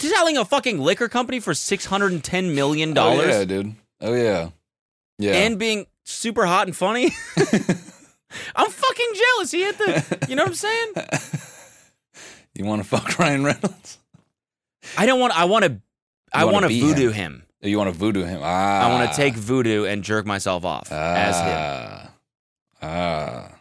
Selling 0.01 0.37
a 0.37 0.45
fucking 0.45 0.81
liquor 0.81 1.09
company 1.09 1.39
for 1.41 1.55
six 1.55 1.87
hundred 1.87 2.13
and 2.13 2.23
ten 2.23 2.55
million 2.55 2.93
dollars. 2.93 3.35
Oh, 3.35 3.39
yeah, 3.39 3.45
dude. 3.45 3.75
Oh 4.01 4.15
yeah, 4.15 4.51
yeah. 5.19 5.33
and 5.33 5.59
being 5.59 5.87
super 6.05 6.45
hot 6.45 6.67
and 6.67 6.77
funny. 6.77 7.13
I'm 8.57 8.71
fucking 8.71 9.13
jealous. 9.15 9.51
He 9.53 9.63
hit 9.63 9.79
the. 9.79 10.27
You 10.29 10.35
know 10.35 10.43
what 10.43 10.49
I'm 10.49 10.55
saying? 10.55 10.93
you 12.55 12.65
want 12.65 12.83
to 12.83 12.89
fuck 12.89 13.17
Ryan 13.19 13.45
Reynolds? 13.45 13.99
I 14.99 15.07
don't 15.07 15.21
want. 15.21 15.39
I 15.39 15.45
want 15.45 15.65
to 15.65 15.81
I 16.33 16.45
wanna 16.45 16.67
want 16.67 16.73
to 16.73 16.81
voodoo 16.81 17.11
him. 17.11 17.33
him. 17.33 17.46
You 17.67 17.79
want 17.79 17.93
to 17.93 17.99
voodoo 17.99 18.25
him? 18.25 18.41
Ah, 18.43 18.87
I 18.89 18.93
want 18.93 19.11
to 19.11 19.17
take 19.17 19.35
voodoo 19.35 19.85
and 19.85 20.03
jerk 20.05 20.25
myself 20.27 20.65
off 20.65 20.91
as 20.93 21.37
him. 21.37 21.47
Ah, 21.49 22.11
ah. 22.83 23.53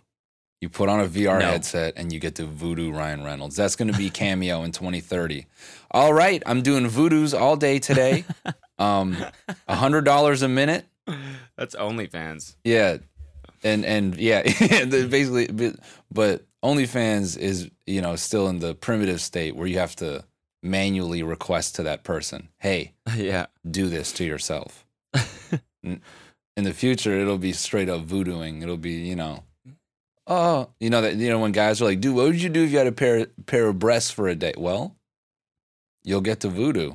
You 0.61 0.69
put 0.69 0.89
on 0.89 0.99
a 0.99 1.05
VR 1.07 1.39
No. 1.39 1.45
headset 1.47 1.93
and 1.97 2.11
you 2.11 2.19
get 2.19 2.35
to 2.35 2.45
voodoo 2.45 2.91
Ryan 2.91 3.23
Reynolds. 3.23 3.55
That's 3.55 3.75
going 3.75 3.91
to 3.91 3.97
be 3.97 4.09
cameo 4.09 4.63
in 4.63 4.71
2030. 4.71 5.45
All 5.91 6.13
right, 6.13 6.41
I'm 6.45 6.61
doing 6.61 6.85
voodoos 6.89 7.39
all 7.39 7.55
day 7.55 7.79
today. 7.79 8.23
Um, 8.77 9.15
a 9.69 9.75
hundred 9.75 10.03
dollars 10.03 10.41
a 10.41 10.49
minute. 10.49 10.83
That's 11.55 11.75
OnlyFans. 11.75 12.57
Yeah, 12.65 12.97
and 13.63 13.85
and 13.85 14.17
yeah, 14.17 14.41
the- 14.83 15.07
basically, 15.09 15.47
but, 15.47 15.77
but 16.11 16.43
OnlyFans 16.61 17.37
is 17.37 17.69
you 17.85 18.01
know 18.01 18.17
still 18.17 18.49
in 18.49 18.59
the 18.59 18.75
primitive 18.75 19.21
state 19.21 19.55
where 19.55 19.65
you 19.65 19.79
have 19.79 19.95
to 19.95 20.25
manually 20.65 21.23
request 21.23 21.75
to 21.75 21.83
that 21.83 22.03
person, 22.03 22.49
hey, 22.59 22.93
yeah. 23.15 23.45
do 23.69 23.87
this 23.87 24.11
to 24.13 24.25
yourself. 24.25 24.85
In 25.83 26.63
the 26.63 26.73
future, 26.73 27.19
it'll 27.19 27.37
be 27.37 27.53
straight 27.53 27.89
up 27.89 28.05
voodooing. 28.05 28.63
It'll 28.63 28.77
be, 28.77 28.93
you 28.93 29.15
know, 29.15 29.43
mm. 29.67 29.75
oh, 30.27 30.69
you 30.79 30.89
know 30.89 31.01
that 31.01 31.15
you 31.15 31.29
know 31.29 31.39
when 31.39 31.51
guys 31.51 31.81
are 31.81 31.85
like, 31.85 31.99
"Dude, 31.99 32.15
what 32.15 32.25
would 32.25 32.41
you 32.41 32.49
do 32.49 32.63
if 32.63 32.71
you 32.71 32.77
had 32.77 32.87
a 32.87 32.91
pair 32.91 33.25
pair 33.45 33.67
of 33.67 33.77
breasts 33.77 34.09
for 34.09 34.27
a 34.27 34.35
day?" 34.35 34.53
Well, 34.57 34.95
you'll 36.03 36.21
get 36.21 36.39
to 36.41 36.49
voodoo 36.49 36.93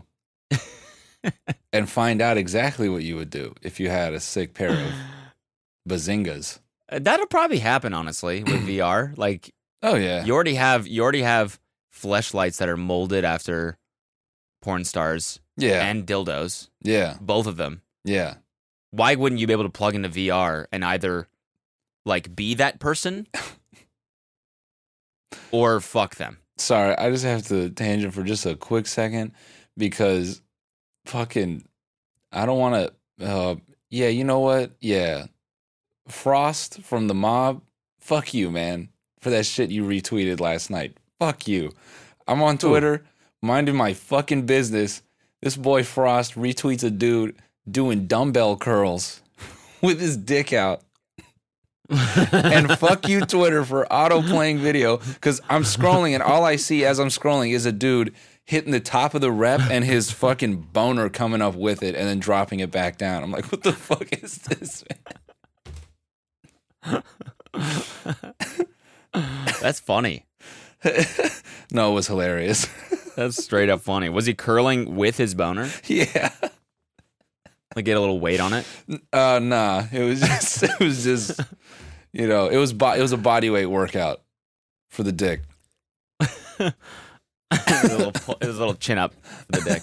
and 1.72 1.88
find 1.88 2.22
out 2.22 2.38
exactly 2.38 2.88
what 2.88 3.02
you 3.02 3.16
would 3.16 3.30
do 3.30 3.54
if 3.62 3.78
you 3.78 3.90
had 3.90 4.14
a 4.14 4.20
sick 4.20 4.54
pair 4.54 4.70
of 4.70 4.92
bazingas. 5.88 6.58
That'll 6.90 7.26
probably 7.26 7.58
happen, 7.58 7.92
honestly, 7.92 8.42
with 8.42 8.66
VR. 8.66 9.16
Like 9.16 9.52
Oh 9.82 9.94
yeah, 9.94 10.24
you 10.24 10.34
already 10.34 10.54
have 10.54 10.86
you 10.86 11.02
already 11.02 11.22
have 11.22 11.58
fleshlights 11.94 12.58
that 12.58 12.68
are 12.68 12.76
molded 12.76 13.24
after 13.24 13.78
porn 14.62 14.84
stars 14.84 15.40
yeah, 15.56 15.86
and 15.86 16.06
dildos, 16.06 16.68
yeah, 16.82 17.16
both 17.20 17.46
of 17.46 17.56
them. 17.56 17.82
yeah. 18.04 18.34
Why 18.92 19.14
wouldn't 19.14 19.40
you 19.40 19.46
be 19.46 19.52
able 19.52 19.62
to 19.64 19.70
plug 19.70 19.94
into 19.94 20.08
VR 20.08 20.66
and 20.72 20.84
either 20.84 21.28
like 22.04 22.34
be 22.34 22.54
that 22.54 22.80
person 22.80 23.28
or 25.52 25.80
fuck 25.80 26.16
them? 26.16 26.38
Sorry, 26.58 26.96
I 26.96 27.10
just 27.10 27.24
have 27.24 27.46
to 27.48 27.70
tangent 27.70 28.14
for 28.14 28.24
just 28.24 28.46
a 28.46 28.56
quick 28.56 28.86
second 28.88 29.32
because 29.76 30.42
fucking 31.06 31.64
I 32.32 32.46
don't 32.46 32.58
want 32.58 32.92
to 33.18 33.24
uh 33.24 33.56
yeah, 33.90 34.08
you 34.08 34.24
know 34.24 34.40
what? 34.40 34.72
Yeah. 34.80 35.26
Frost 36.08 36.82
from 36.82 37.06
the 37.06 37.14
mob, 37.14 37.62
fuck 38.00 38.34
you, 38.34 38.50
man, 38.50 38.88
for 39.20 39.30
that 39.30 39.46
shit 39.46 39.70
you 39.70 39.84
retweeted 39.84 40.40
last 40.40 40.68
night. 40.70 40.96
Fuck 41.20 41.46
you. 41.46 41.70
I'm 42.26 42.42
on 42.42 42.56
Twitter, 42.56 43.04
minding 43.42 43.76
my 43.76 43.92
fucking 43.92 44.46
business. 44.46 45.02
This 45.42 45.54
boy 45.54 45.84
Frost 45.84 46.34
retweets 46.34 46.82
a 46.82 46.88
dude 46.88 47.36
doing 47.70 48.06
dumbbell 48.06 48.56
curls 48.56 49.20
with 49.82 50.00
his 50.00 50.16
dick 50.16 50.54
out 50.54 50.82
and 52.32 52.70
fuck 52.78 53.06
you 53.06 53.20
Twitter 53.20 53.66
for 53.66 53.86
auto 53.92 54.22
playing 54.22 54.60
video 54.60 54.96
because 54.96 55.42
I'm 55.50 55.64
scrolling 55.64 56.14
and 56.14 56.22
all 56.22 56.44
I 56.44 56.56
see 56.56 56.86
as 56.86 56.98
I'm 56.98 57.08
scrolling 57.08 57.52
is 57.52 57.66
a 57.66 57.72
dude 57.72 58.14
hitting 58.46 58.72
the 58.72 58.80
top 58.80 59.12
of 59.14 59.20
the 59.20 59.30
rep 59.30 59.60
and 59.70 59.84
his 59.84 60.10
fucking 60.12 60.68
boner 60.72 61.10
coming 61.10 61.42
up 61.42 61.54
with 61.54 61.82
it 61.82 61.94
and 61.94 62.08
then 62.08 62.18
dropping 62.18 62.60
it 62.60 62.70
back 62.70 62.96
down. 62.96 63.22
I'm 63.22 63.30
like, 63.30 63.52
what 63.52 63.62
the 63.62 63.72
fuck 63.72 64.10
is 64.22 64.36
this? 64.38 64.84
That's 69.60 69.80
funny. 69.80 70.24
No, 71.72 71.92
it 71.92 71.94
was 71.94 72.08
hilarious. 72.08 72.66
That's 73.16 73.42
straight 73.44 73.68
up 73.68 73.80
funny. 73.80 74.08
Was 74.08 74.26
he 74.26 74.34
curling 74.34 74.96
with 74.96 75.16
his 75.16 75.34
boner? 75.36 75.70
yeah. 75.86 76.32
Like 77.76 77.84
get 77.84 77.96
a 77.96 78.00
little 78.00 78.18
weight 78.18 78.40
on 78.40 78.52
it? 78.52 78.66
Uh 79.12 79.38
nah. 79.40 79.84
It 79.92 80.02
was 80.02 80.20
just 80.20 80.62
it 80.64 80.80
was 80.80 81.04
just 81.04 81.40
you 82.12 82.26
know, 82.26 82.48
it 82.48 82.56
was 82.56 82.72
bo- 82.72 82.94
it 82.94 83.00
was 83.00 83.12
a 83.12 83.16
body 83.16 83.50
weight 83.50 83.66
workout 83.66 84.22
for 84.88 85.04
the 85.04 85.12
dick. 85.12 85.42
a 86.18 86.74
little, 87.84 88.10
pu- 88.12 88.34
it 88.40 88.46
was 88.48 88.56
a 88.56 88.58
little 88.58 88.74
chin 88.74 88.98
up 88.98 89.14
for 89.24 89.60
the 89.60 89.80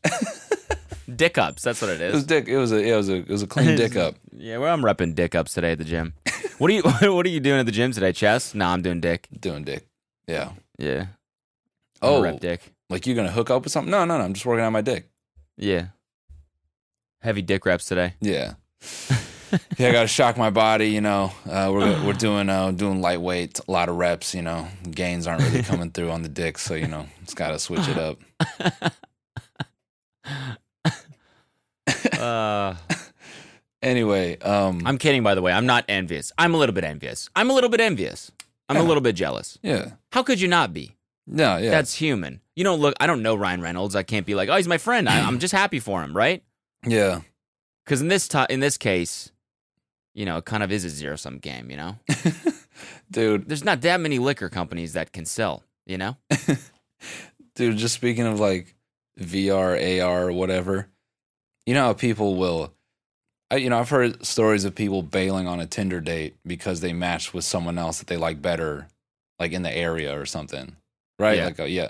dick. 0.00 1.16
dick 1.16 1.36
ups, 1.36 1.62
that's 1.62 1.82
what 1.82 1.90
it 1.90 2.00
is. 2.00 2.12
It 2.12 2.16
was 2.16 2.24
dick. 2.24 2.48
It 2.48 2.56
was 2.56 2.72
a 2.72 2.76
it 2.78 2.96
was 2.96 3.08
a 3.10 3.16
it 3.16 3.28
was 3.28 3.42
a 3.42 3.46
clean 3.46 3.76
dick 3.76 3.96
up. 3.96 4.14
Yeah, 4.32 4.56
well, 4.56 4.72
I'm 4.72 4.80
repping 4.82 5.14
dick 5.14 5.34
ups 5.34 5.52
today 5.52 5.72
at 5.72 5.78
the 5.78 5.84
gym. 5.84 6.14
What 6.56 6.70
are 6.70 6.74
you 6.74 6.82
What 6.82 7.26
are 7.26 7.30
you 7.30 7.40
doing 7.40 7.60
at 7.60 7.66
the 7.66 7.72
gym 7.72 7.92
today? 7.92 8.12
Chest? 8.12 8.54
No, 8.54 8.66
I'm 8.68 8.80
doing 8.80 9.00
dick. 9.02 9.28
Doing 9.38 9.64
dick. 9.64 9.86
Yeah. 10.30 10.52
Yeah. 10.78 11.00
I'm 12.02 12.08
Oh, 12.10 12.22
rep 12.22 12.40
dick. 12.40 12.72
like 12.88 13.06
you're 13.06 13.16
gonna 13.16 13.30
hook 13.30 13.50
up 13.50 13.64
with 13.64 13.72
something? 13.72 13.90
No, 13.90 14.04
no, 14.04 14.16
no. 14.18 14.24
I'm 14.24 14.34
just 14.34 14.46
working 14.46 14.64
on 14.64 14.72
my 14.72 14.80
dick. 14.80 15.08
Yeah. 15.56 15.88
Heavy 17.20 17.42
dick 17.42 17.66
reps 17.66 17.84
today. 17.84 18.14
Yeah. 18.20 18.54
yeah, 19.76 19.88
I 19.88 19.92
got 19.92 20.02
to 20.02 20.08
shock 20.08 20.38
my 20.38 20.48
body. 20.48 20.88
You 20.88 21.00
know, 21.02 21.32
uh, 21.48 21.70
we're 21.72 22.06
we're 22.06 22.12
doing 22.28 22.48
uh, 22.48 22.70
doing 22.70 23.02
lightweight, 23.02 23.58
a 23.66 23.70
lot 23.70 23.88
of 23.90 23.96
reps. 23.96 24.34
You 24.34 24.42
know, 24.42 24.68
gains 24.90 25.26
aren't 25.26 25.42
really 25.42 25.62
coming 25.70 25.90
through 25.90 26.10
on 26.10 26.22
the 26.22 26.28
dick, 26.30 26.56
so 26.56 26.74
you 26.74 26.86
know, 26.86 27.06
it's 27.22 27.34
got 27.34 27.50
to 27.50 27.58
switch 27.58 27.86
it 27.88 27.98
up. 27.98 28.18
Uh, 32.18 32.74
Anyway, 33.82 34.36
um, 34.40 34.82
I'm 34.86 34.98
kidding, 34.98 35.22
by 35.22 35.34
the 35.34 35.40
way. 35.40 35.52
I'm 35.52 35.64
not 35.64 35.86
envious. 35.88 36.32
I'm 36.36 36.52
a 36.54 36.58
little 36.58 36.74
bit 36.74 36.84
envious. 36.84 37.30
I'm 37.34 37.48
a 37.48 37.54
little 37.54 37.70
bit 37.70 37.80
envious. 37.80 38.30
I'm 38.70 38.76
a 38.76 38.82
little 38.82 39.00
bit 39.02 39.14
jealous. 39.16 39.58
yeah, 39.62 39.92
How 40.12 40.22
could 40.22 40.40
you 40.40 40.48
not 40.48 40.72
be? 40.72 40.96
no, 41.26 41.56
yeah, 41.58 41.70
That's 41.70 41.94
human. 41.94 42.40
You 42.56 42.64
don't 42.64 42.80
look. 42.80 42.94
I 43.00 43.06
don't 43.06 43.22
know 43.22 43.34
Ryan 43.34 43.60
Reynolds. 43.62 43.94
I 43.96 44.02
can't 44.02 44.26
be 44.26 44.34
like, 44.34 44.48
oh, 44.48 44.56
he's 44.56 44.68
my 44.68 44.78
friend. 44.78 45.08
I, 45.08 45.20
I'm 45.26 45.38
just 45.38 45.52
happy 45.52 45.78
for 45.80 46.02
him, 46.02 46.16
right? 46.16 46.42
yeah, 46.86 47.20
Because 47.84 48.00
in 48.00 48.08
this 48.08 48.26
ti 48.28 48.44
in 48.48 48.60
this 48.60 48.76
case, 48.76 49.30
you 50.14 50.24
know, 50.26 50.38
it 50.38 50.44
kind 50.44 50.62
of 50.62 50.70
is 50.72 50.84
a 50.84 50.88
zero 50.90 51.16
sum 51.16 51.38
game. 51.38 51.70
You 51.70 51.76
know, 51.76 51.96
dude, 53.10 53.48
there's 53.48 53.64
not 53.64 53.80
that 53.82 54.00
many 54.00 54.18
liquor 54.18 54.48
companies 54.48 54.92
that 54.94 55.12
can 55.12 55.24
sell. 55.24 55.62
You 55.86 55.98
know, 55.98 56.16
dude. 57.54 57.76
Just 57.76 57.94
speaking 57.94 58.26
of 58.26 58.38
like 58.40 58.74
VR, 59.18 60.02
AR, 60.04 60.32
whatever, 60.32 60.88
you 61.66 61.74
know 61.74 61.84
how 61.86 61.92
people 61.94 62.36
will. 62.36 62.72
I, 63.50 63.56
you 63.56 63.68
know, 63.70 63.78
I've 63.80 63.90
heard 63.90 64.24
stories 64.24 64.64
of 64.64 64.74
people 64.74 65.02
bailing 65.02 65.48
on 65.48 65.60
a 65.60 65.66
Tinder 65.66 66.00
date 66.00 66.36
because 66.46 66.80
they 66.80 66.92
matched 66.92 67.34
with 67.34 67.44
someone 67.44 67.78
else 67.78 67.98
that 67.98 68.06
they 68.06 68.16
like 68.16 68.40
better, 68.40 68.86
like 69.38 69.52
in 69.52 69.62
the 69.62 69.76
area 69.76 70.18
or 70.18 70.24
something, 70.26 70.76
right? 71.18 71.38
Yeah. 71.38 71.44
Like, 71.46 71.60
uh, 71.60 71.64
yeah. 71.64 71.88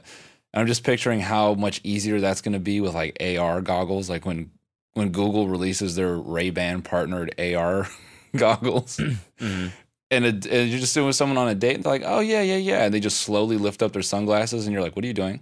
I'm 0.55 0.67
just 0.67 0.83
picturing 0.85 1.21
how 1.21 1.55
much 1.55 1.81
easier 1.85 2.19
that's 2.21 2.41
going 2.41 2.55
to 2.55 2.59
be 2.59 2.81
with 2.81 2.95
like 2.95 3.17
AR 3.23 3.61
goggles, 3.61 4.09
like 4.11 4.25
when 4.27 4.51
when 4.95 5.11
Google 5.11 5.47
releases 5.47 5.95
their 5.95 6.17
Ray 6.17 6.51
Ban 6.51 6.83
partnered 6.83 7.33
AR 7.39 7.87
goggles, 8.37 8.97
Mhm. 9.41 9.71
and, 10.11 10.25
it, 10.25 10.47
and 10.47 10.69
you're 10.69 10.81
just 10.81 10.93
sitting 10.93 11.07
with 11.07 11.15
someone 11.15 11.39
on 11.39 11.47
a 11.49 11.55
date, 11.55 11.77
and 11.77 11.85
they're 11.85 11.93
like, 11.93 12.03
"Oh 12.05 12.19
yeah, 12.19 12.43
yeah, 12.43 12.57
yeah," 12.57 12.85
and 12.87 12.93
they 12.93 12.99
just 12.99 13.21
slowly 13.21 13.57
lift 13.57 13.81
up 13.83 13.93
their 13.93 14.03
sunglasses, 14.03 14.67
and 14.67 14.73
you're 14.73 14.83
like, 14.83 14.97
"What 14.97 15.05
are 15.05 15.09
you 15.09 15.15
doing?" 15.15 15.41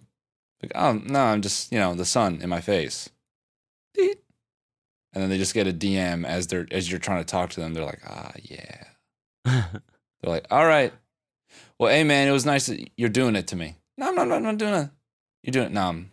Like, 0.62 0.72
"Oh 0.74 0.92
no, 0.92 1.20
I'm 1.20 1.40
just 1.40 1.72
you 1.72 1.78
know 1.78 1.94
the 1.94 2.04
sun 2.04 2.40
in 2.42 2.50
my 2.50 2.60
face." 2.60 3.08
And 5.12 5.22
then 5.22 5.30
they 5.30 5.38
just 5.38 5.54
get 5.54 5.66
a 5.66 5.72
DM 5.72 6.24
as 6.26 6.46
they're 6.48 6.66
as 6.70 6.90
you're 6.90 7.00
trying 7.00 7.20
to 7.20 7.24
talk 7.24 7.50
to 7.50 7.60
them. 7.60 7.74
They're 7.74 7.84
like, 7.84 8.02
"Ah, 8.06 8.32
yeah." 8.42 8.84
They're 9.44 10.30
like, 10.32 10.46
"All 10.50 10.66
right, 10.66 10.92
well, 11.78 11.90
hey 11.90 12.04
man, 12.04 12.28
it 12.28 12.32
was 12.32 12.44
nice 12.44 12.66
that 12.66 12.90
you're 12.96 13.08
doing 13.08 13.34
it 13.36 13.46
to 13.48 13.56
me." 13.56 13.76
No, 13.96 14.08
I'm 14.08 14.14
not. 14.14 14.30
I'm 14.30 14.42
not 14.42 14.58
doing 14.58 14.74
it. 14.74 14.90
You're 15.42 15.52
doing 15.52 15.66
it. 15.66 15.72
No, 15.72 15.88
I'm. 15.88 16.10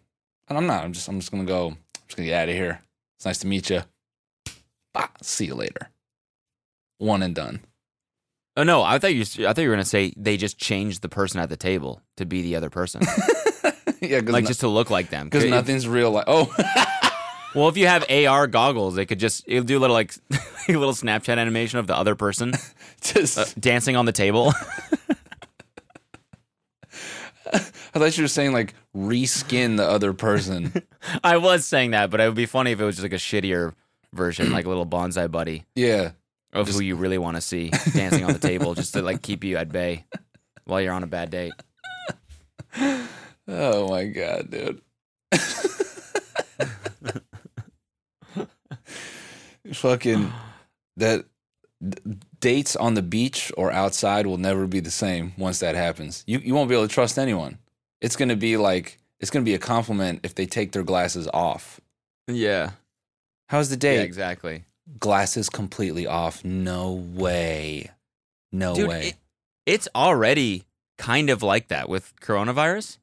and 0.47 0.57
I'm 0.57 0.65
not. 0.67 0.83
I'm 0.83 0.93
just. 0.93 1.07
I'm 1.07 1.19
just 1.19 1.31
gonna 1.31 1.43
go. 1.43 1.67
I'm 1.69 1.77
just 2.07 2.15
gonna 2.17 2.29
get 2.29 2.43
out 2.43 2.49
of 2.49 2.55
here. 2.55 2.81
It's 3.17 3.25
nice 3.25 3.39
to 3.39 3.47
meet 3.47 3.69
you. 3.69 3.81
Bah, 4.93 5.07
see 5.21 5.45
you 5.45 5.55
later. 5.55 5.89
One 6.97 7.21
and 7.21 7.35
done. 7.35 7.59
oh 8.55 8.63
no, 8.63 8.81
I 8.81 8.97
thought 8.99 9.13
you. 9.13 9.23
I 9.45 9.51
thought 9.53 9.61
you 9.61 9.69
were 9.69 9.75
gonna 9.75 9.83
say 9.85 10.13
they 10.15 10.37
just 10.37 10.57
changed 10.57 11.01
the 11.01 11.09
person 11.09 11.41
at 11.41 11.49
the 11.49 11.57
table 11.57 12.01
to 12.15 12.25
be 12.25 12.41
the 12.41 12.55
other 12.55 12.69
person, 12.69 13.01
yeah, 14.01 14.21
like 14.23 14.45
just 14.47 14.61
to 14.61 14.69
look 14.69 14.89
like 14.89 15.09
them. 15.09 15.27
because 15.27 15.43
nothing's 15.45 15.87
real. 15.87 16.11
Like 16.11 16.25
oh, 16.27 16.45
Well, 17.55 17.69
if 17.69 17.77
you 17.77 17.87
have 17.87 18.05
AR 18.09 18.47
goggles, 18.47 18.95
they 18.95 19.05
could 19.05 19.19
just 19.19 19.45
it'll 19.47 19.63
do 19.63 19.77
a 19.77 19.79
little 19.79 19.93
like 19.93 20.13
a 20.67 20.73
little 20.73 20.93
Snapchat 20.93 21.37
animation 21.37 21.79
of 21.79 21.87
the 21.87 21.95
other 21.95 22.13
person 22.15 22.53
just 23.01 23.37
uh, 23.37 23.45
dancing 23.57 23.95
on 23.95 24.05
the 24.05 24.11
table. 24.11 24.53
I 27.53 27.59
thought 27.99 28.17
you 28.17 28.23
were 28.23 28.27
saying 28.27 28.51
like 28.51 28.73
reskin 28.95 29.77
the 29.77 29.87
other 29.87 30.11
person. 30.11 30.73
I 31.23 31.37
was 31.37 31.65
saying 31.65 31.91
that, 31.91 32.09
but 32.09 32.19
it 32.19 32.25
would 32.25 32.35
be 32.35 32.45
funny 32.45 32.71
if 32.71 32.81
it 32.81 32.83
was 32.83 32.95
just 32.95 33.03
like 33.03 33.13
a 33.13 33.15
shittier 33.15 33.73
version, 34.11 34.51
like 34.51 34.65
a 34.65 34.69
little 34.69 34.85
bonsai 34.85 35.31
buddy 35.31 35.63
yeah, 35.75 36.11
of 36.51 36.65
Just- 36.67 36.77
who 36.77 36.83
you 36.83 36.95
really 36.95 37.17
want 37.17 37.37
to 37.37 37.41
see 37.41 37.69
dancing 37.93 38.25
on 38.25 38.33
the 38.33 38.39
table, 38.39 38.73
just 38.73 38.93
to 38.95 39.01
like 39.01 39.21
keep 39.21 39.45
you 39.45 39.55
at 39.55 39.71
bay 39.71 40.05
while 40.65 40.81
you're 40.81 40.93
on 40.93 41.03
a 41.03 41.07
bad 41.07 41.29
date. 41.29 41.53
Oh 43.47 43.89
my 43.89 44.05
god, 44.05 44.49
dude. 44.51 44.81
Fucking 49.73 50.31
that 50.97 51.25
dates 52.39 52.75
on 52.75 52.93
the 52.93 53.01
beach 53.01 53.51
or 53.57 53.71
outside 53.71 54.25
will 54.27 54.37
never 54.37 54.67
be 54.67 54.79
the 54.79 54.91
same 54.91 55.33
once 55.37 55.59
that 55.59 55.75
happens. 55.75 56.23
You 56.27 56.39
you 56.39 56.53
won't 56.53 56.69
be 56.69 56.75
able 56.75 56.87
to 56.87 56.93
trust 56.93 57.17
anyone. 57.17 57.57
It's 58.01 58.15
going 58.15 58.29
to 58.29 58.35
be 58.35 58.57
like 58.57 58.97
it's 59.19 59.31
gonna 59.31 59.45
be 59.45 59.53
a 59.55 59.59
compliment 59.59 60.19
if 60.23 60.35
they 60.35 60.45
take 60.45 60.71
their 60.73 60.83
glasses 60.83 61.27
off. 61.33 61.79
Yeah. 62.27 62.71
How's 63.49 63.69
the 63.69 63.75
Yeah, 63.75 63.97
day? 63.97 64.03
exactly. 64.03 64.63
Glasses 64.99 65.49
completely 65.49 66.05
off. 66.05 66.43
No 66.43 66.91
way. 66.93 67.91
No 68.51 68.75
Dude, 68.75 68.89
way. 68.89 69.07
it- 69.09 69.15
it's 69.65 69.87
already 69.95 70.63
kind 70.99 71.29
of 71.31 71.41
like 71.41 71.69
that 71.69 71.89
with 71.89 72.13
coronavirus. 72.21 72.97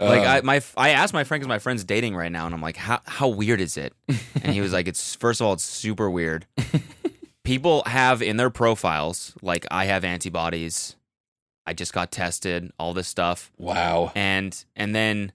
Like 0.00 0.20
Um, 0.22 0.26
I 0.26 0.40
my 0.42 0.62
I 0.76 0.90
asked 0.90 1.12
my 1.12 1.24
friend 1.24 1.40
because 1.40 1.48
my 1.48 1.58
friend's 1.58 1.84
dating 1.84 2.16
right 2.16 2.32
now, 2.32 2.46
and 2.46 2.54
I'm 2.54 2.62
like, 2.62 2.76
how 2.76 3.00
how 3.04 3.28
weird 3.28 3.60
is 3.60 3.76
it? 3.76 3.92
And 4.42 4.52
he 4.52 4.60
was 4.60 4.72
like, 4.72 4.88
it's 4.88 5.14
first 5.16 5.40
of 5.40 5.46
all, 5.46 5.52
it's 5.52 5.64
super 5.64 6.10
weird. 6.10 6.46
People 7.44 7.82
have 7.86 8.22
in 8.22 8.36
their 8.36 8.50
profiles 8.50 9.34
like 9.42 9.66
I 9.70 9.86
have 9.86 10.04
antibodies, 10.04 10.96
I 11.66 11.72
just 11.72 11.92
got 11.92 12.10
tested, 12.12 12.70
all 12.78 12.94
this 12.94 13.08
stuff, 13.08 13.50
wow. 13.56 14.12
and 14.14 14.64
and 14.76 14.94
then 14.94 15.32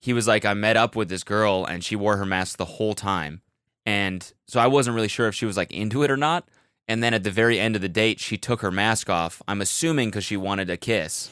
he 0.00 0.12
was 0.12 0.28
like, 0.28 0.44
I 0.44 0.54
met 0.54 0.76
up 0.76 0.94
with 0.94 1.08
this 1.08 1.24
girl 1.24 1.64
and 1.64 1.82
she 1.82 1.96
wore 1.96 2.16
her 2.18 2.26
mask 2.26 2.58
the 2.58 2.64
whole 2.64 2.94
time, 2.94 3.40
and 3.84 4.32
so 4.46 4.60
I 4.60 4.66
wasn't 4.66 4.94
really 4.94 5.08
sure 5.08 5.28
if 5.28 5.34
she 5.34 5.46
was 5.46 5.56
like 5.56 5.72
into 5.72 6.02
it 6.02 6.10
or 6.10 6.16
not. 6.16 6.48
And 6.88 7.02
then 7.02 7.14
at 7.14 7.24
the 7.24 7.32
very 7.32 7.58
end 7.58 7.74
of 7.74 7.82
the 7.82 7.88
date, 7.88 8.20
she 8.20 8.36
took 8.36 8.60
her 8.60 8.70
mask 8.70 9.10
off. 9.10 9.42
I'm 9.48 9.60
assuming 9.60 10.08
because 10.10 10.24
she 10.24 10.36
wanted 10.36 10.70
a 10.70 10.76
kiss. 10.76 11.30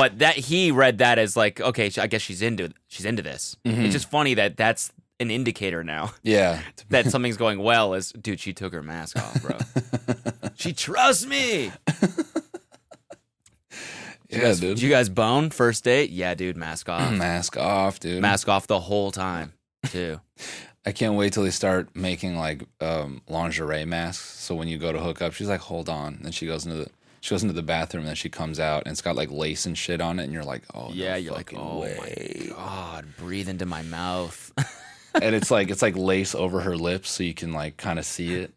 but 0.01 0.19
that 0.21 0.37
he 0.37 0.71
read 0.71 0.99
that 0.99 1.19
as 1.19 1.37
like, 1.37 1.61
okay, 1.61 1.91
I 1.99 2.07
guess 2.07 2.23
she's 2.23 2.43
into 2.43 2.73
she's 2.89 3.05
into 3.07 3.23
this. 3.23 3.57
Mhm. 3.65 3.85
It's 3.85 3.93
just 3.95 4.11
funny 4.11 4.35
that 4.35 4.57
that's 4.57 4.93
an 5.21 5.31
indicator 5.31 5.85
now 5.85 6.13
Yeah. 6.23 6.61
that 6.89 7.07
something's 7.11 7.37
going 7.37 7.59
well. 7.59 7.95
Is 7.95 8.13
dude, 8.13 8.41
she 8.41 8.53
took 8.53 8.73
her 8.73 8.83
mask 8.83 9.19
off, 9.19 9.43
bro. 9.43 9.59
she 10.55 10.73
trusts 10.73 11.27
me. 11.27 11.73
yeah, 14.31 14.53
Did 14.53 14.61
dude. 14.61 14.83
you 14.83 14.89
guys 14.91 15.09
bone 15.09 15.51
first 15.51 15.85
date? 15.85 16.11
Yeah, 16.11 16.35
dude, 16.35 16.57
mask 16.57 16.89
off. 16.89 17.13
Mask 17.13 17.57
off, 17.57 18.01
dude. 18.01 18.23
mask 18.23 18.49
off 18.49 18.67
the 18.67 18.81
whole 18.81 19.11
time 19.11 19.53
too. 19.87 20.21
I 20.87 20.93
can't 20.93 21.15
wait 21.15 21.33
till 21.35 21.43
they 21.43 21.51
start 21.51 21.95
making 21.95 22.37
like 22.37 22.65
um, 22.81 23.21
lingerie 23.29 23.85
masks. 23.85 24.39
So 24.41 24.55
when 24.55 24.69
you 24.69 24.79
go 24.79 24.93
to 24.93 24.99
hook 24.99 25.21
up, 25.21 25.35
she's 25.35 25.49
like, 25.49 25.61
"Hold 25.61 25.89
on," 25.91 26.21
and 26.25 26.35
she 26.35 26.47
goes 26.47 26.65
into 26.65 26.79
the 26.85 26.91
she 27.21 27.31
goes 27.35 27.43
into 27.43 27.55
the 27.55 27.63
bathroom, 27.63 28.03
and 28.03 28.09
then 28.09 28.17
she 28.17 28.29
comes 28.29 28.59
out, 28.59 28.85
and 28.85 28.93
it's 28.93 29.03
got 29.03 29.17
like 29.17 29.31
lace 29.31 29.67
and 29.67 29.77
shit 29.77 30.01
on 30.01 30.19
it, 30.19 30.25
and 30.25 30.33
you're 30.33 30.45
like, 30.45 30.63
"Oh, 30.75 30.91
yeah, 30.93 31.11
no 31.13 31.17
you're 31.17 31.35
like, 31.35 31.53
oh 31.55 31.81
way." 31.81 31.97
my 32.49 32.55
god, 32.57 33.07
breathe 33.19 33.49
into 33.49 33.67
my 33.67 33.83
mouth. 33.83 34.53
and 35.21 35.35
it's 35.35 35.51
like 35.51 35.71
it's 35.71 35.83
like 35.83 35.97
lace 35.97 36.35
over 36.35 36.61
her 36.61 36.77
lips, 36.77 37.11
so 37.11 37.23
you 37.23 37.35
can 37.35 37.53
like 37.53 37.77
kind 37.77 37.99
of 37.99 38.05
see 38.07 38.35
it. 38.35 38.53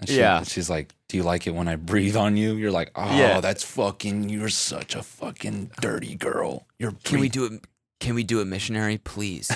And 0.00 0.08
she, 0.08 0.18
Yeah. 0.18 0.42
she's 0.42 0.68
like, 0.68 0.92
"Do 1.08 1.16
you 1.16 1.22
like 1.22 1.46
it 1.46 1.54
when 1.54 1.68
I 1.68 1.76
breathe 1.76 2.16
on 2.16 2.36
you?" 2.36 2.54
You're 2.54 2.70
like, 2.72 2.90
"Oh, 2.94 3.16
Yeah. 3.16 3.40
that's 3.40 3.64
fucking. 3.64 4.28
You're 4.28 4.48
such 4.48 4.94
a 4.94 5.02
fucking 5.02 5.70
dirty 5.80 6.14
girl. 6.16 6.66
You're 6.78 6.92
Can 7.04 7.20
we 7.20 7.28
do 7.28 7.44
it? 7.46 7.64
Can 8.00 8.14
we 8.14 8.22
do 8.24 8.40
a 8.40 8.44
missionary, 8.44 8.98
please? 8.98 9.50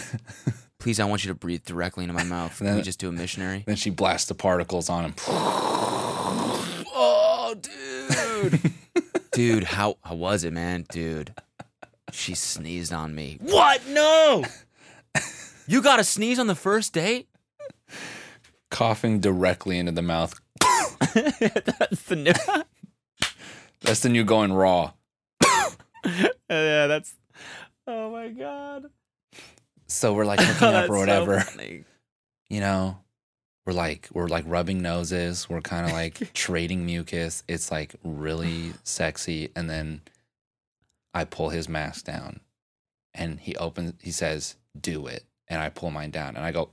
please, 0.81 1.01
I 1.01 1.05
want 1.05 1.25
you 1.25 1.29
to 1.29 1.35
breathe 1.35 1.65
directly 1.65 2.05
into 2.05 2.15
my 2.15 2.23
mouth. 2.23 2.57
Can 2.59 2.75
we 2.77 2.83
just 2.83 2.99
do 3.01 3.09
a 3.09 3.13
missionary? 3.13 3.65
Then 3.67 3.77
she 3.77 3.91
blasts 3.91 4.29
the 4.29 4.35
particles 4.35 4.89
on 4.89 5.05
him. 5.07 5.15
Dude, 8.51 8.73
dude, 9.33 9.65
how 9.65 9.97
how 10.03 10.15
was 10.15 10.45
it, 10.45 10.53
man, 10.53 10.87
dude? 10.91 11.35
She 12.13 12.35
sneezed 12.35 12.93
on 12.93 13.15
me. 13.15 13.39
What? 13.41 13.87
No. 13.89 14.45
You 15.71 15.83
got 15.83 15.97
to 15.99 16.05
sneeze 16.05 16.39
on 16.39 16.47
the 16.47 16.55
first 16.55 16.95
date? 16.95 17.29
Coughing 18.71 19.21
directly 19.21 19.79
into 19.79 19.93
the 19.93 20.01
mouth. 20.01 20.33
That's 21.15 22.03
the 22.05 22.17
new. 22.17 22.33
That's 23.83 24.01
the 24.01 24.09
new 24.09 24.25
going 24.25 24.55
raw. 24.55 24.93
yeah, 26.49 26.87
that's. 26.87 27.15
Oh 27.87 28.11
my 28.11 28.29
god. 28.29 28.87
So 29.89 30.15
we're 30.15 30.25
like 30.25 30.41
hooking 30.41 30.75
up 30.75 30.85
or 30.89 30.95
so 30.95 30.99
whatever. 31.01 31.41
funny. 31.41 31.85
you 32.49 32.61
know, 32.61 32.99
we're 33.69 33.75
like 33.75 34.09
we're 34.15 34.29
like 34.29 34.45
rubbing 34.47 34.81
noses. 34.81 35.47
We're 35.47 35.61
kind 35.61 35.85
of 35.85 35.93
like 35.93 36.33
trading 36.33 36.87
mucus. 36.87 37.45
It's 37.47 37.71
like 37.71 37.95
really 38.03 38.73
sexy. 38.83 39.51
And 39.55 39.69
then 39.69 40.01
I 41.13 41.25
pull 41.25 41.51
his 41.51 41.69
mask 41.69 42.07
down, 42.07 42.41
and 43.13 43.39
he 43.39 43.55
opens. 43.57 43.93
He 44.01 44.11
says, 44.11 44.57
"Do 44.81 45.07
it," 45.07 45.27
and 45.49 45.61
I 45.61 45.69
pull 45.69 45.91
mine 45.91 46.11
down, 46.11 46.35
and 46.35 46.47
I 46.47 46.53
go. 46.53 46.71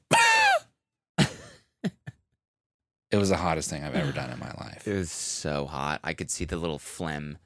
it 1.19 3.17
was 3.17 3.27
the 3.27 3.35
hottest 3.35 3.69
thing 3.69 3.83
I've 3.83 3.95
ever 3.95 4.13
done 4.13 4.31
in 4.31 4.39
my 4.39 4.53
life. 4.57 4.87
It 4.87 4.93
was 4.93 5.11
so 5.11 5.65
hot. 5.65 5.99
I 6.01 6.13
could 6.13 6.31
see 6.31 6.45
the 6.45 6.55
little 6.55 6.79
phlegm, 6.79 7.39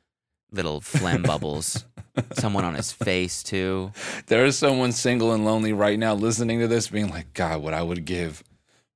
little 0.51 0.79
phlegm 0.79 1.23
bubbles. 1.23 1.85
Someone 2.33 2.65
on 2.65 2.75
his 2.75 2.91
face 2.91 3.41
too. 3.41 3.93
There 4.27 4.45
is 4.45 4.59
someone 4.59 4.91
single 4.91 5.33
and 5.33 5.43
lonely 5.43 5.73
right 5.73 5.97
now 5.97 6.13
listening 6.13 6.59
to 6.59 6.67
this, 6.67 6.87
being 6.87 7.09
like, 7.09 7.33
"God, 7.33 7.63
what 7.63 7.73
I 7.73 7.81
would 7.81 8.05
give 8.05 8.43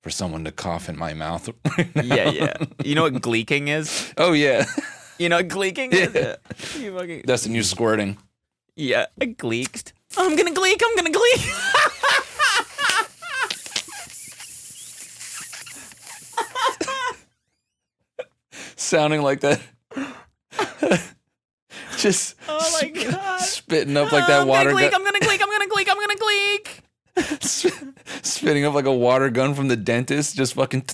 for 0.04 0.12
someone 0.12 0.44
to 0.46 0.52
cough 0.52 0.88
in 0.90 0.98
my 0.98 1.14
mouth." 1.16 1.50
right 1.78 1.96
now." 1.96 2.04
Yeah, 2.04 2.30
yeah. 2.30 2.54
You 2.84 2.94
know 2.94 3.04
what 3.04 3.14
gleeking 3.16 3.68
is? 3.70 4.14
Oh 4.18 4.34
yeah, 4.34 4.66
You 5.18 5.30
know 5.30 5.38
what 5.38 5.48
gleeking 5.48 5.92
is? 5.94 6.14
You 6.80 6.96
fucking, 6.98 7.24
that's 7.26 7.44
the 7.44 7.50
new 7.50 7.64
squirting. 7.64 8.18
yeah, 8.76 9.08
I 9.20 9.26
gleeked. 9.26 9.94
I'm 10.18 10.36
gonna 10.36 10.52
gleek. 10.54 10.82
I'm 10.84 10.96
gonna 10.96 11.10
gleek. 11.10 11.42
sounding 18.76 19.22
like 19.22 19.42
that. 19.42 19.62
Just 21.98 22.36
Oh 22.50 22.60
my 22.82 22.92
sp- 22.94 23.12
God. 23.12 23.40
spitting 23.40 23.96
up 23.98 24.12
like 24.12 24.28
that 24.28 24.42
I'm 24.42 24.48
water 24.48 24.72
gonna 24.72 24.82
gleek. 24.90 24.94
I'm 24.94 25.04
gonna 25.04 25.20
gleek. 25.20 25.42
I'm 25.42 25.50
gonna 25.50 25.68
gleek. 25.68 25.88
I'm 25.90 25.98
gonna 26.00 26.16
gleek. 26.16 26.83
spitting 28.22 28.66
up 28.66 28.74
like 28.74 28.86
a 28.86 28.94
water 28.94 29.30
gun 29.30 29.54
from 29.54 29.68
the 29.68 29.76
dentist. 29.76 30.36
Just 30.36 30.54
fucking. 30.56 30.86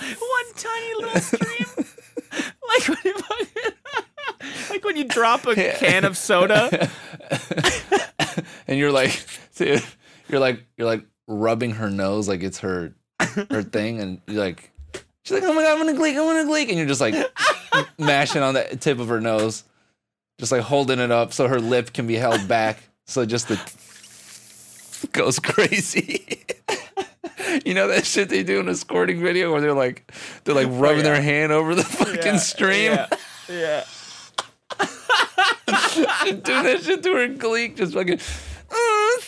One 0.00 0.54
tiny 0.56 0.94
little 0.98 1.20
stream. 1.20 1.86
like 2.68 2.88
when 2.88 2.98
you 3.04 3.14
fucking, 3.18 3.72
like 4.70 4.84
when 4.84 4.96
you 4.96 5.04
drop 5.04 5.46
a 5.46 5.54
can 5.54 6.04
of 6.04 6.16
soda. 6.16 6.90
and 8.66 8.78
you're 8.78 8.92
like, 8.92 9.24
dude, 9.56 9.82
you're 10.28 10.40
like, 10.40 10.64
you're 10.76 10.86
like 10.86 11.04
rubbing 11.26 11.72
her 11.72 11.90
nose 11.90 12.28
like 12.28 12.42
it's 12.42 12.58
her, 12.60 12.94
her 13.50 13.62
thing, 13.62 14.00
and 14.00 14.20
you're 14.26 14.42
like, 14.42 14.70
she's 15.22 15.32
like, 15.32 15.42
oh 15.44 15.54
my 15.54 15.62
god, 15.62 15.72
I'm 15.72 15.86
gonna 15.86 15.96
gleek, 15.96 16.16
I'm 16.16 16.24
gonna 16.24 16.44
gleek, 16.44 16.68
and 16.68 16.78
you're 16.78 16.86
just 16.86 17.00
like 17.00 17.14
mashing 17.98 18.42
on 18.42 18.54
the 18.54 18.64
tip 18.80 18.98
of 18.98 19.08
her 19.08 19.20
nose, 19.20 19.64
just 20.38 20.52
like 20.52 20.62
holding 20.62 20.98
it 20.98 21.10
up 21.10 21.32
so 21.32 21.48
her 21.48 21.60
lip 21.60 21.92
can 21.92 22.06
be 22.06 22.14
held 22.14 22.46
back, 22.48 22.88
so 23.06 23.24
just 23.26 23.48
the 23.48 23.58
goes 25.12 25.38
crazy. 25.38 26.44
You 27.64 27.72
know 27.74 27.86
that 27.88 28.04
shit 28.04 28.30
they 28.30 28.42
do 28.42 28.58
in 28.58 28.68
a 28.68 28.74
squirting 28.74 29.20
video 29.20 29.52
where 29.52 29.60
they're 29.60 29.72
like, 29.72 30.10
they're 30.42 30.54
like 30.56 30.66
oh, 30.66 30.70
rubbing 30.70 31.04
their 31.04 31.20
hand 31.22 31.52
over 31.52 31.74
the 31.74 31.84
fucking 31.84 32.38
stream, 32.38 32.92
Yeah. 32.92 33.06
yeah. 33.48 33.84
doing 36.24 36.64
that 36.64 36.80
shit 36.82 37.02
to 37.04 37.12
her 37.12 37.28
gleek, 37.28 37.76
just 37.76 37.94
fucking. 37.94 38.18
Oh. 38.72 39.20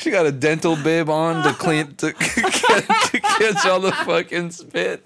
She 0.00 0.10
got 0.10 0.24
a 0.24 0.32
dental 0.32 0.76
bib 0.76 1.10
on 1.10 1.42
to 1.44 1.52
clean 1.52 1.94
to, 1.96 2.12
to 2.14 3.20
catch 3.20 3.66
all 3.66 3.80
the 3.80 3.92
fucking 3.92 4.50
spit. 4.50 5.04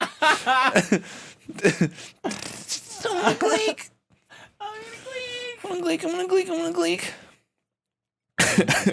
I'm 0.00 1.02
gonna 3.12 3.34
gleek. 3.34 3.90
I'm 4.58 4.72
gonna 5.62 5.82
gleek. 5.82 6.04
I'm 6.04 6.10
gonna 6.10 6.26
gleek. 6.26 6.48
I'm 6.48 6.56
gonna 6.56 6.72
gleek. 6.72 7.12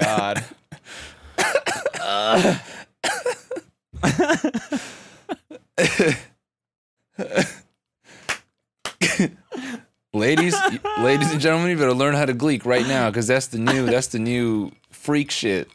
God. 0.01 0.43
ladies, 10.13 10.55
ladies 10.99 11.31
and 11.31 11.41
gentlemen, 11.41 11.71
you 11.71 11.77
better 11.77 11.93
learn 11.93 12.15
how 12.15 12.25
to 12.25 12.33
gleek 12.33 12.65
right 12.65 12.87
now 12.87 13.09
because 13.09 13.27
that's 13.27 13.47
the 13.47 13.59
new 13.59 13.85
that's 13.85 14.07
the 14.07 14.19
new 14.19 14.71
freak 14.91 15.31
shit 15.31 15.69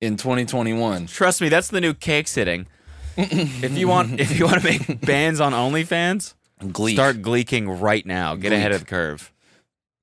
in 0.00 0.16
2021. 0.16 1.06
Trust 1.06 1.40
me, 1.40 1.48
that's 1.48 1.68
the 1.68 1.80
new 1.80 1.94
cake 1.94 2.28
sitting. 2.28 2.66
if 3.16 3.76
you 3.76 3.88
want, 3.88 4.20
if 4.20 4.38
you 4.38 4.46
want 4.46 4.62
to 4.62 4.64
make 4.64 5.00
bands 5.00 5.40
on 5.40 5.52
OnlyFans, 5.52 6.34
Gleek. 6.72 6.94
start 6.94 7.22
gleeking 7.22 7.80
right 7.80 8.06
now. 8.06 8.34
Get 8.34 8.52
ahead 8.52 8.72
of 8.72 8.80
the 8.80 8.86
curve. 8.86 9.32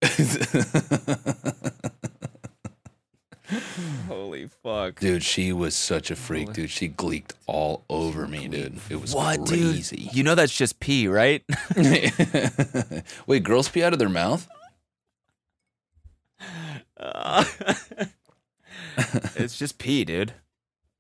Holy 4.08 4.48
fuck! 4.48 5.00
Dude, 5.00 5.24
she 5.24 5.54
was 5.54 5.74
such 5.76 6.12
a 6.12 6.16
freak, 6.16 6.54
dude. 6.54 6.70
She 6.70 6.90
gleeked 6.90 7.32
all 7.46 7.84
over 7.90 8.28
me, 8.28 8.48
dude. 8.48 8.80
It 8.90 9.00
was 9.00 9.16
What, 9.16 9.46
crazy. 9.48 9.96
dude? 9.98 10.16
You 10.16 10.24
know 10.24 10.36
that's 10.36 10.56
just 10.56 10.80
pee, 10.80 11.08
right? 11.08 11.44
Wait, 13.28 13.44
girls 13.44 13.70
pee 13.70 13.84
out 13.84 13.94
of 13.94 14.00
their 14.00 14.10
mouth? 14.10 14.48
Uh, 17.00 17.46
it's 19.36 19.58
just 19.58 19.78
pee, 19.78 20.04
dude. 20.04 20.34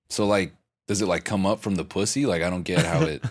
So 0.10 0.26
like, 0.26 0.54
does 0.88 1.02
it 1.02 1.08
like 1.08 1.26
come 1.26 1.46
up 1.46 1.60
from 1.60 1.76
the 1.76 1.84
pussy? 1.84 2.26
Like 2.26 2.44
I 2.44 2.50
don't 2.50 2.64
get 2.64 2.86
how 2.86 3.02
it. 3.02 3.22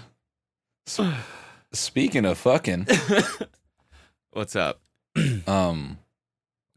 Speaking 1.74 2.26
of 2.26 2.38
fucking, 2.38 2.88
What's 4.32 4.56
up? 4.56 4.82
um, 5.48 5.98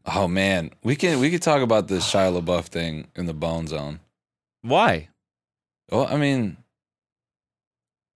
oh 0.05 0.27
man, 0.27 0.71
we 0.83 0.95
can 0.95 1.19
we 1.19 1.29
could 1.31 1.41
talk 1.41 1.61
about 1.61 1.87
this 1.87 2.05
Shia 2.11 2.39
LaBeouf 2.41 2.65
thing 2.65 3.07
in 3.15 3.25
the 3.25 3.33
Bone 3.33 3.67
Zone. 3.67 3.99
Why? 4.61 5.09
Well, 5.89 6.07
I 6.07 6.17
mean, 6.17 6.57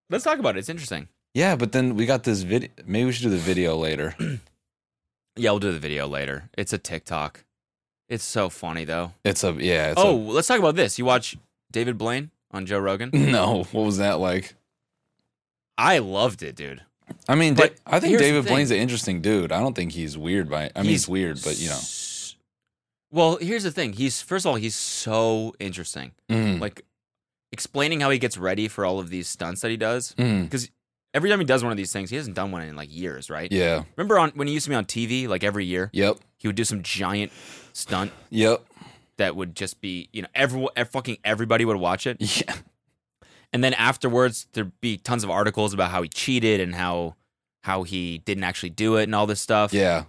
Let's 0.09 0.23
talk 0.23 0.37
about 0.39 0.55
it. 0.55 0.59
It's 0.59 0.69
interesting. 0.69 1.07
yeah, 1.33 1.55
but 1.55 1.71
then 1.71 1.95
we 1.95 2.05
got 2.05 2.23
this 2.23 2.41
video. 2.43 2.69
Maybe 2.85 3.05
we 3.05 3.11
should 3.11 3.23
do 3.23 3.29
the 3.29 3.37
video 3.37 3.75
later. 3.77 4.15
Yeah, 5.37 5.51
we'll 5.51 5.59
do 5.59 5.73
the 5.73 5.79
video 5.79 6.07
later. 6.07 6.49
It's 6.57 6.71
a 6.71 6.77
TikTok. 6.77 7.43
It's 8.07 8.23
so 8.23 8.47
funny 8.47 8.85
though. 8.85 9.11
It's 9.25 9.43
a 9.43 9.51
yeah. 9.51 9.91
It's 9.91 9.99
oh, 9.99 10.15
let's 10.15 10.47
talk 10.47 10.59
about 10.59 10.77
this. 10.77 10.97
You 10.97 11.03
watch 11.03 11.35
David 11.73 11.97
Blaine 11.97 12.31
on 12.55 12.65
Joe 12.65 12.79
Rogan? 12.79 13.09
no, 13.13 13.63
what 13.71 13.85
was 13.85 13.97
that 13.97 14.19
like? 14.19 14.55
I 15.77 15.99
loved 15.99 16.41
it, 16.41 16.55
dude. 16.55 16.81
I 17.27 17.35
mean, 17.35 17.53
Da- 17.53 17.69
I 17.85 17.99
think 17.99 18.17
David. 18.17 18.45
Blaine's 18.45 18.71
an 18.71 18.77
interesting 18.77 19.21
dude. 19.21 19.51
I 19.51 19.59
don't 19.59 19.75
think 19.75 19.91
he's 19.91 20.17
weird 20.17 20.49
by. 20.49 20.71
I 20.75 20.81
mean, 20.81 20.91
he's, 20.91 21.07
weird, 21.07 21.39
but 21.43 21.57
you 21.59 21.67
know, 21.67 21.75
s- 21.75 22.35
Well, 23.11 23.37
here's 23.37 23.63
the 23.63 23.71
thing. 23.71 23.93
He's 23.93 24.21
first 24.21 24.45
of 24.45 24.49
all, 24.49 24.55
he's 24.55 24.75
so 24.75 25.53
interesting. 25.59 26.13
Mm, 26.29 26.59
Like 26.59 26.83
explaining 27.51 27.99
how 28.01 28.09
he 28.09 28.17
gets 28.17 28.37
ready 28.37 28.67
for 28.67 28.85
all 28.85 28.99
of 28.99 29.09
these 29.09 29.27
stunts 29.27 29.61
that 29.61 29.69
he 29.69 29.77
does. 29.77 30.15
mm, 30.17 30.43
Because 30.43 30.69
every 31.13 31.29
time 31.29 31.39
he 31.39 31.45
does 31.45 31.61
one 31.63 31.71
of 31.71 31.77
these 31.77 31.91
things, 31.93 32.09
he 32.09 32.15
hasn't 32.15 32.35
done 32.35 32.51
one 32.51 32.61
in 32.63 32.75
like 32.75 32.93
years, 32.95 33.29
right? 33.29 33.51
yeah, 33.51 33.83
Remember 33.97 34.17
on 34.17 34.31
when 34.31 34.47
he 34.47 34.53
used 34.53 34.63
to 34.65 34.69
be 34.71 34.75
on 34.75 34.85
TV, 34.85 35.27
like 35.27 35.43
every 35.43 35.65
year, 35.65 35.89
yep, 35.93 36.17
he 36.37 36.47
would 36.47 36.55
do 36.55 36.63
some 36.63 36.81
giant 36.83 37.31
stunt 37.73 38.11
yep, 38.29 38.65
that 39.17 39.35
would 39.35 39.55
just 39.55 39.81
be, 39.81 40.09
you 40.13 40.21
know, 40.21 40.27
everyone, 40.35 40.69
fucking 40.91 41.17
everybody 41.23 41.65
would 41.65 41.77
watch 41.77 42.05
it. 42.07 42.17
yeah, 42.47 42.55
and 43.53 43.63
then 43.63 43.73
afterwards 43.73 44.47
there'd 44.53 44.79
be 44.81 44.97
tons 44.97 45.23
of 45.23 45.29
articles 45.29 45.73
about 45.73 45.91
how 45.91 46.01
he 46.01 46.09
cheated 46.09 46.59
and 46.59 46.75
how 46.75 47.15
how 47.63 47.83
he 47.83 48.19
didn't 48.19 48.43
actually 48.43 48.69
do 48.69 48.95
it 48.97 49.03
and 49.03 49.15
all 49.15 49.25
this 49.25 49.41
stuff. 49.41 49.73
yeah, 49.73 50.03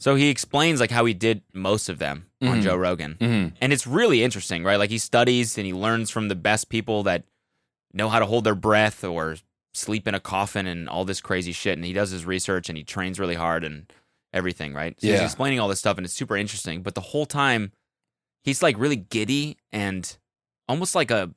So 0.00 0.14
he 0.14 0.30
explains 0.30 0.80
like 0.80 0.90
how 0.90 1.04
he 1.04 1.12
did 1.12 1.42
most 1.52 1.88
of 1.90 1.98
them 1.98 2.26
on 2.40 2.60
Mhm. 2.60 2.62
Joe 2.62 2.76
Rogan. 2.76 3.16
mm, 3.20 3.52
And 3.60 3.72
it's 3.74 3.86
really 3.86 4.22
interesting, 4.22 4.64
right? 4.64 4.76
Like 4.78 4.88
he 4.90 4.96
studies 4.96 5.58
and 5.58 5.66
he 5.66 5.74
learns 5.74 6.08
from 6.10 6.28
the 6.28 6.34
best 6.34 6.70
people 6.70 7.02
that 7.02 7.24
know 7.92 8.08
how 8.08 8.18
to 8.20 8.24
hold 8.26 8.44
their 8.44 8.54
breath 8.54 9.04
or 9.04 9.36
sleep 9.74 10.08
in 10.08 10.14
a 10.14 10.20
coffin 10.20 10.66
and 10.66 10.88
all 10.88 11.04
this 11.04 11.20
crazy 11.20 11.52
shit. 11.52 11.76
And 11.76 11.84
he 11.84 11.92
does 11.92 12.10
his 12.10 12.24
research 12.24 12.70
and 12.70 12.78
he 12.78 12.84
trains 12.84 13.20
really 13.20 13.34
hard 13.34 13.64
and 13.64 13.92
everything, 14.32 14.72
right? 14.72 14.98
So 14.98 15.08
he's 15.08 15.18
Yeah. 15.20 15.24
explaining 15.26 15.60
all 15.60 15.68
this 15.68 15.80
stuff 15.80 15.98
and 15.98 16.06
it's 16.06 16.14
super 16.14 16.36
interesting. 16.38 16.82
But 16.82 16.94
the 16.94 17.00
whole 17.02 17.26
time 17.26 17.72
he's 18.48 18.62
like 18.62 18.78
really 18.78 18.96
giddy 18.96 19.56
and 19.72 20.16
almost 20.68 20.94
like 20.94 21.10
a 21.10 21.30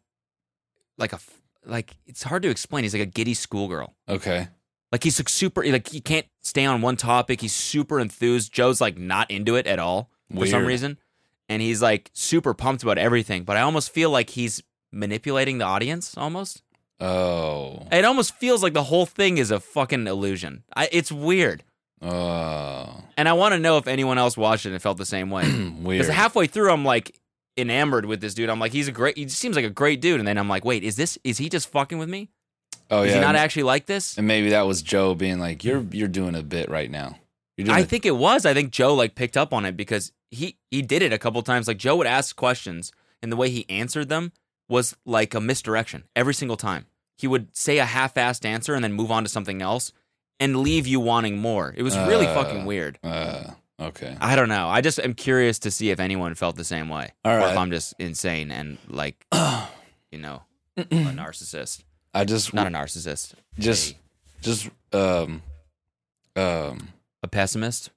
like 0.98 1.14
a 1.14 1.20
like 1.66 1.96
it's 2.08 2.24
hard 2.24 2.42
to 2.44 2.50
explain. 2.50 2.84
He's 2.84 2.94
like 2.94 3.04
a 3.04 3.06
giddy 3.06 3.34
schoolgirl. 3.34 3.94
okay, 4.10 4.48
Like 4.92 5.04
he's 5.04 5.20
like 5.20 5.30
super 5.30 5.64
like 5.70 5.88
he 5.90 6.02
can't 6.02 6.26
stay 6.42 6.66
on 6.66 6.82
one 6.82 6.98
topic. 6.98 7.42
He's 7.42 7.54
super 7.54 8.00
enthused. 8.00 8.52
Joe's 8.52 8.82
like 8.82 8.98
not 8.98 9.30
into 9.30 9.56
it 9.56 9.68
at 9.68 9.80
all 9.80 10.10
for 10.36 10.46
some 10.48 10.66
reason. 10.66 10.98
And 11.50 11.62
he's 11.62 11.82
like 11.82 12.10
super 12.14 12.54
pumped 12.54 12.82
about 12.84 12.98
everything. 12.98 13.44
But 13.44 13.58
I 13.58 13.62
almost 13.62 13.92
feel 13.92 14.10
like 14.10 14.32
he's 14.32 14.64
manipulating 14.92 15.58
the 15.58 15.66
audience 15.66 16.16
almost. 16.18 16.62
oh, 17.00 17.88
It 17.92 18.06
almost 18.06 18.36
feels 18.36 18.64
like 18.64 18.74
the 18.74 18.84
whole 18.84 19.06
thing 19.06 19.38
is 19.38 19.52
a 19.52 19.60
fucking 19.60 20.08
illusion. 20.08 20.64
I, 20.76 20.88
it's 20.92 21.12
weird. 21.12 21.64
Oh, 22.02 23.04
And 23.18 23.28
I 23.30 23.34
want 23.34 23.54
to 23.54 23.60
know 23.60 23.78
if 23.78 23.88
anyone 23.88 24.18
else 24.18 24.36
watched 24.38 24.66
it 24.66 24.72
and 24.74 24.82
felt 24.82 24.98
the 24.98 25.06
same 25.06 25.30
way. 25.30 25.44
Because 25.84 26.08
halfway 26.10 26.48
through, 26.48 26.72
I'm 26.72 26.86
like 26.86 27.18
enamored 27.58 28.06
with 28.06 28.22
this 28.22 28.34
dude. 28.34 28.50
I'm 28.50 28.60
like, 28.60 28.72
he's 28.72 28.88
a 28.88 28.92
great. 28.92 29.18
He 29.18 29.28
seems 29.30 29.56
like 29.56 29.66
a 29.66 29.70
great 29.70 30.00
dude. 30.02 30.20
And 30.20 30.28
then 30.28 30.38
I'm 30.38 30.48
like, 30.50 30.64
wait, 30.64 30.84
is 30.84 30.96
this? 30.96 31.18
Is 31.24 31.38
he 31.38 31.50
just 31.50 31.70
fucking 31.70 31.98
with 31.98 32.10
me? 32.10 32.30
oh 32.90 33.04
is 33.04 33.08
yeah, 33.08 33.12
Is 33.12 33.16
he 33.16 33.22
not 33.22 33.36
actually 33.36 33.64
like 33.64 33.86
this? 33.86 34.18
and 34.18 34.28
maybe 34.28 34.50
that 34.50 34.64
was 34.68 34.82
Joe 34.82 35.16
being 35.16 35.40
like, 35.40 35.64
"You're 35.64 35.86
you're 35.92 36.08
doing 36.10 36.36
a 36.36 36.44
bit 36.44 36.70
right 36.70 36.90
now." 36.92 37.18
You're 37.58 37.66
doing 37.66 37.78
I 37.78 37.82
a- 37.82 37.86
think 37.86 38.06
it 38.06 38.16
was. 38.18 38.46
I 38.46 38.54
think 38.54 38.72
Joe 38.72 38.94
like 38.96 39.16
picked 39.16 39.38
up 39.38 39.54
on 39.54 39.66
it 39.66 39.76
because 39.78 40.12
he 40.30 40.58
he 40.70 40.82
did 40.82 41.02
it 41.02 41.12
a 41.14 41.18
couple 41.18 41.42
times. 41.42 41.68
Like 41.68 41.78
Joe 41.78 41.96
would 41.98 42.08
ask 42.08 42.36
questions, 42.36 42.92
and 43.22 43.32
the 43.32 43.36
way 43.38 43.50
he 43.50 43.66
answered 43.70 44.10
them 44.10 44.32
was 44.70 44.96
like 45.06 45.34
a 45.34 45.42
misdirection 45.42 46.04
every 46.16 46.34
single 46.34 46.58
time. 46.58 46.86
He 47.18 47.28
would 47.28 47.56
say 47.56 47.78
a 47.78 47.86
half-assed 47.86 48.46
answer 48.46 48.74
and 48.76 48.84
then 48.84 48.94
move 48.94 49.12
on 49.12 49.24
to 49.24 49.30
something 49.30 49.62
else 49.62 49.92
and 50.42 50.58
leave 50.58 50.88
you 50.88 51.00
wanting 51.00 51.38
more. 51.38 51.74
It 51.78 51.84
was 51.84 51.96
really 51.98 52.28
Uh, 52.28 52.34
fucking 52.34 52.66
weird. 52.66 53.00
Uh, 53.04 53.52
okay. 53.80 54.18
I 54.20 54.36
don't 54.36 54.50
know. 54.50 54.68
I 54.68 54.82
just 54.82 55.00
am 55.00 55.14
curious 55.14 55.60
to 55.60 55.72
see 55.72 55.90
if 55.92 56.00
anyone 56.02 56.36
felt 56.36 56.58
the 56.58 56.64
same 56.66 56.90
way, 56.90 57.12
All 57.24 57.34
or 57.34 57.40
if. 57.40 57.58
I'm 57.58 57.72
just 57.72 57.94
insane 58.00 58.52
and 58.52 58.78
like 58.90 59.26
you 60.12 60.18
know 60.20 60.42
a 60.76 60.84
narcissist. 60.84 61.84
I 62.14 62.26
just 62.26 62.54
Not 62.54 62.68
a 62.68 62.70
narcissist. 62.70 63.36
just 63.58 63.92
a, 63.94 63.96
just 64.42 64.70
um 64.92 65.42
um 66.36 66.90
a 67.24 67.28
pessimist. 67.28 67.90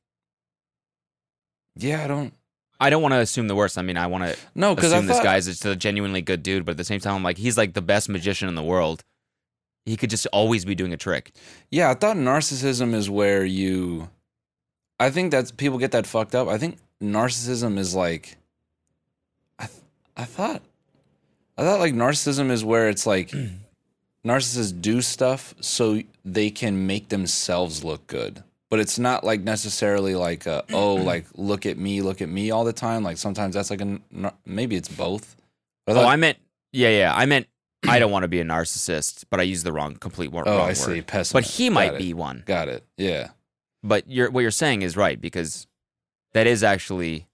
yeah. 1.76 2.05
I 2.05 2.07
don't 2.07 2.32
I 2.80 2.90
don't 2.90 3.03
want 3.03 3.12
to 3.14 3.18
assume 3.20 3.49
the 3.49 3.55
worst. 3.55 3.78
I 3.78 3.82
mean, 3.82 3.97
I 3.97 4.07
want 4.09 4.24
to 4.24 4.36
no 4.55 4.74
because 4.74 4.90
this 4.92 5.07
thought 5.16 5.22
guy's 5.24 5.47
just 5.47 5.64
a 5.64 5.74
genuinely 5.76 6.20
good 6.22 6.42
dude, 6.42 6.64
but 6.64 6.72
at 6.72 6.76
the 6.76 6.84
same 6.84 7.01
time, 7.01 7.14
I'm 7.14 7.22
like, 7.22 7.38
he's 7.38 7.57
like 7.57 7.72
the 7.72 7.82
best 7.82 8.09
magician 8.09 8.49
in 8.49 8.55
the 8.57 8.62
world. 8.62 9.03
He 9.87 9.97
could 9.97 10.11
just 10.11 10.26
always 10.32 10.64
be 10.64 10.74
doing 10.74 10.93
a 10.93 10.97
trick. 10.97 11.32
yeah. 11.70 11.91
I 11.91 11.95
thought 11.95 12.16
narcissism 12.16 12.95
is 12.95 13.11
where 13.11 13.45
you. 13.45 14.09
I 14.99 15.11
think 15.11 15.30
that's 15.30 15.51
people 15.51 15.78
get 15.78 15.93
that 15.93 16.07
fucked 16.07 16.35
up. 16.35 16.49
I 16.49 16.57
think 16.59 16.78
narcissism 17.03 17.78
is 17.78 17.95
like. 17.95 18.37
I 19.59 19.66
th- 19.66 19.80
I 20.16 20.24
thought, 20.24 20.62
I 21.59 21.62
thought 21.64 21.80
like 21.80 21.93
narcissism 21.95 22.51
is 22.51 22.64
where 22.64 22.89
it's 22.89 23.07
like, 23.07 23.32
narcissists 24.26 24.80
do 24.80 25.03
stuff 25.03 25.55
so 25.61 26.01
they 26.24 26.51
can 26.51 26.87
make 26.87 27.09
themselves 27.11 27.85
look 27.85 28.07
good. 28.07 28.43
But 28.70 28.80
it's 28.80 28.99
not 28.99 29.22
like 29.22 29.43
necessarily 29.43 30.14
like 30.14 30.47
a, 30.47 30.64
oh 30.72 30.95
like 31.12 31.26
look 31.35 31.66
at 31.66 31.76
me 31.76 32.01
look 32.01 32.22
at 32.22 32.28
me 32.28 32.51
all 32.51 32.64
the 32.64 32.72
time. 32.72 33.03
Like 33.05 33.18
sometimes 33.18 33.55
that's 33.55 33.70
like 33.70 33.82
a 33.82 34.01
maybe 34.47 34.76
it's 34.76 34.89
both. 34.89 35.37
But 35.87 35.99
I 35.99 36.03
Oh, 36.03 36.07
I 36.07 36.16
meant, 36.16 36.39
yeah, 36.72 36.89
yeah. 36.89 37.12
I 37.14 37.26
meant, 37.26 37.47
I 37.89 37.99
don't 37.99 38.11
want 38.11 38.22
to 38.24 38.28
be 38.28 38.41
a 38.41 38.45
narcissist, 38.45 39.24
but 39.30 39.41
I 39.41 39.43
use 39.45 39.62
the 39.62 39.72
wrong, 39.72 39.95
complete 39.97 40.30
oh 40.32 40.43
wrong 40.43 40.49
I 40.68 40.72
see 40.72 40.93
word. 40.97 41.07
pessimist. 41.07 41.32
But 41.32 41.45
he 41.45 41.68
Got 41.68 41.74
might 41.74 41.95
it. 41.95 41.99
be 41.99 42.14
one. 42.14 42.43
Got 42.47 42.68
it. 42.68 42.85
Yeah. 42.97 43.28
But 43.82 44.09
you're, 44.09 44.30
what 44.30 44.41
you're 44.41 44.51
saying 44.51 44.82
is 44.82 44.97
right 44.97 45.20
because 45.20 45.66
that 46.32 46.47
is 46.47 46.62
actually, 46.62 47.26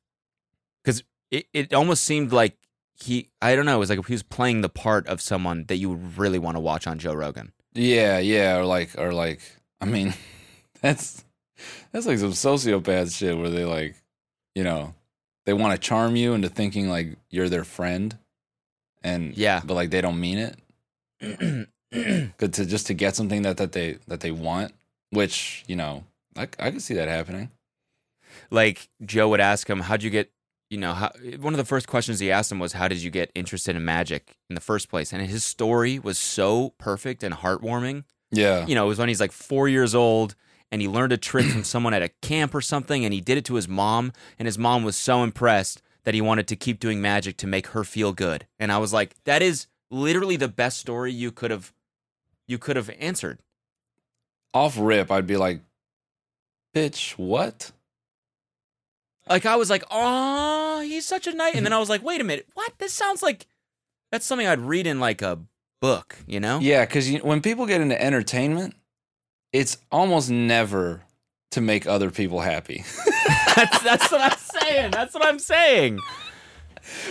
because 0.84 1.02
it, 1.30 1.46
it 1.52 1.72
almost 1.74 2.04
seemed 2.04 2.32
like 2.32 2.56
he, 2.94 3.28
I 3.40 3.54
don't 3.56 3.66
know, 3.66 3.76
it 3.76 3.78
was 3.80 3.90
like 3.90 4.04
he 4.06 4.12
was 4.14 4.22
playing 4.22 4.60
the 4.60 4.68
part 4.68 5.06
of 5.06 5.20
someone 5.20 5.64
that 5.68 5.76
you 5.76 5.90
would 5.90 6.18
really 6.18 6.38
want 6.38 6.56
to 6.56 6.60
watch 6.60 6.86
on 6.86 6.98
Joe 6.98 7.14
Rogan. 7.14 7.52
Yeah, 7.72 8.18
yeah, 8.18 8.56
or 8.56 8.64
like, 8.64 8.90
or 8.98 9.12
like, 9.12 9.40
I 9.80 9.84
mean, 9.86 10.12
that's 10.82 11.24
that's 11.92 12.06
like 12.06 12.18
some 12.18 12.32
sociopath 12.32 13.16
shit 13.16 13.36
where 13.38 13.50
they 13.50 13.64
like, 13.64 13.94
you 14.54 14.64
know, 14.64 14.94
they 15.46 15.52
want 15.52 15.72
to 15.74 15.78
charm 15.86 16.16
you 16.16 16.34
into 16.34 16.48
thinking 16.48 16.88
like 16.88 17.16
you're 17.30 17.48
their 17.48 17.64
friend, 17.64 18.18
and 19.02 19.36
Yeah. 19.36 19.60
but 19.64 19.74
like 19.74 19.90
they 19.90 20.00
don't 20.00 20.20
mean 20.20 20.38
it. 20.38 20.56
Good 21.92 22.52
to 22.54 22.64
just 22.66 22.86
to 22.86 22.94
get 22.94 23.16
something 23.16 23.42
that 23.42 23.56
that 23.56 23.72
they 23.72 23.98
that 24.06 24.20
they 24.20 24.30
want, 24.30 24.72
which 25.10 25.64
you 25.66 25.76
know, 25.76 26.04
I 26.36 26.42
I 26.58 26.70
could 26.70 26.82
see 26.82 26.94
that 26.94 27.08
happening. 27.08 27.50
like 28.50 28.88
Joe 29.04 29.28
would 29.30 29.40
ask 29.40 29.68
him, 29.68 29.80
"How'd 29.80 30.02
you 30.02 30.10
get?" 30.10 30.30
You 30.70 30.78
know, 30.78 30.94
how, 30.94 31.10
one 31.40 31.52
of 31.52 31.58
the 31.58 31.64
first 31.64 31.88
questions 31.88 32.20
he 32.20 32.30
asked 32.30 32.52
him 32.52 32.60
was, 32.60 32.74
"How 32.74 32.86
did 32.86 33.02
you 33.02 33.10
get 33.10 33.32
interested 33.34 33.74
in 33.74 33.84
magic 33.84 34.36
in 34.48 34.54
the 34.54 34.60
first 34.60 34.88
place?" 34.88 35.12
And 35.12 35.20
his 35.26 35.42
story 35.42 35.98
was 35.98 36.16
so 36.16 36.74
perfect 36.78 37.24
and 37.24 37.34
heartwarming. 37.34 38.04
Yeah, 38.30 38.64
You 38.68 38.76
know, 38.76 38.84
it 38.84 38.88
was 38.88 38.98
when 38.98 39.08
he's 39.08 39.18
like 39.20 39.32
four 39.32 39.68
years 39.68 39.92
old 39.92 40.36
and 40.70 40.80
he 40.80 40.86
learned 40.86 41.12
a 41.12 41.16
trick 41.16 41.46
from 41.46 41.64
someone 41.64 41.92
at 41.92 42.02
a 42.02 42.10
camp 42.22 42.54
or 42.54 42.60
something, 42.60 43.04
and 43.04 43.12
he 43.12 43.20
did 43.20 43.36
it 43.36 43.44
to 43.46 43.56
his 43.56 43.66
mom, 43.66 44.12
and 44.38 44.46
his 44.46 44.56
mom 44.56 44.84
was 44.84 44.94
so 44.94 45.24
impressed 45.24 45.82
that 46.10 46.14
he 46.16 46.20
wanted 46.20 46.48
to 46.48 46.56
keep 46.56 46.80
doing 46.80 47.00
magic 47.00 47.36
to 47.36 47.46
make 47.46 47.68
her 47.68 47.84
feel 47.84 48.12
good. 48.12 48.44
And 48.58 48.72
I 48.72 48.78
was 48.78 48.92
like, 48.92 49.14
that 49.26 49.42
is 49.42 49.68
literally 49.92 50.34
the 50.34 50.48
best 50.48 50.78
story 50.78 51.12
you 51.12 51.30
could 51.30 51.52
have, 51.52 51.72
you 52.48 52.58
could 52.58 52.74
have 52.74 52.90
answered. 52.98 53.38
off 54.52 54.76
rip, 54.76 55.08
I'd 55.08 55.28
be 55.28 55.36
like, 55.36 55.60
bitch, 56.74 57.12
what? 57.12 57.70
Like 59.28 59.46
I 59.46 59.54
was 59.54 59.70
like, 59.70 59.84
oh, 59.88 60.80
he's 60.80 61.06
such 61.06 61.28
a 61.28 61.32
knight. 61.32 61.54
And 61.54 61.64
then 61.64 61.72
I 61.72 61.78
was 61.78 61.88
like, 61.88 62.02
wait 62.02 62.20
a 62.20 62.24
minute, 62.24 62.48
what? 62.54 62.72
This 62.78 62.92
sounds 62.92 63.22
like 63.22 63.46
that's 64.10 64.26
something 64.26 64.48
I'd 64.48 64.58
read 64.58 64.88
in 64.88 64.98
like 64.98 65.22
a 65.22 65.38
book, 65.80 66.16
you 66.26 66.40
know? 66.40 66.58
Yeah, 66.58 66.86
because 66.86 67.08
when 67.18 67.40
people 67.40 67.66
get 67.66 67.80
into 67.80 68.02
entertainment, 68.02 68.74
it's 69.52 69.76
almost 69.92 70.28
never 70.28 71.02
to 71.52 71.60
make 71.60 71.86
other 71.86 72.10
people 72.10 72.40
happy. 72.40 72.84
that's 73.56 73.82
that's 73.82 74.10
what 74.12 74.20
I'm 74.20 74.38
saying. 74.38 74.90
That's 74.92 75.14
what 75.14 75.24
I'm 75.24 75.38
saying. 75.38 75.98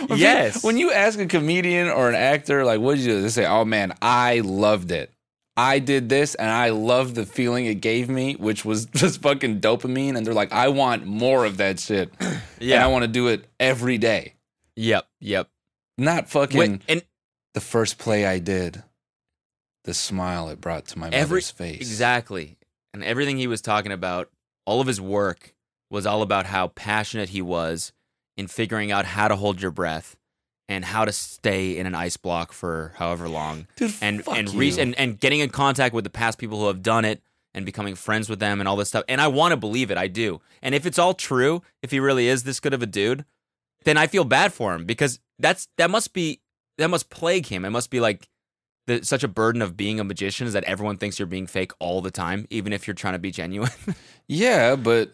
When 0.06 0.18
Yes. 0.18 0.62
when 0.64 0.76
you 0.78 0.92
ask 0.92 1.18
a 1.18 1.26
comedian 1.26 1.88
or 1.88 2.08
an 2.08 2.14
actor, 2.14 2.64
like, 2.64 2.80
what 2.80 2.96
did 2.96 3.04
you 3.04 3.12
do? 3.14 3.22
They 3.22 3.28
say, 3.28 3.46
oh 3.46 3.64
man, 3.64 3.94
I 4.02 4.40
loved 4.40 4.90
it. 4.90 5.12
I 5.56 5.78
did 5.78 6.08
this 6.08 6.34
and 6.36 6.50
I 6.50 6.70
loved 6.70 7.14
the 7.16 7.26
feeling 7.26 7.66
it 7.66 7.76
gave 7.76 8.08
me, 8.08 8.34
which 8.34 8.64
was 8.64 8.86
just 8.94 9.20
fucking 9.22 9.60
dopamine. 9.60 10.16
And 10.16 10.26
they're 10.26 10.34
like, 10.34 10.52
I 10.52 10.68
want 10.68 11.06
more 11.06 11.44
of 11.44 11.58
that 11.58 11.78
shit. 11.80 12.12
And 12.20 12.68
Yeah. 12.68 12.84
I 12.84 12.88
want 12.88 13.04
to 13.04 13.08
do 13.08 13.28
it 13.28 13.46
every 13.58 13.96
day. 13.96 14.34
Yep. 14.76 15.06
Yep. 15.20 15.48
Not 15.96 16.28
fucking 16.30 16.58
Wait, 16.58 16.80
and 16.88 17.02
the 17.54 17.60
first 17.60 17.98
play 17.98 18.26
I 18.26 18.38
did, 18.38 18.82
the 19.84 19.94
smile 19.94 20.50
it 20.50 20.60
brought 20.60 20.86
to 20.88 20.98
my 20.98 21.08
every 21.08 21.36
mother's 21.36 21.50
face. 21.50 21.80
exactly, 21.80 22.56
and 22.92 23.04
everything 23.04 23.38
he 23.38 23.46
was 23.46 23.60
talking 23.60 23.92
about, 23.92 24.30
all 24.66 24.80
of 24.80 24.86
his 24.86 25.00
work 25.00 25.54
was 25.90 26.06
all 26.06 26.22
about 26.22 26.46
how 26.46 26.68
passionate 26.68 27.30
he 27.30 27.42
was 27.42 27.92
in 28.36 28.46
figuring 28.46 28.92
out 28.92 29.04
how 29.04 29.28
to 29.28 29.36
hold 29.36 29.60
your 29.60 29.70
breath 29.70 30.16
and 30.68 30.84
how 30.84 31.04
to 31.04 31.12
stay 31.12 31.76
in 31.76 31.86
an 31.86 31.94
ice 31.94 32.16
block 32.16 32.52
for 32.52 32.92
however 32.96 33.28
long. 33.28 33.66
Dude, 33.76 33.92
and 34.00 34.22
and, 34.28 34.54
re- 34.54 34.78
and 34.78 34.94
and 34.98 35.18
getting 35.18 35.40
in 35.40 35.50
contact 35.50 35.94
with 35.94 36.04
the 36.04 36.10
past 36.10 36.38
people 36.38 36.60
who 36.60 36.68
have 36.68 36.82
done 36.82 37.04
it 37.04 37.22
and 37.52 37.66
becoming 37.66 37.96
friends 37.96 38.28
with 38.28 38.38
them 38.38 38.60
and 38.60 38.68
all 38.68 38.76
this 38.76 38.88
stuff. 38.88 39.04
And 39.08 39.20
I 39.20 39.26
want 39.26 39.50
to 39.52 39.56
believe 39.56 39.90
it. 39.90 39.98
I 39.98 40.06
do. 40.06 40.40
And 40.62 40.74
if 40.74 40.86
it's 40.86 40.98
all 40.98 41.14
true, 41.14 41.62
if 41.82 41.90
he 41.90 41.98
really 41.98 42.28
is 42.28 42.44
this 42.44 42.60
good 42.60 42.72
of 42.72 42.82
a 42.82 42.86
dude, 42.86 43.24
then 43.84 43.96
I 43.96 44.06
feel 44.06 44.24
bad 44.24 44.52
for 44.52 44.74
him 44.74 44.84
because 44.84 45.18
that's 45.38 45.66
that 45.76 45.90
must 45.90 46.12
be 46.12 46.40
that 46.78 46.88
must 46.88 47.10
plague 47.10 47.46
him. 47.46 47.64
It 47.64 47.70
must 47.70 47.90
be 47.90 47.98
like 48.00 48.28
the, 48.98 49.04
such 49.04 49.24
a 49.24 49.28
burden 49.28 49.62
of 49.62 49.76
being 49.76 49.98
a 50.00 50.04
magician 50.04 50.46
is 50.46 50.52
that 50.52 50.64
everyone 50.64 50.96
thinks 50.98 51.18
you're 51.18 51.26
being 51.26 51.46
fake 51.46 51.72
all 51.78 52.00
the 52.00 52.10
time, 52.10 52.46
even 52.50 52.72
if 52.72 52.86
you're 52.86 52.94
trying 52.94 53.14
to 53.14 53.18
be 53.18 53.30
genuine. 53.30 53.70
Yeah, 54.32 54.76
but 54.76 55.10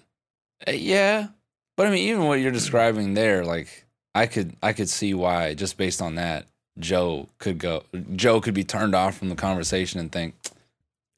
uh, 0.69 0.73
yeah, 0.73 1.29
but 1.75 1.87
I 1.87 1.91
mean, 1.91 2.09
even 2.11 2.25
what 2.27 2.39
you're 2.41 2.53
describing 2.53 3.15
there, 3.15 3.47
like 3.47 3.87
I 4.15 4.27
could, 4.27 4.55
I 4.63 4.75
could 4.75 4.91
see 4.91 5.15
why 5.15 5.55
just 5.55 5.79
based 5.79 6.03
on 6.03 6.17
that, 6.17 6.47
Joe 6.79 7.29
could 7.39 7.57
go, 7.59 7.85
Joe 8.15 8.43
could 8.43 8.53
be 8.53 8.63
turned 8.65 8.95
off 8.95 9.17
from 9.17 9.31
the 9.31 9.35
conversation 9.35 10.01
and 10.01 10.13
think, 10.13 10.35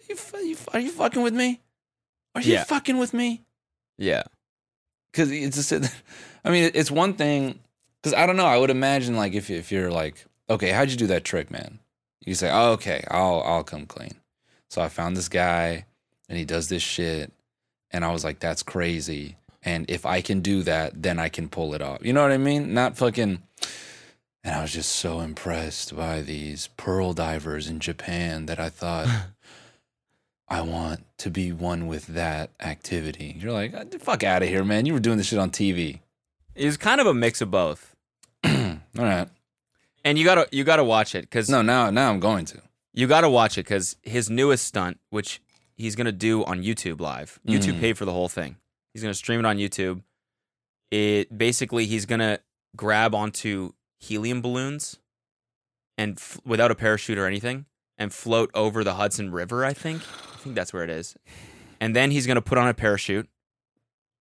you, 0.08 0.14
fu- 0.14 0.38
you, 0.38 0.56
are 0.72 0.78
you 0.78 0.90
fucking 0.92 1.22
with 1.22 1.34
me? 1.34 1.60
Are 2.36 2.40
you 2.40 2.52
Yeah. 2.52 2.64
fucking 2.64 2.98
with 2.98 3.12
me? 3.12 3.42
yeah. 3.96 4.22
Because 5.10 5.32
it's 5.32 5.56
just, 5.68 5.92
I 6.44 6.50
mean, 6.50 6.70
it's 6.74 6.90
one 6.90 7.14
thing. 7.14 7.58
Because 8.00 8.14
I 8.14 8.26
don't 8.26 8.36
know, 8.36 8.46
I 8.46 8.58
would 8.58 8.70
imagine 8.70 9.16
like 9.16 9.32
if 9.34 9.50
if 9.50 9.72
you're 9.72 9.90
like, 9.90 10.24
okay, 10.48 10.70
how'd 10.70 10.90
you 10.90 10.96
do 10.96 11.08
that 11.08 11.24
trick, 11.24 11.50
man? 11.50 11.80
You 12.24 12.34
say, 12.34 12.50
oh, 12.50 12.72
okay, 12.72 13.04
I'll 13.10 13.42
I'll 13.42 13.64
come 13.64 13.86
clean. 13.86 14.14
So 14.68 14.82
I 14.82 14.88
found 14.88 15.16
this 15.16 15.28
guy, 15.28 15.86
and 16.28 16.38
he 16.38 16.44
does 16.44 16.68
this 16.68 16.82
shit, 16.82 17.32
and 17.90 18.04
I 18.04 18.12
was 18.12 18.24
like, 18.24 18.38
that's 18.38 18.62
crazy. 18.62 19.36
And 19.62 19.88
if 19.90 20.06
I 20.06 20.20
can 20.20 20.40
do 20.40 20.62
that, 20.62 21.02
then 21.02 21.18
I 21.18 21.28
can 21.28 21.48
pull 21.48 21.74
it 21.74 21.82
off. 21.82 22.04
You 22.04 22.12
know 22.12 22.22
what 22.22 22.32
I 22.32 22.38
mean? 22.38 22.74
Not 22.74 22.96
fucking. 22.96 23.42
And 24.44 24.54
I 24.54 24.62
was 24.62 24.72
just 24.72 24.92
so 24.92 25.20
impressed 25.20 25.96
by 25.96 26.22
these 26.22 26.68
pearl 26.76 27.12
divers 27.12 27.68
in 27.68 27.80
Japan 27.80 28.46
that 28.46 28.60
I 28.60 28.68
thought. 28.68 29.08
I 30.50 30.62
want 30.62 31.04
to 31.18 31.30
be 31.30 31.52
one 31.52 31.86
with 31.86 32.06
that 32.06 32.50
activity. 32.58 33.36
You're 33.38 33.52
like, 33.52 33.74
"Uh, 33.74 33.84
fuck 33.98 34.24
out 34.24 34.42
of 34.42 34.48
here, 34.48 34.64
man. 34.64 34.86
You 34.86 34.94
were 34.94 35.00
doing 35.00 35.18
this 35.18 35.26
shit 35.26 35.38
on 35.38 35.50
TV. 35.50 36.00
It's 36.54 36.78
kind 36.78 37.00
of 37.00 37.06
a 37.06 37.12
mix 37.12 37.42
of 37.42 37.50
both. 37.50 37.94
All 38.44 38.80
right. 38.96 39.28
And 40.08 40.18
you 40.18 40.24
gotta 40.24 40.48
you 40.52 40.64
gotta 40.64 40.84
watch 40.84 41.14
it 41.14 41.22
because 41.22 41.48
No, 41.50 41.60
now 41.62 41.90
now 41.90 42.10
I'm 42.10 42.20
going 42.20 42.44
to. 42.46 42.62
You 42.94 43.06
got 43.06 43.20
to 43.20 43.28
watch 43.28 43.58
it 43.58 43.64
because 43.64 43.96
his 44.02 44.28
newest 44.28 44.64
stunt, 44.64 44.98
which 45.10 45.40
he's 45.76 45.94
going 45.94 46.06
to 46.06 46.12
do 46.12 46.44
on 46.44 46.62
YouTube 46.62 47.00
Live, 47.00 47.38
YouTube 47.46 47.74
Mhm. 47.74 47.80
paid 47.80 47.98
for 47.98 48.04
the 48.06 48.12
whole 48.12 48.28
thing. 48.28 48.56
He's 48.92 49.02
going 49.02 49.12
to 49.12 49.18
stream 49.18 49.38
it 49.38 49.46
on 49.46 49.56
YouTube. 49.58 50.02
It 50.90 51.36
basically 51.36 51.86
he's 51.86 52.06
going 52.06 52.18
to 52.20 52.40
grab 52.74 53.14
onto 53.14 53.72
helium 54.00 54.40
balloons 54.42 54.98
and 55.96 56.18
f- 56.18 56.40
without 56.44 56.72
a 56.72 56.74
parachute 56.74 57.18
or 57.18 57.26
anything 57.26 57.66
and 57.98 58.12
float 58.12 58.50
over 58.54 58.82
the 58.82 58.94
Hudson 58.94 59.30
River. 59.30 59.64
I 59.64 59.74
think. 59.74 60.02
I 60.34 60.38
think 60.38 60.56
that's 60.56 60.72
where 60.72 60.82
it 60.82 60.90
is. 60.90 61.14
And 61.80 61.94
then 61.94 62.10
he's 62.10 62.26
going 62.26 62.36
to 62.36 62.42
put 62.42 62.58
on 62.58 62.66
a 62.66 62.74
parachute 62.74 63.28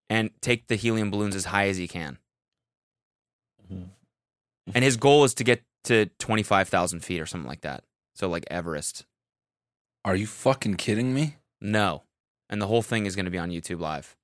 and 0.09 0.29
take 0.41 0.67
the 0.67 0.75
helium 0.75 1.09
balloons 1.09 1.35
as 1.35 1.45
high 1.45 1.67
as 1.69 1.77
he 1.77 1.88
can. 1.88 2.19
And 3.69 4.83
his 4.83 4.97
goal 4.97 5.23
is 5.23 5.33
to 5.35 5.43
get 5.43 5.63
to 5.86 6.07
twenty 6.19 6.43
five 6.43 6.67
thousand 6.69 7.01
feet 7.01 7.21
or 7.21 7.25
something 7.25 7.47
like 7.47 7.61
that. 7.61 7.84
So 8.15 8.28
like 8.28 8.45
Everest. 8.49 9.05
Are 10.05 10.15
you 10.15 10.28
fucking 10.28 10.75
kidding 10.75 11.13
me? 11.13 11.36
No. 11.59 12.03
And 12.49 12.61
the 12.61 12.67
whole 12.67 12.82
thing 12.82 13.05
is 13.05 13.15
going 13.15 13.25
to 13.25 13.32
be 13.32 13.38
on 13.38 13.49
YouTube 13.49 13.80
Live. 13.80 14.15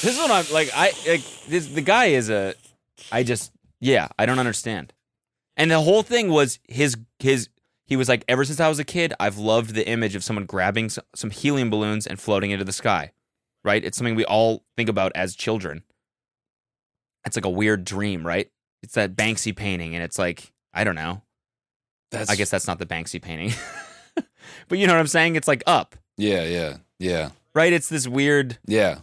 This 0.00 0.14
is 0.14 0.18
what 0.18 0.30
I'm 0.30 0.52
like. 0.52 0.70
I 0.74 0.92
like 1.08 1.22
this. 1.48 1.66
The 1.66 1.80
guy 1.80 2.06
is 2.06 2.30
a. 2.30 2.54
I 3.10 3.24
just 3.24 3.50
yeah. 3.80 4.08
I 4.18 4.26
don't 4.26 4.38
understand. 4.38 4.92
And 5.56 5.70
the 5.70 5.80
whole 5.80 6.02
thing 6.02 6.30
was 6.30 6.60
his 6.68 6.96
his. 7.18 7.48
He 7.84 7.96
was 7.96 8.08
like, 8.08 8.22
ever 8.28 8.44
since 8.44 8.60
I 8.60 8.68
was 8.68 8.78
a 8.78 8.84
kid, 8.84 9.14
I've 9.18 9.38
loved 9.38 9.74
the 9.74 9.88
image 9.88 10.14
of 10.14 10.22
someone 10.22 10.44
grabbing 10.44 10.84
s- 10.86 10.98
some 11.14 11.30
helium 11.30 11.70
balloons 11.70 12.06
and 12.06 12.20
floating 12.20 12.50
into 12.50 12.64
the 12.64 12.72
sky. 12.72 13.12
Right? 13.68 13.84
It's 13.84 13.98
something 13.98 14.14
we 14.14 14.24
all 14.24 14.64
think 14.78 14.88
about 14.88 15.12
as 15.14 15.36
children. 15.36 15.82
It's 17.26 17.36
like 17.36 17.44
a 17.44 17.50
weird 17.50 17.84
dream, 17.84 18.26
right? 18.26 18.50
It's 18.82 18.94
that 18.94 19.14
Banksy 19.14 19.54
painting, 19.54 19.94
and 19.94 20.02
it's 20.02 20.18
like 20.18 20.50
I 20.72 20.84
don't 20.84 20.94
know. 20.94 21.20
That's 22.10 22.30
I 22.30 22.36
guess 22.36 22.48
that's 22.48 22.66
not 22.66 22.78
the 22.78 22.86
Banksy 22.86 23.20
painting. 23.20 23.52
but 24.68 24.78
you 24.78 24.86
know 24.86 24.94
what 24.94 25.00
I'm 25.00 25.06
saying? 25.06 25.36
It's 25.36 25.46
like 25.46 25.62
up, 25.66 25.96
Yeah, 26.16 26.44
yeah, 26.44 26.76
yeah, 26.98 27.30
right? 27.54 27.74
It's 27.74 27.90
this 27.90 28.08
weird 28.08 28.56
yeah. 28.66 29.00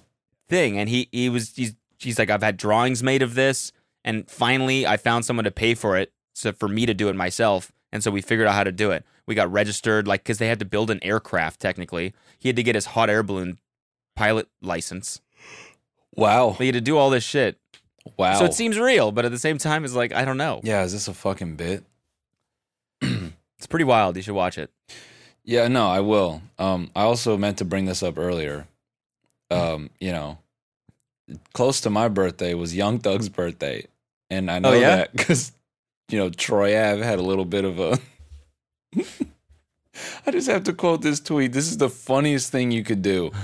thing. 0.50 0.80
And 0.80 0.90
he 0.90 1.10
he 1.12 1.30
was 1.30 1.54
he's 1.56 1.76
he's 2.00 2.18
like, 2.18 2.32
I've 2.32 2.42
had 2.42 2.58
drawings 2.58 3.04
made 3.04 3.22
of 3.22 3.36
this, 3.36 3.72
and 4.04 4.28
finally 4.28 4.88
I 4.88 4.98
found 4.98 5.26
someone 5.26 5.44
to 5.44 5.52
pay 5.52 5.76
for 5.76 5.96
it, 5.96 6.12
so 6.34 6.52
for 6.54 6.68
me 6.68 6.88
to 6.88 6.96
do 6.96 7.08
it 7.08 7.16
myself. 7.16 7.72
And 7.92 8.04
so 8.04 8.10
we 8.10 8.22
figured 8.22 8.48
out 8.48 8.56
how 8.56 8.64
to 8.64 8.72
do 8.72 8.90
it. 8.90 9.06
We 9.28 9.36
got 9.36 9.50
registered, 9.52 10.06
like, 10.06 10.22
because 10.22 10.38
they 10.38 10.48
had 10.48 10.60
to 10.60 10.66
build 10.66 10.90
an 10.92 11.00
aircraft. 11.02 11.62
Technically, 11.62 12.14
he 12.40 12.50
had 12.50 12.58
to 12.58 12.64
get 12.64 12.76
his 12.76 12.88
hot 12.88 13.10
air 13.10 13.24
balloon 13.24 13.58
pilot 14.16 14.48
license. 14.62 15.22
Wow, 16.16 16.52
He 16.58 16.66
had 16.68 16.74
to 16.76 16.82
do 16.82 16.98
all 16.98 17.10
this 17.10 17.24
shit. 17.24 17.58
wow. 18.18 18.40
So 18.40 18.46
it 18.46 18.54
seems 18.54 18.80
real, 18.80 19.12
but 19.12 19.26
at 19.26 19.32
the 19.32 19.40
same 19.40 19.58
time, 19.58 19.84
it's 19.84 19.94
like 19.96 20.14
I 20.14 20.24
don't 20.26 20.38
know. 20.38 20.62
yeah, 20.64 20.84
is 20.84 20.94
this 20.94 21.08
a 21.08 21.14
fucking 21.14 21.56
bit? 21.56 21.84
It's 23.58 23.68
pretty 23.68 23.86
wild. 23.86 24.16
You 24.18 24.22
should 24.22 24.36
watch 24.36 24.58
it. 24.58 24.70
Yeah, 25.46 25.70
no, 25.70 25.88
I 25.88 26.02
will. 26.02 26.42
Um, 26.60 26.92
I 26.96 27.04
also 27.04 27.38
meant 27.38 27.58
to 27.60 27.66
bring 27.66 27.86
this 27.86 28.04
up 28.04 28.18
earlier. 28.18 28.68
Um, 29.50 29.90
you 30.00 30.12
know, 30.12 30.38
close 31.54 31.80
to 31.82 31.90
my 31.90 32.08
birthday 32.10 32.54
was 32.54 32.76
Young 32.76 33.00
Thug's 33.00 33.30
birthday, 33.30 33.88
and 34.30 34.52
I 34.52 34.60
know 34.60 34.72
Oh, 34.72 34.74
yeah? 34.74 34.96
that 34.98 35.12
because 35.14 35.54
you 36.10 36.20
know 36.20 36.30
Troy 36.30 36.78
Ave 36.78 37.02
had 37.02 37.18
a 37.18 37.24
little 37.24 37.46
bit 37.46 37.64
of 37.64 37.80
a. 37.80 37.98
I 40.28 40.32
just 40.32 40.50
have 40.50 40.64
to 40.66 40.74
quote 40.74 41.02
this 41.02 41.20
tweet. 41.22 41.54
This 41.54 41.68
is 41.70 41.78
the 41.78 41.90
funniest 41.90 42.52
thing 42.52 42.72
you 42.72 42.84
could 42.84 43.02
do. 43.02 43.32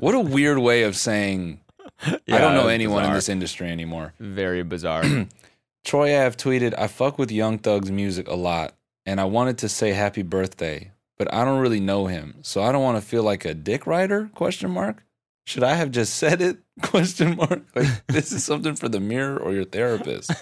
What 0.00 0.14
a 0.14 0.20
weird 0.20 0.58
way 0.58 0.82
of 0.84 0.96
saying. 0.96 1.60
I 2.06 2.18
don't 2.26 2.54
know 2.54 2.68
anyone 2.68 3.04
in 3.04 3.12
this 3.12 3.28
industry 3.28 3.68
anymore. 3.70 4.14
Very 4.20 4.62
bizarre. 4.62 5.04
Troy 5.84 6.16
Ave 6.18 6.36
tweeted, 6.36 6.74
I 6.78 6.86
fuck 6.86 7.18
with 7.18 7.30
Young 7.30 7.58
Thug's 7.58 7.90
music 7.90 8.26
a 8.28 8.34
lot, 8.34 8.74
and 9.06 9.20
I 9.20 9.24
wanted 9.24 9.58
to 9.58 9.68
say 9.68 9.90
happy 9.92 10.22
birthday, 10.22 10.90
but 11.18 11.32
I 11.32 11.44
don't 11.44 11.60
really 11.60 11.80
know 11.80 12.06
him, 12.06 12.36
so 12.42 12.62
I 12.62 12.72
don't 12.72 12.82
want 12.82 12.96
to 12.96 13.06
feel 13.06 13.22
like 13.22 13.44
a 13.44 13.52
dick 13.54 13.86
writer? 13.86 14.30
Question 14.34 14.70
mark. 14.70 15.04
Should 15.46 15.62
I 15.62 15.74
have 15.74 15.90
just 15.90 16.14
said 16.14 16.40
it? 16.40 16.58
Question 16.82 17.36
mark. 17.36 17.62
Like 17.74 18.06
this 18.06 18.32
is 18.32 18.42
something 18.44 18.74
for 18.76 18.88
the 18.88 18.98
mirror 19.00 19.36
or 19.36 19.52
your 19.52 19.64
therapist. 19.66 20.32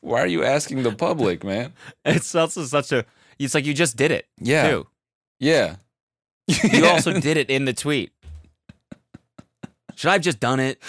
Why 0.00 0.20
are 0.20 0.26
you 0.26 0.44
asking 0.44 0.82
the 0.82 0.92
public, 0.92 1.42
man? 1.42 1.72
it's 2.04 2.34
also 2.34 2.64
such 2.64 2.92
a. 2.92 3.06
It's 3.38 3.54
like 3.54 3.64
you 3.64 3.72
just 3.74 3.96
did 3.96 4.10
it 4.10 4.26
Yeah. 4.38 4.68
too. 4.70 4.86
Yeah. 5.40 5.76
You 6.46 6.84
also 6.86 7.18
did 7.20 7.38
it 7.38 7.48
in 7.48 7.64
the 7.64 7.72
tweet. 7.72 8.12
Should 9.96 10.08
I 10.10 10.12
have 10.14 10.22
just 10.22 10.40
done 10.40 10.60
it? 10.60 10.80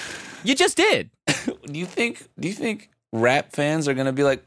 You 0.44 0.56
just 0.56 0.78
did. 0.78 1.10
do 1.28 1.80
you 1.80 1.86
think 1.86 2.28
do 2.40 2.48
you 2.48 2.54
think 2.54 2.90
rap 3.12 3.52
fans 3.52 3.88
are 3.88 3.94
gonna 3.94 4.14
be 4.14 4.24
like, 4.24 4.44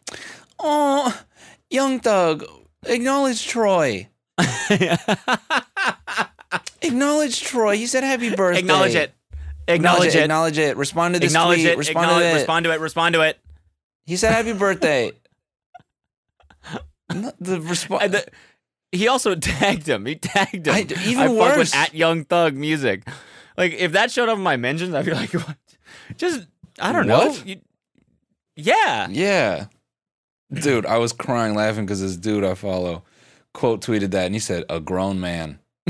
oh, 0.58 1.18
Young 1.70 2.00
Thug, 2.00 2.44
acknowledge 2.86 3.46
Troy. 3.46 4.08
Acknowledge 6.80 7.42
Troy. 7.42 7.76
He 7.76 7.86
said 7.86 8.04
happy 8.04 8.34
birthday. 8.34 8.60
Acknowledge 8.60 8.94
it. 8.94 9.12
Acknowledge 9.66 10.14
it. 10.14 10.22
Acknowledge 10.22 10.58
it. 10.58 10.76
Respond 10.76 11.14
to 11.14 11.20
this 11.20 11.32
Acknowledge 11.32 11.58
tweet. 11.60 11.72
it. 11.72 11.78
Respond 11.78 12.04
Acknowledge, 12.06 12.24
to 12.24 12.30
it. 12.30 12.34
respond 12.34 12.64
to 12.64 12.72
it. 12.72 12.80
Respond 12.80 13.12
to 13.14 13.20
it. 13.22 13.38
He 14.06 14.16
said 14.16 14.32
happy 14.32 14.52
birthday. 14.52 15.12
The 17.40 17.58
response. 17.62 18.16
he 18.92 19.08
also 19.08 19.34
tagged 19.34 19.88
him. 19.88 20.04
He 20.04 20.14
tagged 20.16 20.66
him. 20.66 20.74
I- 20.74 20.86
even 21.06 21.24
I 21.24 21.28
worse. 21.30 21.56
with 21.56 21.74
at 21.74 21.94
Young 21.94 22.24
Thug 22.24 22.54
Music. 22.54 23.02
Like 23.58 23.72
if 23.74 23.92
that 23.92 24.10
showed 24.10 24.30
up 24.30 24.38
in 24.38 24.42
my 24.44 24.56
mentions, 24.56 24.94
I'd 24.94 25.04
be 25.04 25.12
like, 25.12 25.32
what? 25.34 25.56
Just 26.16 26.46
I 26.78 26.92
don't 26.92 27.06
know. 27.06 27.18
What? 27.28 27.46
You- 27.46 27.60
yeah. 28.56 29.06
yeah, 29.10 29.66
dude, 30.52 30.84
I 30.86 30.98
was 30.98 31.12
crying 31.12 31.54
laughing 31.54 31.84
because 31.84 32.00
this 32.00 32.16
dude 32.16 32.42
I 32.44 32.54
follow 32.54 33.04
quote 33.54 33.80
tweeted 33.84 34.10
that 34.12 34.26
and 34.26 34.34
he 34.34 34.40
said, 34.40 34.64
"A 34.68 34.80
grown 34.80 35.20
man." 35.20 35.58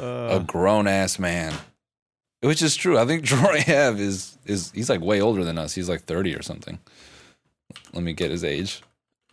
a 0.00 0.40
grown 0.46 0.86
ass 0.86 1.18
man. 1.18 1.52
Which 2.40 2.62
is 2.62 2.74
true. 2.74 2.98
I 2.98 3.06
think 3.06 3.24
Troy 3.26 3.62
is 3.66 4.36
is 4.44 4.72
he's 4.72 4.90
like 4.90 5.00
way 5.00 5.20
older 5.20 5.44
than 5.44 5.58
us. 5.58 5.74
He's 5.74 5.88
like 5.88 6.02
30 6.02 6.34
or 6.34 6.42
something. 6.42 6.78
Let 7.92 8.02
me 8.02 8.12
get 8.12 8.30
his 8.30 8.44
age. 8.44 8.82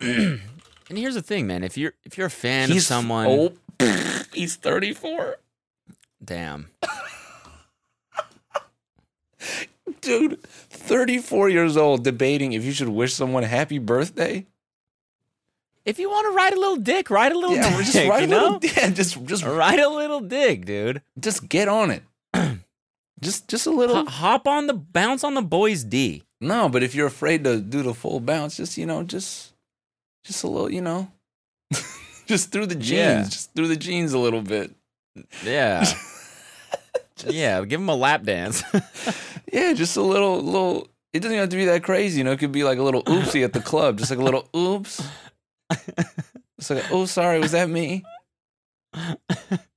And 0.90 0.98
here's 0.98 1.14
the 1.14 1.22
thing, 1.22 1.46
man. 1.46 1.64
If 1.64 1.78
you're 1.78 1.94
if 2.04 2.18
you're 2.18 2.26
a 2.26 2.30
fan 2.30 2.68
he's 2.68 2.82
of 2.82 2.86
someone, 2.88 3.26
old. 3.26 3.58
Oh, 3.80 4.22
he's 4.34 4.56
34. 4.56 5.36
damn. 6.22 6.68
Dude, 10.02 10.42
34 10.42 11.48
years 11.50 11.76
old 11.76 12.04
debating 12.04 12.52
if 12.52 12.64
you 12.64 12.72
should 12.72 12.88
wish 12.88 13.12
someone 13.14 13.42
happy 13.42 13.78
birthday. 13.78 14.46
If 15.84 15.98
you 15.98 16.10
want 16.10 16.26
to 16.26 16.30
ride 16.36 16.52
a 16.54 16.60
little 16.60 16.76
dick, 16.76 17.10
ride 17.10 17.32
a 17.32 17.38
little 17.38 17.56
Yeah, 17.56 17.76
dick. 17.76 17.86
just 17.86 18.08
write 18.08 18.20
you 18.20 18.24
a 18.24 18.28
know, 18.28 18.58
little, 18.58 18.70
yeah, 18.82 18.90
just 18.90 19.24
just 19.24 19.44
ride 19.44 19.80
a 19.80 19.88
little 19.88 20.20
dick, 20.20 20.64
dude. 20.66 21.02
just 21.18 21.48
get 21.48 21.68
on 21.68 21.90
it. 21.90 22.02
just 23.20 23.48
just 23.48 23.66
a 23.66 23.70
little 23.70 23.96
Ho- 23.96 24.04
hop 24.06 24.46
on 24.48 24.66
the 24.66 24.74
bounce 24.74 25.24
on 25.24 25.34
the 25.34 25.42
boys 25.42 25.84
D. 25.84 26.22
No, 26.40 26.68
but 26.68 26.82
if 26.82 26.94
you're 26.94 27.06
afraid 27.06 27.44
to 27.44 27.60
do 27.60 27.82
the 27.82 27.94
full 27.94 28.20
bounce, 28.20 28.56
just 28.56 28.76
you 28.78 28.86
know, 28.86 29.02
just 29.02 29.49
just 30.24 30.44
a 30.44 30.48
little, 30.48 30.70
you 30.70 30.80
know, 30.80 31.10
just 32.26 32.52
through 32.52 32.66
the 32.66 32.74
jeans, 32.74 32.90
Yeah. 32.90 33.22
just 33.24 33.54
through 33.54 33.68
the 33.68 33.76
jeans 33.76 34.12
a 34.12 34.18
little 34.18 34.42
bit. 34.42 34.72
Yeah. 35.44 35.84
yeah, 37.26 37.64
give 37.64 37.80
him 37.80 37.88
a 37.88 37.94
lap 37.96 38.22
dance. 38.24 38.62
Yeah, 39.52 39.72
just 39.72 39.96
a 39.96 40.00
little, 40.02 40.40
little. 40.40 40.86
It 41.12 41.20
doesn't 41.20 41.36
have 41.36 41.48
to 41.48 41.56
be 41.56 41.64
that 41.64 41.82
crazy, 41.82 42.18
you 42.18 42.24
know. 42.24 42.30
It 42.30 42.38
could 42.38 42.52
be 42.52 42.62
like 42.62 42.78
a 42.78 42.84
little 42.84 43.02
oopsie 43.02 43.42
at 43.42 43.52
the 43.52 43.58
club, 43.60 43.98
just 43.98 44.10
like 44.12 44.20
a 44.20 44.22
little 44.22 44.48
oops. 44.54 45.02
It's 46.56 46.70
like, 46.70 46.84
oh, 46.92 47.06
sorry, 47.06 47.40
was 47.40 47.50
that 47.50 47.68
me? 47.68 48.04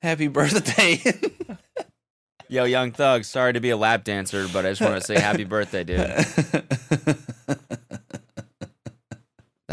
Happy 0.04 0.28
birthday. 0.28 1.02
Yo, 2.50 2.66
young 2.66 2.92
thug, 2.92 3.24
sorry 3.24 3.54
to 3.54 3.60
be 3.60 3.72
a 3.72 3.78
lap 3.78 4.04
dancer, 4.04 4.48
but 4.54 4.64
I 4.64 4.70
just 4.70 4.82
want 4.82 4.94
to 4.94 5.02
say 5.02 5.20
happy 5.20 5.44
birthday, 5.44 5.84
dude. 5.84 5.98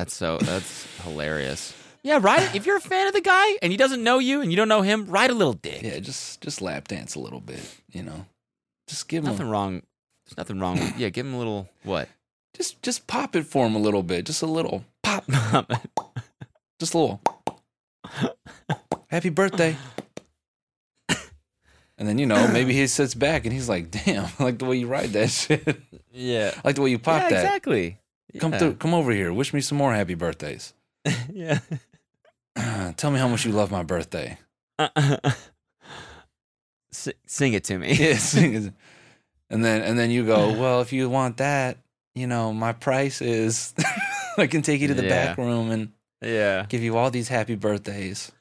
That's 0.01 0.15
so 0.15 0.39
that's 0.39 0.87
hilarious. 1.03 1.75
Yeah, 2.03 2.21
right. 2.23 2.55
If 2.55 2.65
you're 2.65 2.79
a 2.79 2.81
fan 2.81 3.07
of 3.07 3.13
the 3.13 3.21
guy 3.21 3.59
and 3.61 3.71
he 3.71 3.77
doesn't 3.77 4.03
know 4.03 4.19
you 4.19 4.41
and 4.41 4.51
you 4.51 4.57
don't 4.57 4.67
know 4.67 4.81
him, 4.81 5.05
ride 5.05 5.29
a 5.29 5.35
little 5.35 5.53
dick. 5.53 5.83
yeah, 5.83 5.99
just 5.99 6.41
just 6.41 6.63
lap 6.63 6.89
dance 6.89 7.17
a 7.17 7.21
little 7.21 7.39
bit, 7.41 7.61
you 7.93 8.03
know. 8.03 8.25
Just 8.89 9.09
give 9.09 9.25
him, 9.25 9.33
Nothing 9.33 9.51
wrong. 9.51 9.83
There's 10.25 10.39
nothing 10.39 10.59
wrong. 10.59 10.79
With, 10.79 10.97
yeah, 10.97 11.11
give 11.11 11.27
him 11.27 11.35
a 11.35 11.39
little 11.39 11.69
what? 11.83 12.09
just 12.57 12.81
just 12.81 13.07
pop 13.07 13.37
it 13.37 13.45
for 13.45 13.67
him 13.67 13.75
a 13.75 13.79
little 13.79 14.03
bit, 14.03 14.25
just 14.25 14.41
a 14.41 14.47
little 14.47 14.87
pop, 15.03 15.27
just 16.81 16.95
a 16.95 16.99
little. 16.99 17.21
Happy 19.09 19.29
birthday. 19.29 19.77
And 21.99 22.09
then 22.09 22.17
you 22.17 22.25
know 22.25 22.49
maybe 22.49 22.73
he 22.73 22.87
sits 22.87 23.13
back 23.13 23.45
and 23.45 23.53
he's 23.53 23.69
like, 23.69 23.91
"Damn, 23.91 24.25
I 24.39 24.45
like 24.45 24.59
the 24.59 24.65
way 24.65 24.77
you 24.77 24.87
ride 24.87 25.11
that 25.11 25.29
shit. 25.29 25.79
yeah. 26.11 26.55
I 26.57 26.61
like 26.69 26.77
the 26.77 26.81
way 26.81 26.89
you 26.89 26.99
pop 26.99 27.25
yeah, 27.25 27.29
that. 27.29 27.45
exactly. 27.45 27.99
Come 28.39 28.53
Yeah. 28.53 28.59
through, 28.59 28.75
come 28.77 28.95
over 28.95 29.11
here. 29.13 29.33
Wish 29.33 29.53
me 29.53 29.61
some 29.61 29.79
more 29.79 29.93
happy 29.95 30.15
birthdays. 30.15 30.73
yeah. 31.33 31.59
Tell 32.97 33.11
me 33.11 33.19
how 33.19 33.29
much 33.29 33.45
you 33.45 33.53
love 33.53 33.71
my 33.71 33.83
birthday. 33.83 34.39
S- 36.93 37.09
sing 37.27 37.53
it 37.55 37.65
to 37.65 37.79
me. 37.79 37.93
Yeah, 37.95 38.17
sing 38.19 38.55
it. 38.55 38.73
and 39.49 39.65
then 39.65 39.83
and 39.83 39.99
then 39.99 40.11
you 40.11 40.25
go, 40.27 40.53
well, 40.59 40.81
if 40.81 40.93
you 40.93 41.09
want 41.09 41.37
that, 41.39 41.79
you 42.15 42.27
know, 42.27 42.53
my 42.53 42.73
price 42.73 43.21
is 43.23 43.75
I 44.37 44.47
can 44.47 44.63
take 44.63 44.81
you 44.81 44.89
to 44.89 44.95
the 44.95 45.05
Yeah. 45.05 45.09
back 45.27 45.39
room 45.39 45.71
and 45.71 45.93
Yeah. 46.23 46.67
give 46.69 46.83
you 46.83 46.97
all 46.97 47.11
these 47.11 47.29
happy 47.29 47.55
birthdays. 47.57 48.33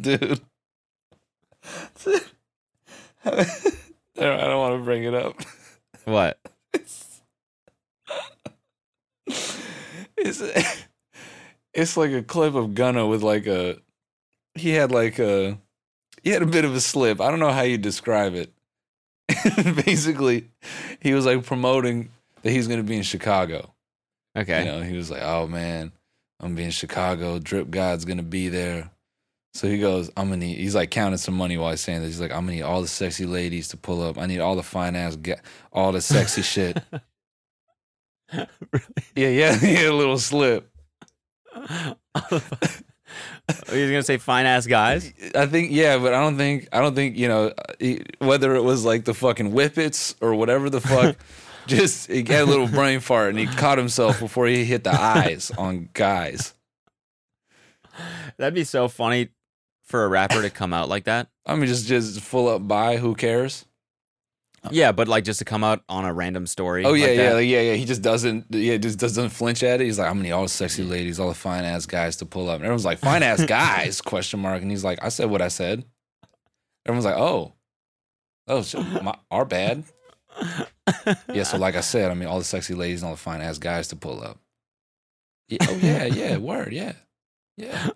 Dude. 0.00 0.40
I 3.24 3.44
don't 4.16 4.58
want 4.58 4.74
to 4.78 4.84
bring 4.84 5.04
it 5.04 5.14
up. 5.14 5.36
What? 6.06 6.38
It's 10.18 10.42
it's 11.74 11.96
like 11.96 12.10
a 12.10 12.22
clip 12.22 12.54
of 12.54 12.74
Gunna 12.74 13.06
with 13.06 13.22
like 13.22 13.46
a 13.46 13.76
he 14.54 14.70
had 14.70 14.90
like 14.90 15.18
a 15.18 15.58
he 16.22 16.30
had 16.30 16.42
a 16.42 16.46
bit 16.46 16.64
of 16.64 16.74
a 16.74 16.80
slip. 16.80 17.20
I 17.20 17.30
don't 17.30 17.38
know 17.38 17.52
how 17.52 17.62
you 17.62 17.76
describe 17.76 18.34
it. 18.34 18.50
Basically, 19.84 20.48
he 21.00 21.12
was 21.12 21.26
like 21.26 21.44
promoting 21.44 22.10
that 22.42 22.50
he's 22.50 22.66
going 22.66 22.80
to 22.80 22.88
be 22.88 22.96
in 22.96 23.02
Chicago. 23.02 23.74
Okay. 24.36 24.64
You 24.64 24.72
know, 24.72 24.80
he 24.80 24.96
was 24.96 25.10
like, 25.10 25.22
"Oh 25.22 25.46
man, 25.46 25.92
I'm 26.40 26.48
gonna 26.48 26.56
be 26.56 26.64
in 26.64 26.70
Chicago. 26.70 27.38
Drip 27.38 27.70
God's 27.70 28.04
gonna 28.04 28.22
be 28.22 28.48
there." 28.48 28.90
So 29.56 29.68
he 29.68 29.78
goes, 29.78 30.10
"I'm 30.16 30.28
gonna 30.28 30.36
need." 30.44 30.58
He's 30.58 30.74
like 30.74 30.90
counting 30.90 31.16
some 31.16 31.34
money 31.34 31.56
while 31.56 31.70
he's 31.70 31.80
saying 31.80 32.00
this. 32.02 32.10
He's 32.10 32.20
like, 32.20 32.30
"I'm 32.30 32.40
gonna 32.44 32.52
need 32.56 32.62
all 32.62 32.82
the 32.82 32.88
sexy 32.88 33.24
ladies 33.24 33.68
to 33.68 33.78
pull 33.78 34.02
up. 34.02 34.18
I 34.18 34.26
need 34.26 34.40
all 34.40 34.54
the 34.54 34.62
fine 34.62 34.94
ass, 34.94 35.16
ga- 35.16 35.40
all 35.72 35.92
the 35.92 36.02
sexy 36.02 36.42
shit." 36.42 36.78
really? 38.32 38.46
Yeah, 39.14 39.28
yeah, 39.28 39.56
he 39.58 39.74
had 39.74 39.86
a 39.86 39.94
little 39.94 40.18
slip. 40.18 40.70
He's 43.70 43.90
gonna 43.90 44.02
say 44.02 44.18
fine 44.18 44.44
ass 44.44 44.66
guys. 44.66 45.10
I 45.34 45.46
think, 45.46 45.70
yeah, 45.70 45.96
but 45.96 46.12
I 46.12 46.20
don't 46.20 46.36
think, 46.36 46.68
I 46.72 46.80
don't 46.80 46.94
think, 46.94 47.16
you 47.16 47.28
know, 47.28 47.52
he- 47.78 48.04
whether 48.18 48.54
it 48.56 48.62
was 48.62 48.84
like 48.84 49.04
the 49.06 49.14
fucking 49.14 49.52
whippets 49.52 50.16
or 50.20 50.34
whatever 50.34 50.68
the 50.68 50.80
fuck, 50.82 51.16
just 51.66 52.10
he 52.10 52.22
got 52.22 52.42
a 52.42 52.44
little 52.44 52.68
brain 52.68 53.00
fart 53.00 53.30
and 53.30 53.38
he 53.38 53.46
caught 53.46 53.78
himself 53.78 54.20
before 54.20 54.46
he 54.48 54.64
hit 54.66 54.84
the 54.84 54.92
eyes 54.92 55.50
on 55.56 55.88
guys. 55.94 56.52
That'd 58.36 58.52
be 58.54 58.64
so 58.64 58.88
funny 58.88 59.30
for 59.86 60.04
a 60.04 60.08
rapper 60.08 60.42
to 60.42 60.50
come 60.50 60.72
out 60.72 60.88
like 60.88 61.04
that. 61.04 61.28
I 61.46 61.54
mean, 61.54 61.66
just 61.66 61.86
just 61.86 62.20
full 62.20 62.48
up 62.48 62.66
by. 62.66 62.98
Who 62.98 63.14
cares? 63.14 63.64
Yeah, 64.70 64.92
but 64.92 65.06
like 65.06 65.24
just 65.24 65.38
to 65.38 65.44
come 65.44 65.62
out 65.62 65.82
on 65.88 66.04
a 66.04 66.12
random 66.12 66.46
story. 66.46 66.84
Oh 66.84 66.94
yeah, 66.94 67.06
like 67.06 67.16
yeah, 67.16 67.32
like, 67.32 67.48
yeah, 67.48 67.60
yeah. 67.60 67.74
He 67.74 67.84
just 67.84 68.02
doesn't, 68.02 68.46
yeah, 68.50 68.76
just 68.76 68.98
doesn't 68.98 69.28
flinch 69.30 69.62
at 69.62 69.80
it. 69.80 69.84
He's 69.84 69.98
like, 69.98 70.08
I'm 70.08 70.14
gonna 70.14 70.24
need 70.24 70.32
all 70.32 70.42
the 70.42 70.48
sexy 70.48 70.82
ladies, 70.82 71.20
all 71.20 71.28
the 71.28 71.34
fine 71.34 71.64
ass 71.64 71.86
guys 71.86 72.16
to 72.16 72.26
pull 72.26 72.48
up. 72.48 72.56
And 72.56 72.64
everyone's 72.64 72.84
like, 72.84 72.98
fine 72.98 73.22
ass 73.22 73.44
guys? 73.46 74.00
Question 74.00 74.40
mark. 74.40 74.62
And 74.62 74.70
he's 74.70 74.84
like, 74.84 74.98
I 75.02 75.08
said 75.08 75.30
what 75.30 75.42
I 75.42 75.48
said. 75.48 75.84
Everyone's 76.84 77.04
like, 77.04 77.16
oh, 77.16 77.52
oh, 78.48 78.64
my, 79.02 79.14
our 79.30 79.44
bad. 79.44 79.84
Yeah. 81.32 81.44
So 81.44 81.58
like 81.58 81.76
I 81.76 81.80
said, 81.80 82.10
I 82.10 82.14
mean, 82.14 82.28
all 82.28 82.38
the 82.38 82.44
sexy 82.44 82.74
ladies 82.74 83.02
and 83.02 83.08
all 83.08 83.14
the 83.14 83.20
fine 83.20 83.40
ass 83.40 83.58
guys 83.58 83.88
to 83.88 83.96
pull 83.96 84.22
up. 84.22 84.38
Yeah, 85.48 85.58
oh 85.62 85.78
yeah, 85.80 86.04
yeah, 86.06 86.36
word, 86.38 86.72
yeah, 86.72 86.94
yeah. 87.56 87.90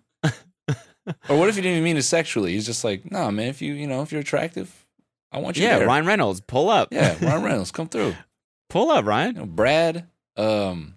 Or 1.28 1.38
what 1.38 1.48
if 1.48 1.54
he 1.56 1.60
didn't 1.62 1.72
even 1.78 1.84
mean 1.84 1.96
it 1.96 2.02
sexually? 2.02 2.52
He's 2.52 2.66
just 2.66 2.84
like, 2.84 3.10
nah, 3.10 3.30
man. 3.30 3.48
If 3.48 3.60
you, 3.62 3.74
you 3.74 3.86
know, 3.86 4.02
if 4.02 4.12
you're 4.12 4.20
attractive, 4.20 4.86
I 5.32 5.38
want 5.38 5.56
you 5.56 5.64
yeah, 5.64 5.78
there. 5.78 5.86
Ryan 5.86 6.06
Reynolds, 6.06 6.40
pull 6.40 6.70
up. 6.70 6.88
Yeah, 6.92 7.16
Ryan 7.24 7.42
Reynolds, 7.42 7.70
come 7.70 7.88
through. 7.88 8.14
pull 8.68 8.90
up, 8.90 9.04
You 9.04 9.08
Ryan. 9.10 9.34
know, 9.34 9.46
Brad. 9.46 10.06
Um, 10.36 10.94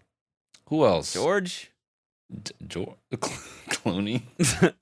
who 0.70 0.86
else? 0.86 1.14
George. 1.14 1.72
D- 2.32 2.52
George 2.68 2.98
Clooney. 3.70 4.24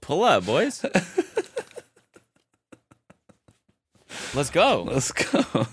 Pull 0.00 0.22
up, 0.22 0.46
boys. 0.46 0.84
Let's 4.34 4.50
go. 4.50 4.82
Let's 4.82 5.10
go. 5.12 5.66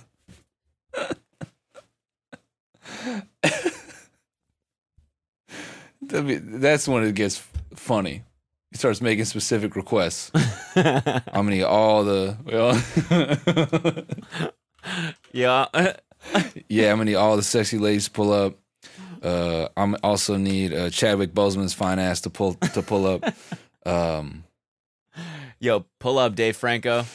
That's 6.08 6.88
when 6.88 7.04
it 7.04 7.16
gets 7.16 7.44
funny. 7.76 8.24
He 8.72 8.78
starts 8.78 9.02
making 9.02 9.26
specific 9.26 9.76
requests. 9.76 10.32
I'm 10.76 11.22
gonna 11.34 11.52
need 11.52 11.64
all 11.64 12.04
the 12.04 12.38
well, 12.44 12.74
yeah. 15.32 15.66
yeah. 16.70 16.92
I'm 16.92 16.98
gonna 16.98 17.06
need 17.06 17.16
all 17.16 17.38
the 17.38 17.44
sexy 17.44 17.78
ladies 17.78 18.06
to 18.06 18.12
pull 18.12 18.34
up. 18.34 18.56
Uh, 19.24 19.70
I'm 19.78 19.96
also 20.04 20.38
need 20.38 20.74
uh, 20.74 20.90
Chadwick 20.90 21.34
Boseman's 21.34 21.74
fine 21.74 22.00
ass 22.00 22.22
to 22.22 22.30
pull 22.30 22.54
to 22.56 22.82
pull 22.82 23.06
up. 23.06 23.24
Um, 23.88 24.44
Yo, 25.60 25.86
pull 26.00 26.18
up, 26.18 26.34
Dave 26.34 26.58
Franco. 26.58 27.06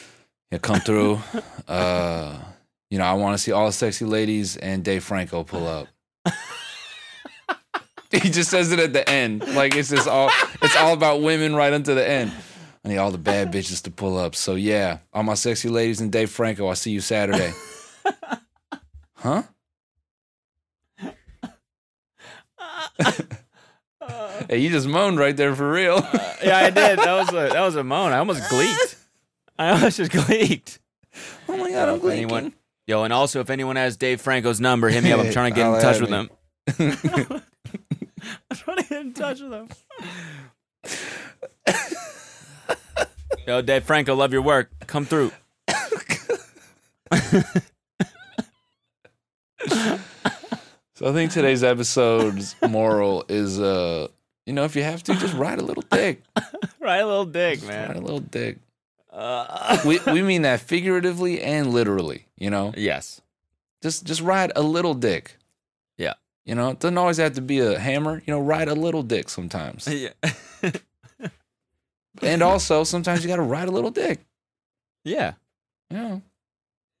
yeah, 0.51 0.57
come 0.57 0.79
through. 0.79 1.19
Uh, 1.67 2.39
you 2.89 2.97
know, 2.97 3.03
I 3.03 3.11
want 3.11 3.33
to 3.33 3.37
see 3.43 3.51
all 3.51 3.65
the 3.65 3.73
sexy 3.73 4.05
ladies 4.05 4.55
and 4.55 4.81
Dave 4.81 5.03
Franco 5.03 5.43
pull 5.43 5.67
up. 5.67 5.89
he 8.21 8.29
just 8.29 8.49
says 8.49 8.71
it 8.71 8.79
at 8.79 8.93
the 8.93 9.07
end, 9.09 9.47
like 9.55 9.75
it's 9.75 9.89
just 9.89 10.07
all 10.07 10.29
it's 10.61 10.75
all 10.75 10.93
about 10.93 11.21
women 11.21 11.55
right 11.55 11.71
until 11.71 11.95
the 11.95 12.07
end. 12.07 12.31
I 12.83 12.89
need 12.89 12.97
all 12.97 13.11
the 13.11 13.17
bad 13.17 13.53
bitches 13.53 13.83
to 13.83 13.91
pull 13.91 14.17
up. 14.17 14.35
So 14.35 14.55
yeah, 14.55 14.97
all 15.13 15.23
my 15.23 15.35
sexy 15.35 15.69
ladies 15.69 16.01
and 16.01 16.11
Dave 16.11 16.29
Franco. 16.29 16.67
I'll 16.67 16.75
see 16.75 16.91
you 16.91 16.99
Saturday. 16.99 17.53
huh? 19.15 19.43
hey, 24.49 24.57
you 24.57 24.69
just 24.69 24.87
moaned 24.87 25.17
right 25.17 25.37
there 25.37 25.55
for 25.55 25.71
real. 25.71 25.97
Uh, 25.97 26.33
yeah, 26.43 26.57
I 26.57 26.69
did. 26.69 26.99
That 26.99 27.13
was 27.13 27.29
a 27.29 27.53
that 27.53 27.61
was 27.61 27.75
a 27.75 27.83
moan. 27.83 28.11
I 28.11 28.17
almost 28.17 28.41
gleeked. 28.43 28.95
I 29.57 29.69
almost 29.69 29.97
just 29.97 30.11
gleeked. 30.11 30.79
oh 31.47 31.55
my 31.55 31.71
god, 31.71 31.87
I'm 31.87 31.95
If 31.95 32.05
anyone. 32.05 32.53
Yo, 32.87 33.03
and 33.03 33.13
also 33.13 33.39
if 33.39 33.49
anyone 33.49 33.77
has 33.77 33.95
Dave 33.95 34.19
Franco's 34.19 34.59
number, 34.59 34.89
hit 34.89 35.01
me 35.01 35.13
up. 35.13 35.21
I'm 35.21 35.31
trying 35.31 35.53
to 35.53 35.55
get 35.55 35.73
in 35.73 35.81
touch 35.81 36.01
with 36.01 36.09
him. 36.09 37.41
I'm 38.49 38.57
trying 38.57 38.77
to 38.77 38.83
get 38.83 39.01
in 39.01 39.13
touch 39.13 39.39
with 39.41 39.53
him. 39.53 39.69
Yo, 43.47 43.61
Dave 43.61 43.83
Franco, 43.83 44.15
love 44.15 44.31
your 44.33 44.41
work. 44.43 44.69
Come 44.87 45.05
through. 45.05 45.31
So 50.95 51.09
I 51.09 51.13
think 51.13 51.31
today's 51.31 51.63
episode's 51.63 52.55
moral 52.69 53.25
is, 53.27 53.59
uh, 53.59 54.07
you 54.45 54.53
know, 54.53 54.65
if 54.65 54.75
you 54.75 54.83
have 54.83 55.01
to, 55.03 55.15
just 55.15 55.33
ride 55.33 55.59
a 55.59 55.63
little 55.63 55.83
dick. 55.89 56.21
Right, 56.79 56.97
a 56.97 57.05
little 57.05 57.25
dick, 57.25 57.61
man. 57.63 57.89
Ride 57.89 57.97
a 57.97 58.01
little 58.01 58.19
dick. 58.19 58.57
Uh, 59.13 59.77
We 59.85 59.99
we 60.07 60.23
mean 60.23 60.41
that 60.41 60.61
figuratively 60.61 61.39
and 61.39 61.71
literally. 61.71 62.25
You 62.37 62.49
know, 62.49 62.73
yes. 62.75 63.21
just 63.83 64.03
just 64.03 64.19
ride 64.21 64.51
a 64.55 64.63
little 64.63 64.95
dick. 64.95 65.37
You 66.45 66.55
know, 66.55 66.69
it 66.69 66.79
doesn't 66.79 66.97
always 66.97 67.17
have 67.17 67.33
to 67.33 67.41
be 67.41 67.59
a 67.59 67.77
hammer. 67.77 68.23
You 68.25 68.33
know, 68.33 68.39
ride 68.39 68.67
a 68.67 68.73
little 68.75 69.03
dick 69.03 69.29
sometimes. 69.29 69.87
Yeah. 69.87 70.09
and 72.21 72.41
also, 72.41 72.83
sometimes 72.83 73.23
you 73.23 73.27
got 73.27 73.35
to 73.35 73.43
ride 73.43 73.67
a 73.67 73.71
little 73.71 73.91
dick. 73.91 74.25
yeah. 75.03 75.33
Yeah. 75.89 76.19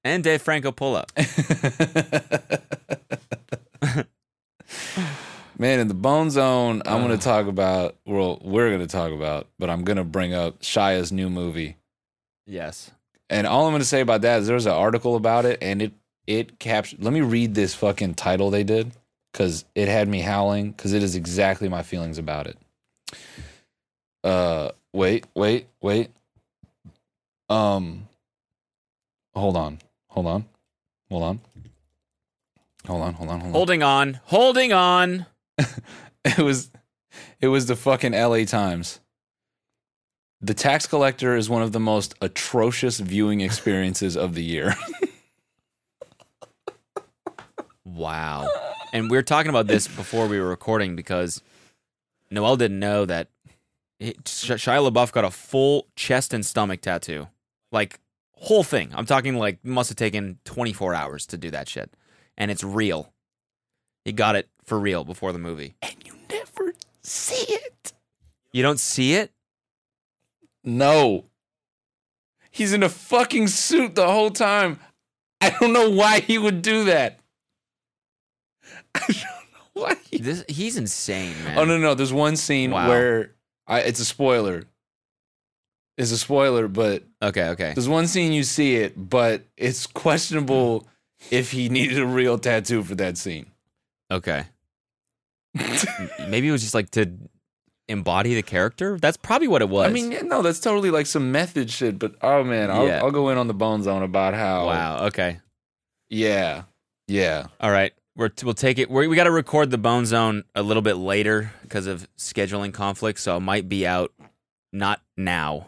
And 0.03 0.23
Dave 0.23 0.41
Franco 0.41 0.71
pull 0.71 0.95
up. 0.95 1.11
Man, 5.57 5.79
in 5.79 5.87
the 5.87 5.93
Bone 5.93 6.31
Zone, 6.31 6.81
I'm 6.85 7.05
going 7.05 7.15
to 7.15 7.23
talk 7.23 7.45
about, 7.45 7.95
well, 8.05 8.39
we're 8.43 8.69
going 8.69 8.81
to 8.81 8.87
talk 8.87 9.11
about, 9.11 9.47
but 9.59 9.69
I'm 9.69 9.83
going 9.83 9.97
to 9.97 10.03
bring 10.03 10.33
up 10.33 10.63
Shia's 10.63 11.11
new 11.11 11.29
movie. 11.29 11.77
Yes. 12.47 12.89
And 13.29 13.45
all 13.45 13.67
I'm 13.67 13.71
going 13.71 13.81
to 13.81 13.87
say 13.87 14.01
about 14.01 14.21
that 14.23 14.39
is 14.39 14.47
there 14.47 14.55
was 14.55 14.65
an 14.65 14.71
article 14.73 15.15
about 15.15 15.45
it 15.45 15.59
and 15.61 15.81
it 15.81 15.93
it 16.27 16.59
captured 16.59 17.03
let 17.03 17.13
me 17.13 17.21
read 17.21 17.55
this 17.55 17.73
fucking 17.73 18.13
title 18.13 18.51
they 18.51 18.63
did 18.63 18.91
cuz 19.33 19.65
it 19.75 19.87
had 19.87 20.07
me 20.07 20.21
howling 20.21 20.73
cuz 20.73 20.93
it 20.93 21.03
is 21.03 21.15
exactly 21.15 21.69
my 21.69 21.83
feelings 21.83 22.17
about 22.17 22.47
it. 22.47 22.57
Uh 24.23 24.71
wait, 24.93 25.25
wait, 25.35 25.67
wait. 25.81 26.11
Um 27.49 28.07
Hold 29.35 29.55
on. 29.55 29.79
Hold 30.09 30.27
on. 30.27 30.45
Hold 31.09 31.23
on. 31.23 31.39
Hold 32.87 33.01
on, 33.03 33.13
hold 33.13 33.29
on, 33.29 33.39
hold 33.39 33.49
on. 33.49 33.53
Holding 33.53 33.83
on. 33.83 34.19
Holding 34.25 34.73
on. 34.73 35.25
It 36.23 36.37
was 36.37 36.69
it 37.39 37.47
was 37.47 37.65
the 37.65 37.75
fucking 37.75 38.11
LA 38.13 38.43
Times. 38.45 38.99
The 40.39 40.53
tax 40.53 40.85
collector 40.85 41.35
is 41.35 41.49
one 41.49 41.63
of 41.63 41.71
the 41.71 41.79
most 41.79 42.13
atrocious 42.21 42.99
viewing 42.99 43.41
experiences 43.41 44.15
of 44.15 44.35
the 44.35 44.43
year. 44.43 44.75
Wow. 47.83 48.47
And 48.93 49.09
we 49.09 49.17
were 49.17 49.23
talking 49.23 49.49
about 49.49 49.67
this 49.67 49.87
before 49.87 50.27
we 50.27 50.39
were 50.39 50.47
recording 50.49 50.95
because 50.95 51.41
Noel 52.29 52.57
didn't 52.57 52.79
know 52.79 53.05
that 53.05 53.29
it, 53.99 54.27
Sh- 54.27 54.51
Shia 54.51 54.89
LaBeouf 54.91 55.11
got 55.11 55.23
a 55.23 55.31
full 55.31 55.87
chest 55.95 56.33
and 56.33 56.45
stomach 56.45 56.81
tattoo. 56.81 57.27
Like, 57.71 57.99
whole 58.33 58.63
thing. 58.63 58.91
I'm 58.93 59.05
talking 59.05 59.35
like, 59.35 59.63
must 59.63 59.89
have 59.89 59.97
taken 59.97 60.39
24 60.45 60.93
hours 60.93 61.25
to 61.27 61.37
do 61.37 61.51
that 61.51 61.69
shit. 61.69 61.93
And 62.37 62.51
it's 62.51 62.63
real. 62.63 63.13
He 64.03 64.11
got 64.11 64.35
it 64.35 64.49
for 64.65 64.79
real 64.79 65.03
before 65.03 65.31
the 65.31 65.39
movie. 65.39 65.75
and 65.81 65.95
you 66.05 66.13
never 66.29 66.73
see 67.03 67.53
it. 67.53 67.93
You 68.51 68.63
don't 68.63 68.79
see 68.79 69.13
it? 69.13 69.31
No. 70.63 71.25
He's 72.49 72.73
in 72.73 72.83
a 72.83 72.89
fucking 72.89 73.47
suit 73.47 73.95
the 73.95 74.07
whole 74.11 74.31
time. 74.31 74.79
I 75.39 75.51
don't 75.51 75.71
know 75.71 75.89
why 75.89 76.19
he 76.19 76.37
would 76.37 76.61
do 76.61 76.83
that. 76.85 77.20
I 78.95 78.99
don't 79.07 79.15
know 79.15 79.81
why. 79.83 79.95
He... 80.09 80.17
This, 80.17 80.43
he's 80.47 80.77
insane, 80.77 81.35
man. 81.43 81.57
Oh 81.57 81.65
no, 81.65 81.77
no. 81.77 81.93
There's 81.93 82.13
one 82.13 82.35
scene 82.35 82.71
Wow. 82.71 82.89
where 82.89 83.31
I, 83.67 83.81
it's 83.81 83.99
a 83.99 84.05
spoiler. 84.05 84.63
It's 85.97 86.11
a 86.11 86.17
spoiler, 86.17 86.67
but 86.67 87.03
Okay, 87.21 87.49
okay. 87.49 87.73
there's 87.75 87.89
one 87.89 88.07
scene 88.07 88.31
you 88.31 88.43
see 88.43 88.75
it, 88.77 88.93
but 88.97 89.43
it's 89.57 89.85
questionable 89.85 90.79
hmm. 90.79 90.87
if 91.35 91.51
he 91.51 91.69
needed 91.69 91.99
a 91.99 92.05
real 92.05 92.37
tattoo 92.37 92.83
for 92.83 92.95
that 92.95 93.17
scene. 93.17 93.47
Okay. 94.09 94.45
Maybe 96.27 96.47
it 96.47 96.51
was 96.51 96.61
just 96.61 96.73
like 96.73 96.91
to 96.91 97.11
embody 97.87 98.33
the 98.33 98.41
character. 98.41 98.97
That's 98.99 99.17
probably 99.17 99.47
what 99.47 99.61
it 99.61 99.69
was. 99.69 99.85
I 99.85 99.89
mean, 99.93 100.11
yeah, 100.11 100.21
no, 100.21 100.41
that's 100.41 100.59
totally 100.59 100.91
like 100.91 101.05
some 101.05 101.31
method 101.31 101.69
shit. 101.69 101.99
But 101.99 102.15
oh 102.21 102.43
man, 102.43 102.71
I'll, 102.71 102.87
Yeah. 102.87 102.99
I'll 103.03 103.11
go 103.11 103.29
in 103.29 103.37
on 103.37 103.47
the 103.47 103.53
bone 103.53 103.83
zone 103.83 104.01
about 104.03 104.33
how. 104.33 104.65
wow. 104.65 105.05
Okay. 105.07 105.39
Yeah, 106.09 106.63
yeah. 107.07 107.47
All 107.59 107.71
right. 107.71 107.93
We're 108.15 108.29
we'll 108.43 108.53
take 108.53 108.77
it. 108.77 108.89
We're, 108.89 109.07
we 109.07 109.15
got 109.15 109.23
to 109.23 109.31
record 109.31 109.71
the 109.71 109.77
Bone 109.77 110.05
Zone 110.05 110.43
a 110.53 110.61
little 110.61 110.81
bit 110.83 110.95
later 110.95 111.53
because 111.63 111.87
of 111.87 112.07
scheduling 112.17 112.73
conflicts. 112.73 113.21
So 113.23 113.37
it 113.37 113.41
might 113.41 113.69
be 113.69 113.87
out 113.87 114.11
not 114.73 115.01
now. 115.15 115.67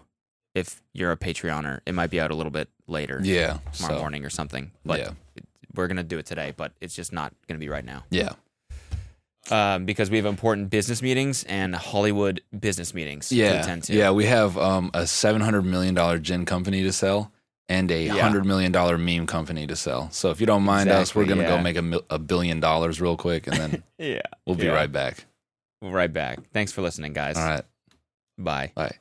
If 0.54 0.82
you're 0.94 1.12
a 1.12 1.18
Patreoner, 1.18 1.80
it 1.86 1.94
might 1.96 2.10
be 2.12 2.20
out 2.20 2.30
a 2.32 2.36
little 2.36 2.52
bit 2.52 2.70
later, 2.88 3.20
Yeah. 3.24 3.58
tomorrow 3.74 3.96
so, 3.96 4.00
morning 4.00 4.24
or 4.26 4.30
something. 4.30 4.72
But 4.86 5.00
yeah. 5.00 5.10
we're 5.74 5.88
gonna 5.88 6.04
do 6.04 6.18
it 6.20 6.26
today. 6.26 6.54
But 6.56 6.74
it's 6.82 6.94
just 6.96 7.12
not 7.14 7.34
gonna 7.48 7.60
be 7.60 7.70
right 7.70 7.84
now 7.86 8.04
Yeah. 8.12 8.34
um, 9.50 9.86
because 9.86 10.10
we 10.12 10.18
have 10.18 10.26
important 10.28 10.70
business 10.70 11.02
meetings 11.02 11.44
and 11.46 11.74
Hollywood 11.76 12.42
business 12.60 12.94
meetings 12.94 13.30
to 13.30 13.36
Yeah. 13.36 13.62
attend 13.64 13.84
to. 13.86 13.94
Yeah. 13.96 14.12
We 14.12 14.26
have 14.26 14.58
um, 14.58 14.92
a 14.94 15.08
seven 15.08 15.42
hundred 15.42 15.64
million 15.64 15.96
dollar 15.96 16.20
gin 16.20 16.46
company 16.46 16.84
to 16.84 16.92
sell 16.94 17.32
and 17.70 17.90
a 17.92 18.04
Yeah. 18.04 18.14
hundred 18.22 18.46
million 18.46 18.72
dollar 18.72 18.98
meme 18.98 19.26
company 19.28 19.66
to 19.68 19.76
sell. 19.76 20.10
So 20.12 20.30
if 20.32 20.40
you 20.40 20.46
don't 20.46 20.64
mind 20.64 20.90
us, 20.90 21.16
we're 21.16 21.26
gonna 21.26 21.44
yeah. 21.44 21.50
go 21.58 21.62
make 21.62 21.78
a, 21.78 21.82
mil- 21.82 22.06
a 22.10 22.20
billion 22.20 22.60
dollars 22.60 23.00
real 23.02 23.18
quick, 23.18 23.48
and 23.48 23.56
then 23.58 23.84
yeah. 23.98 24.22
we'll 24.46 24.56
be 24.56 24.66
Yeah. 24.66 24.72
right 24.74 24.92
back. 24.92 25.26
We'll 25.82 25.92
right 25.92 26.12
back. 26.12 26.40
Thanks 26.52 26.72
for 26.72 26.82
listening, 26.82 27.14
guys. 27.14 27.38
All 27.38 27.46
right. 27.46 27.64
Bye. 28.38 28.72
Bye. 28.76 28.98